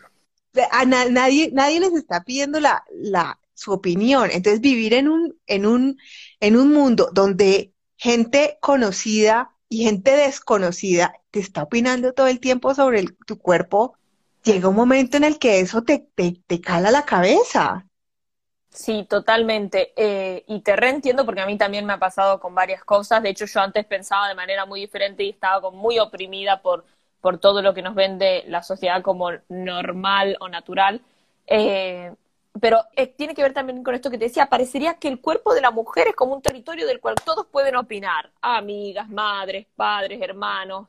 A 0.72 0.84
nadie, 0.84 1.50
nadie 1.52 1.80
les 1.80 1.92
está 1.94 2.24
pidiendo 2.24 2.60
la, 2.60 2.84
la, 2.92 3.40
su 3.54 3.72
opinión. 3.72 4.30
Entonces, 4.32 4.60
vivir 4.60 4.94
en 4.94 5.08
un, 5.08 5.38
en 5.46 5.66
un, 5.66 5.98
en 6.40 6.56
un 6.56 6.72
mundo 6.72 7.10
donde 7.12 7.72
gente 7.96 8.58
conocida 8.60 9.56
y 9.68 9.84
gente 9.84 10.16
desconocida 10.16 11.14
te 11.30 11.40
está 11.40 11.62
opinando 11.62 12.12
todo 12.14 12.26
el 12.26 12.40
tiempo 12.40 12.74
sobre 12.74 13.04
tu 13.26 13.38
cuerpo, 13.38 13.96
llega 14.44 14.68
un 14.68 14.76
momento 14.76 15.16
en 15.16 15.24
el 15.24 15.38
que 15.38 15.60
eso 15.60 15.82
te, 15.82 16.08
te, 16.14 16.42
te 16.46 16.60
cala 16.60 16.90
la 16.90 17.04
cabeza. 17.04 17.86
Sí, 18.70 19.04
totalmente. 19.08 19.92
Eh, 19.96 20.44
y 20.46 20.60
te 20.60 20.76
reentiendo 20.76 21.24
porque 21.26 21.40
a 21.40 21.46
mí 21.46 21.58
también 21.58 21.84
me 21.86 21.92
ha 21.94 21.98
pasado 21.98 22.38
con 22.40 22.54
varias 22.54 22.84
cosas. 22.84 23.22
De 23.22 23.30
hecho, 23.30 23.44
yo 23.46 23.60
antes 23.60 23.84
pensaba 23.84 24.28
de 24.28 24.34
manera 24.34 24.64
muy 24.64 24.80
diferente 24.80 25.24
y 25.24 25.30
estaba 25.30 25.60
como 25.60 25.78
muy 25.78 25.98
oprimida 25.98 26.62
por, 26.62 26.84
por 27.20 27.38
todo 27.38 27.62
lo 27.62 27.74
que 27.74 27.82
nos 27.82 27.94
vende 27.96 28.44
la 28.46 28.62
sociedad 28.62 29.02
como 29.02 29.30
normal 29.48 30.36
o 30.40 30.48
natural. 30.48 31.02
Eh, 31.46 32.14
pero 32.60 32.78
eh, 32.96 33.06
tiene 33.08 33.34
que 33.34 33.42
ver 33.42 33.52
también 33.52 33.82
con 33.82 33.94
esto 33.94 34.10
que 34.10 34.18
te 34.18 34.24
decía, 34.26 34.46
parecería 34.46 34.94
que 34.94 35.08
el 35.08 35.20
cuerpo 35.20 35.52
de 35.54 35.60
la 35.62 35.70
mujer 35.72 36.08
es 36.08 36.14
como 36.14 36.34
un 36.34 36.42
territorio 36.42 36.86
del 36.86 37.00
cual 37.00 37.16
todos 37.24 37.46
pueden 37.46 37.76
opinar, 37.76 38.30
amigas, 38.40 39.08
madres, 39.08 39.66
padres, 39.76 40.20
hermanos, 40.22 40.88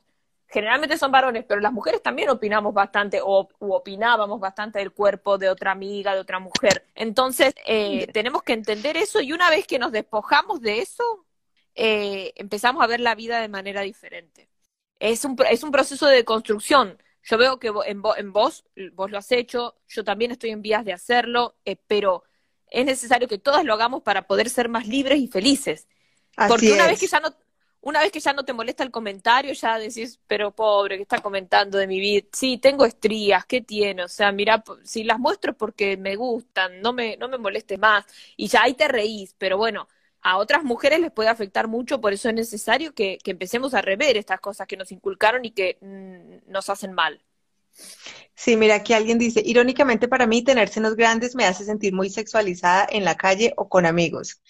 generalmente 0.52 0.98
son 0.98 1.10
varones, 1.10 1.44
pero 1.48 1.60
las 1.60 1.72
mujeres 1.72 2.02
también 2.02 2.28
opinamos 2.28 2.74
bastante 2.74 3.20
o 3.24 3.48
opinábamos 3.58 4.38
bastante 4.38 4.80
del 4.80 4.92
cuerpo 4.92 5.38
de 5.38 5.48
otra 5.48 5.72
amiga, 5.72 6.14
de 6.14 6.20
otra 6.20 6.40
mujer. 6.40 6.84
Entonces, 6.94 7.54
eh, 7.66 8.06
tenemos 8.12 8.42
que 8.42 8.52
entender 8.52 8.98
eso 8.98 9.22
y 9.22 9.32
una 9.32 9.48
vez 9.48 9.66
que 9.66 9.78
nos 9.78 9.92
despojamos 9.92 10.60
de 10.60 10.80
eso, 10.80 11.24
eh, 11.74 12.34
empezamos 12.36 12.84
a 12.84 12.86
ver 12.86 13.00
la 13.00 13.14
vida 13.14 13.40
de 13.40 13.48
manera 13.48 13.80
diferente. 13.80 14.50
Es 14.98 15.24
un, 15.24 15.36
es 15.50 15.62
un 15.62 15.70
proceso 15.70 16.06
de 16.06 16.24
construcción. 16.24 16.98
Yo 17.22 17.38
veo 17.38 17.58
que 17.58 17.68
en, 17.86 18.02
en 18.18 18.32
vos, 18.32 18.64
vos 18.92 19.10
lo 19.10 19.16
has 19.16 19.32
hecho, 19.32 19.76
yo 19.88 20.04
también 20.04 20.32
estoy 20.32 20.50
en 20.50 20.60
vías 20.60 20.84
de 20.84 20.92
hacerlo, 20.92 21.56
eh, 21.64 21.76
pero 21.86 22.24
es 22.66 22.84
necesario 22.84 23.26
que 23.26 23.38
todas 23.38 23.64
lo 23.64 23.72
hagamos 23.72 24.02
para 24.02 24.26
poder 24.26 24.50
ser 24.50 24.68
más 24.68 24.86
libres 24.86 25.18
y 25.18 25.28
felices. 25.28 25.88
Porque 26.46 26.72
una 26.72 26.86
vez 26.86 27.00
que 27.00 27.06
ya 27.06 27.20
no 27.20 27.34
una 27.82 28.00
vez 28.00 28.12
que 28.12 28.20
ya 28.20 28.32
no 28.32 28.44
te 28.44 28.52
molesta 28.52 28.84
el 28.84 28.90
comentario, 28.90 29.52
ya 29.52 29.78
decís, 29.78 30.20
pero 30.26 30.52
pobre, 30.52 30.96
¿qué 30.96 31.02
está 31.02 31.20
comentando 31.20 31.78
de 31.78 31.86
mi 31.88 31.98
vida? 32.00 32.26
Sí, 32.32 32.58
tengo 32.58 32.86
estrías, 32.86 33.44
¿qué 33.44 33.60
tiene? 33.60 34.04
O 34.04 34.08
sea, 34.08 34.32
mira, 34.32 34.62
si 34.84 35.04
las 35.04 35.18
muestro 35.18 35.56
porque 35.56 35.96
me 35.96 36.16
gustan, 36.16 36.80
no 36.80 36.92
me, 36.92 37.16
no 37.16 37.28
me 37.28 37.38
moleste 37.38 37.78
más. 37.78 38.04
Y 38.36 38.46
ya 38.46 38.62
ahí 38.62 38.74
te 38.74 38.86
reís, 38.88 39.34
pero 39.36 39.58
bueno, 39.58 39.88
a 40.22 40.38
otras 40.38 40.62
mujeres 40.62 41.00
les 41.00 41.10
puede 41.10 41.28
afectar 41.28 41.66
mucho, 41.66 42.00
por 42.00 42.12
eso 42.12 42.28
es 42.28 42.34
necesario 42.36 42.94
que, 42.94 43.18
empecemos 43.24 43.74
a 43.74 43.82
rever 43.82 44.16
estas 44.16 44.40
cosas 44.40 44.68
que 44.68 44.76
nos 44.76 44.92
inculcaron 44.92 45.44
y 45.44 45.50
que 45.50 45.78
mm, 45.80 46.50
nos 46.50 46.70
hacen 46.70 46.92
mal. 46.92 47.20
Sí, 48.34 48.56
mira, 48.56 48.76
aquí 48.76 48.92
alguien 48.92 49.18
dice, 49.18 49.42
irónicamente 49.44 50.06
para 50.06 50.26
mí 50.26 50.44
tener 50.44 50.68
senos 50.68 50.94
grandes 50.94 51.34
me 51.34 51.46
hace 51.46 51.64
sentir 51.64 51.92
muy 51.92 52.10
sexualizada 52.10 52.86
en 52.90 53.04
la 53.04 53.16
calle 53.16 53.52
o 53.56 53.68
con 53.68 53.86
amigos. 53.86 54.40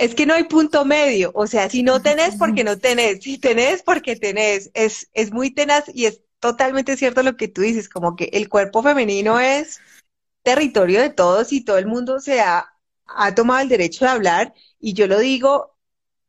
Es 0.00 0.14
que 0.14 0.24
no 0.24 0.32
hay 0.32 0.44
punto 0.44 0.86
medio, 0.86 1.30
o 1.34 1.46
sea, 1.46 1.68
si 1.68 1.82
no 1.82 2.00
tenés, 2.00 2.36
porque 2.36 2.64
no 2.64 2.78
tenés, 2.78 3.22
si 3.22 3.36
tenés, 3.36 3.82
porque 3.82 4.16
tenés, 4.16 4.70
es, 4.72 5.10
es 5.12 5.30
muy 5.30 5.50
tenaz 5.50 5.84
y 5.92 6.06
es 6.06 6.22
totalmente 6.38 6.96
cierto 6.96 7.22
lo 7.22 7.36
que 7.36 7.48
tú 7.48 7.60
dices, 7.60 7.86
como 7.90 8.16
que 8.16 8.30
el 8.32 8.48
cuerpo 8.48 8.82
femenino 8.82 9.38
es 9.38 9.78
territorio 10.42 11.02
de 11.02 11.10
todos 11.10 11.52
y 11.52 11.62
todo 11.62 11.76
el 11.76 11.86
mundo 11.86 12.18
se 12.18 12.40
ha, 12.40 12.72
ha 13.08 13.34
tomado 13.34 13.60
el 13.60 13.68
derecho 13.68 14.06
de 14.06 14.10
hablar. 14.12 14.54
Y 14.78 14.94
yo 14.94 15.06
lo 15.06 15.18
digo 15.18 15.76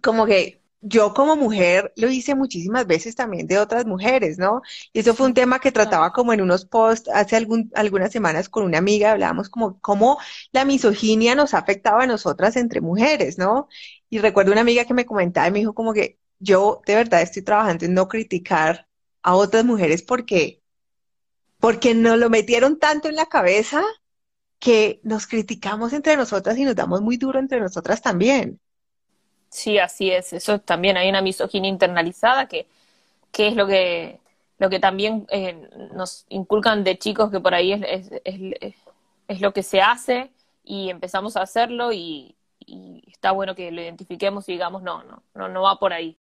como 0.01 0.25
que 0.25 0.60
yo 0.81 1.13
como 1.13 1.35
mujer 1.35 1.93
lo 1.95 2.09
hice 2.09 2.35
muchísimas 2.35 2.87
veces 2.87 3.15
también 3.15 3.47
de 3.47 3.59
otras 3.59 3.85
mujeres, 3.85 4.37
¿no? 4.39 4.61
Y 4.93 4.99
eso 4.99 5.13
fue 5.13 5.27
un 5.27 5.33
tema 5.33 5.59
que 5.59 5.71
trataba 5.71 6.11
como 6.11 6.33
en 6.33 6.41
unos 6.41 6.65
posts 6.65 7.09
hace 7.13 7.35
algún, 7.35 7.71
algunas 7.75 8.11
semanas 8.11 8.49
con 8.49 8.63
una 8.63 8.79
amiga, 8.79 9.11
hablábamos 9.11 9.49
como 9.49 9.79
cómo 9.79 10.17
la 10.51 10.65
misoginia 10.65 11.35
nos 11.35 11.53
afectaba 11.53 12.03
a 12.03 12.07
nosotras 12.07 12.55
entre 12.55 12.81
mujeres, 12.81 13.37
¿no? 13.37 13.67
Y 14.09 14.19
recuerdo 14.19 14.51
una 14.51 14.61
amiga 14.61 14.85
que 14.85 14.93
me 14.95 15.05
comentaba 15.05 15.47
y 15.47 15.51
me 15.51 15.59
dijo 15.59 15.73
como 15.73 15.93
que 15.93 16.19
yo 16.39 16.81
de 16.85 16.95
verdad 16.95 17.21
estoy 17.21 17.43
trabajando 17.43 17.85
en 17.85 17.93
no 17.93 18.07
criticar 18.07 18.87
a 19.21 19.35
otras 19.35 19.63
mujeres 19.65 20.01
porque, 20.03 20.61
porque 21.59 21.93
nos 21.95 22.17
lo 22.17 22.29
metieron 22.29 22.79
tanto 22.79 23.07
en 23.09 23.15
la 23.15 23.27
cabeza 23.27 23.83
que 24.59 25.01
nos 25.03 25.27
criticamos 25.27 25.93
entre 25.93 26.17
nosotras 26.17 26.57
y 26.57 26.65
nos 26.65 26.75
damos 26.75 27.01
muy 27.01 27.17
duro 27.17 27.39
entre 27.39 27.59
nosotras 27.59 28.01
también. 28.01 28.59
Sí, 29.51 29.77
así 29.79 30.11
es. 30.11 30.33
Eso 30.33 30.59
también 30.59 30.97
hay 30.97 31.09
una 31.09 31.21
misoginia 31.21 31.69
internalizada 31.69 32.47
que, 32.47 32.67
que 33.31 33.49
es 33.49 33.55
lo 33.55 33.67
que, 33.67 34.19
lo 34.57 34.69
que 34.69 34.79
también 34.79 35.27
eh, 35.29 35.69
nos 35.93 36.25
inculcan 36.29 36.83
de 36.83 36.97
chicos 36.97 37.29
que 37.31 37.41
por 37.41 37.53
ahí 37.53 37.73
es, 37.73 38.11
es, 38.23 38.75
es, 39.27 39.41
lo 39.41 39.53
que 39.53 39.61
se 39.61 39.81
hace 39.81 40.31
y 40.63 40.89
empezamos 40.89 41.35
a 41.35 41.41
hacerlo 41.41 41.91
y, 41.91 42.35
está 43.07 43.31
bueno 43.31 43.53
que 43.53 43.71
lo 43.71 43.81
identifiquemos 43.81 44.47
y 44.47 44.53
digamos, 44.53 44.81
no, 44.83 45.03
no, 45.03 45.23
no, 45.35 45.49
no 45.49 45.63
va 45.63 45.77
por 45.77 45.91
ahí. 45.91 46.17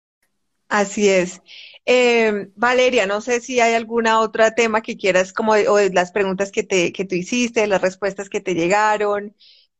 Así 0.69 1.09
es. 1.09 1.41
Eh, 1.87 2.51
Valeria, 2.57 3.07
no 3.07 3.21
sé 3.21 3.41
si 3.41 3.61
hay 3.61 3.75
alguna 3.75 4.21
otra 4.21 4.55
tema 4.55 4.83
que 4.83 4.97
quieras, 4.97 5.33
como 5.33 5.53
o 5.53 5.79
las 5.93 6.13
preguntas 6.13 6.53
que, 6.53 6.63
te, 6.63 6.93
que 6.93 7.05
tú 7.05 7.15
hiciste, 7.15 7.67
las 7.67 7.81
respuestas 7.81 8.29
que 8.29 8.41
te 8.41 8.55
llegaron, 8.55 9.35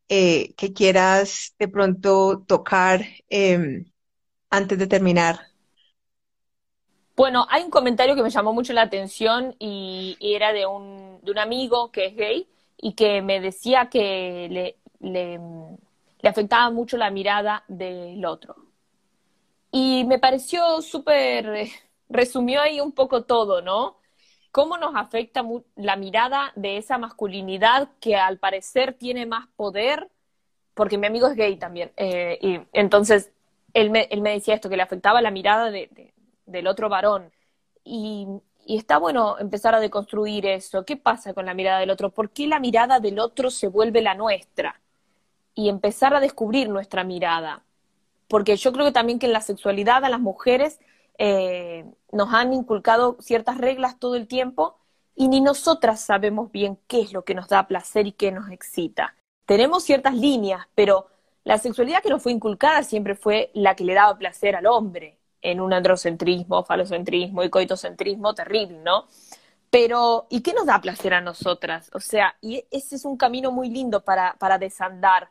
eh, 0.09 0.55
que 0.57 0.73
quieras 0.73 1.55
de 1.59 1.69
pronto 1.69 2.45
tocar 2.47 3.03
em, 3.29 3.85
antes 4.51 4.79
de 4.79 4.87
terminar. 4.87 5.41
Bueno, 7.17 7.47
hay 7.49 7.63
un 7.63 7.71
comentario 7.71 8.15
que 8.15 8.23
me 8.23 8.31
llamó 8.31 8.53
mucho 8.53 8.73
la 8.73 8.83
atención 8.83 9.55
y, 9.59 10.17
era 10.21 10.53
de 10.53 10.67
un, 10.67 11.21
de 11.23 11.31
un 11.31 11.39
amigo 11.39 11.91
que 11.93 12.07
es 12.07 12.17
gay 12.17 12.49
y 12.77 12.95
que 12.95 13.23
me 13.23 13.41
decía 13.41 13.89
que 13.89 14.49
le, 14.51 14.77
le, 15.01 15.39
le 16.21 16.29
afectaba 16.29 16.71
mucho 16.71 16.97
la 16.97 17.11
mirada 17.11 17.65
del 17.69 18.25
otro. 18.25 18.57
Y 19.71 20.05
me 20.05 20.19
pareció 20.19 20.81
súper, 20.83 21.47
eh, 21.47 21.73
resumió 22.09 22.61
ahí 22.61 22.81
un 22.81 22.93
poco 22.93 23.25
todo, 23.25 23.61
¿no? 23.61 23.97
¿Cómo 24.55 24.79
nos 24.79 24.95
afecta 24.95 25.45
la 25.75 25.97
mirada 25.97 26.53
de 26.55 26.77
esa 26.77 26.97
masculinidad 26.97 27.89
que 27.99 28.15
al 28.15 28.39
parecer 28.39 28.95
tiene 28.95 29.27
más 29.27 29.49
poder? 29.57 30.09
Porque 30.75 30.97
mi 30.97 31.09
amigo 31.09 31.27
es 31.27 31.35
gay 31.35 31.57
también. 31.57 31.91
Eh, 31.97 32.39
y 32.41 32.61
entonces 32.73 33.33
él 33.73 33.91
me, 33.91 34.03
él 34.13 34.21
me, 34.21 34.31
decía 34.31 34.55
esto, 34.55 34.69
que 34.69 34.77
le 34.77 34.85
afectaba 34.85 35.21
la 35.21 35.33
mirada 35.33 35.73
de, 35.73 36.15
del 36.47 36.69
otro 36.69 36.89
varón. 36.89 37.33
Y, 37.83 38.29
y 38.65 38.77
está 38.77 38.99
bueno 38.99 39.41
empezar 39.41 39.75
a 39.75 39.81
deconstruir 39.81 40.47
eso. 40.47 40.85
¿Qué 40.85 40.97
pasa 40.97 41.35
con 41.35 41.47
la 41.47 41.55
mirada 41.55 41.81
del 41.81 41.91
otro? 41.91 42.11
¿Por 42.11 42.31
qué 42.31 42.47
la 42.47 42.61
mirada 42.61 43.01
del 43.01 43.19
otro 43.19 43.51
se 43.51 43.67
vuelve 43.67 44.03
la 44.03 44.15
nuestra? 44.15 44.81
Y 45.57 45.69
empezar 45.69 46.15
a 46.15 46.21
descubrir 46.21 46.69
nuestra 46.69 47.03
mirada. 47.03 47.65
Porque 48.29 48.55
yo 48.55 48.73
creo 48.73 48.87
que 48.87 48.93
también 48.93 49.19
que 49.19 49.27
en 49.27 49.33
la 49.33 49.41
sexualidad 49.41 50.05
a 50.05 50.09
las 50.09 50.21
mujeres 50.21 50.79
eh, 51.19 51.85
nos 52.13 52.33
han 52.33 52.53
inculcado 52.53 53.17
ciertas 53.21 53.59
reglas 53.59 53.99
todo 53.99 54.15
el 54.17 54.27
tiempo 54.27 54.77
y 55.15 55.29
ni 55.29 55.41
nosotras 55.41 56.01
sabemos 56.01 56.51
bien 56.51 56.79
qué 56.87 57.01
es 57.01 57.13
lo 57.13 57.25
que 57.25 57.35
nos 57.35 57.49
da 57.49 57.67
placer 57.67 58.07
y 58.07 58.13
qué 58.13 58.33
nos 58.33 58.51
excita. 58.51 59.15
Tenemos 59.47 59.85
ciertas 59.85 60.15
líneas, 60.15 60.67
pero 60.75 61.07
la 61.45 61.59
sexualidad 61.59 62.03
que 62.03 62.09
nos 62.11 62.23
fue 62.23 62.33
inculcada 62.33 62.83
siempre 62.83 63.15
fue 63.15 63.51
la 63.55 63.77
que 63.77 63.85
le 63.85 63.95
daba 63.95 64.19
placer 64.19 64.57
al 64.57 64.67
hombre 64.67 65.19
en 65.43 65.61
un 65.61 65.73
androcentrismo, 65.73 66.65
falocentrismo 66.65 67.45
y 67.45 67.51
coitocentrismo 67.51 68.35
terrible, 68.35 68.79
¿no? 68.79 69.07
Pero, 69.71 70.27
¿y 70.31 70.41
qué 70.41 70.53
nos 70.55 70.67
da 70.67 70.81
placer 70.81 71.15
a 71.15 71.21
nosotras? 71.21 71.91
O 71.95 72.01
sea, 72.01 72.37
y 72.41 72.65
ese 72.71 72.97
es 72.97 73.05
un 73.05 73.17
camino 73.17 73.51
muy 73.53 73.69
lindo 73.69 74.03
para, 74.03 74.35
para 74.39 74.57
desandar. 74.57 75.29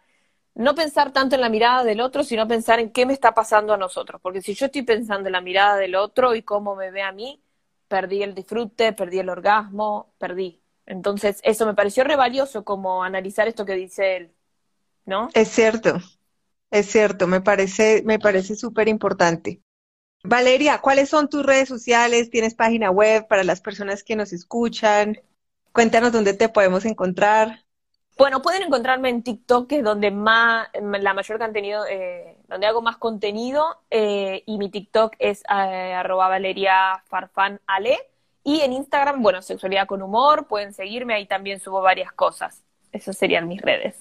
No 0.55 0.75
pensar 0.75 1.11
tanto 1.11 1.35
en 1.35 1.41
la 1.41 1.49
mirada 1.49 1.83
del 1.83 1.99
otro, 1.99 2.23
sino 2.23 2.47
pensar 2.47 2.79
en 2.79 2.91
qué 2.91 3.05
me 3.05 3.13
está 3.13 3.33
pasando 3.33 3.73
a 3.73 3.77
nosotros. 3.77 4.21
Porque 4.21 4.41
si 4.41 4.53
yo 4.53 4.67
estoy 4.67 4.83
pensando 4.83 5.27
en 5.27 5.33
la 5.33 5.41
mirada 5.41 5.77
del 5.77 5.95
otro 5.95 6.35
y 6.35 6.43
cómo 6.43 6.75
me 6.75 6.91
ve 6.91 7.01
a 7.01 7.11
mí, 7.11 7.41
perdí 7.87 8.23
el 8.23 8.35
disfrute, 8.35 8.93
perdí 8.93 9.19
el 9.19 9.29
orgasmo, 9.29 10.13
perdí. 10.17 10.61
Entonces, 10.85 11.39
eso 11.43 11.65
me 11.65 11.73
pareció 11.73 12.03
re 12.03 12.15
valioso 12.15 12.63
como 12.63 13.03
analizar 13.03 13.47
esto 13.47 13.65
que 13.65 13.73
dice 13.75 14.17
él, 14.17 14.31
¿no? 15.05 15.29
Es 15.33 15.49
cierto, 15.49 15.99
es 16.71 16.87
cierto, 16.87 17.27
me 17.27 17.41
parece, 17.41 18.03
me 18.05 18.19
parece 18.19 18.55
súper 18.55 18.87
importante. 18.87 19.61
Valeria, 20.23 20.79
¿cuáles 20.79 21.09
son 21.09 21.29
tus 21.29 21.45
redes 21.45 21.67
sociales? 21.67 22.29
¿Tienes 22.29 22.55
página 22.55 22.91
web 22.91 23.27
para 23.27 23.43
las 23.43 23.61
personas 23.61 24.03
que 24.03 24.15
nos 24.15 24.33
escuchan? 24.33 25.17
Cuéntanos 25.71 26.11
dónde 26.11 26.33
te 26.33 26.49
podemos 26.49 26.85
encontrar. 26.85 27.62
Bueno, 28.17 28.41
pueden 28.41 28.63
encontrarme 28.63 29.09
en 29.09 29.23
TikTok, 29.23 29.67
que 29.67 29.77
es 29.77 29.83
donde 29.83 30.11
más, 30.11 30.67
la 30.73 31.13
mayor 31.13 31.39
contenido, 31.39 31.85
eh, 31.87 32.37
donde 32.47 32.67
hago 32.67 32.81
más 32.81 32.97
contenido, 32.97 33.65
eh, 33.89 34.43
y 34.45 34.57
mi 34.57 34.69
TikTok 34.69 35.15
es 35.17 35.41
eh, 35.41 35.93
arroba 35.93 36.29
Valeria 36.29 37.03
Ale. 37.65 37.97
Y 38.43 38.61
en 38.61 38.73
Instagram, 38.73 39.23
bueno, 39.23 39.41
Sexualidad 39.41 39.87
con 39.87 40.01
Humor, 40.01 40.47
pueden 40.47 40.73
seguirme, 40.73 41.15
ahí 41.15 41.25
también 41.25 41.59
subo 41.59 41.81
varias 41.81 42.11
cosas. 42.11 42.61
Esas 42.91 43.17
serían 43.17 43.47
mis 43.47 43.61
redes. 43.61 43.95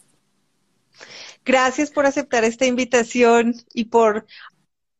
Gracias 1.44 1.90
por 1.90 2.04
aceptar 2.04 2.44
esta 2.44 2.66
invitación 2.66 3.54
y 3.72 3.86
por, 3.86 4.26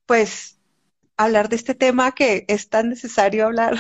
pues, 0.07 0.59
hablar 1.17 1.49
de 1.49 1.57
este 1.57 1.75
tema 1.75 2.13
que 2.13 2.45
es 2.49 2.69
tan 2.69 2.89
necesario 2.89 3.47
hablar. 3.47 3.75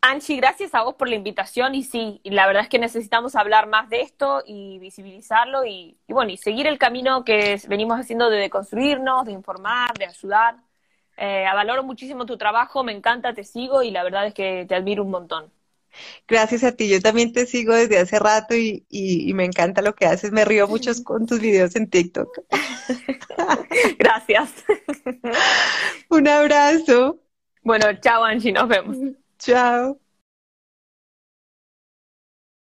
Anchi, 0.00 0.36
gracias 0.36 0.74
a 0.74 0.82
vos 0.82 0.94
por 0.94 1.08
la 1.08 1.16
invitación 1.16 1.74
y 1.74 1.82
sí, 1.82 2.20
la 2.24 2.46
verdad 2.46 2.62
es 2.62 2.68
que 2.68 2.78
necesitamos 2.78 3.34
hablar 3.34 3.68
más 3.68 3.90
de 3.90 4.00
esto 4.02 4.42
y 4.46 4.78
visibilizarlo 4.78 5.64
y, 5.64 5.98
bueno, 6.08 6.30
y 6.30 6.36
seguir 6.36 6.66
el 6.66 6.78
camino 6.78 7.24
que 7.24 7.60
venimos 7.68 7.98
haciendo 7.98 8.30
de 8.30 8.48
construirnos, 8.48 9.26
de 9.26 9.32
informar, 9.32 9.92
de 9.98 10.06
ayudar. 10.06 10.56
Eh, 11.16 11.44
valoro 11.52 11.82
muchísimo 11.82 12.26
tu 12.26 12.38
trabajo, 12.38 12.84
me 12.84 12.92
encanta, 12.92 13.34
te 13.34 13.42
sigo 13.42 13.82
y 13.82 13.90
la 13.90 14.04
verdad 14.04 14.26
es 14.26 14.34
que 14.34 14.66
te 14.68 14.76
admiro 14.76 15.02
un 15.02 15.10
montón. 15.10 15.52
Gracias 16.26 16.64
a 16.64 16.72
ti, 16.72 16.88
yo 16.88 17.00
también 17.00 17.32
te 17.32 17.46
sigo 17.46 17.74
desde 17.74 17.98
hace 17.98 18.18
rato 18.18 18.54
y, 18.54 19.32
me 19.34 19.44
encanta 19.44 19.82
lo 19.82 19.94
que 19.94 20.06
haces, 20.06 20.30
me 20.32 20.44
río 20.44 20.68
mucho 20.68 20.92
con 21.04 21.26
tus 21.26 21.40
videos 21.40 21.74
en 21.76 21.88
TikTok. 21.88 22.28
Gracias. 23.98 24.64
Un 26.08 26.28
abrazo. 26.28 27.18
Bueno, 27.62 27.86
chao 28.00 28.24
Angie, 28.24 28.52
nos 28.52 28.68
vemos. 28.68 28.96
Chao. 29.38 30.00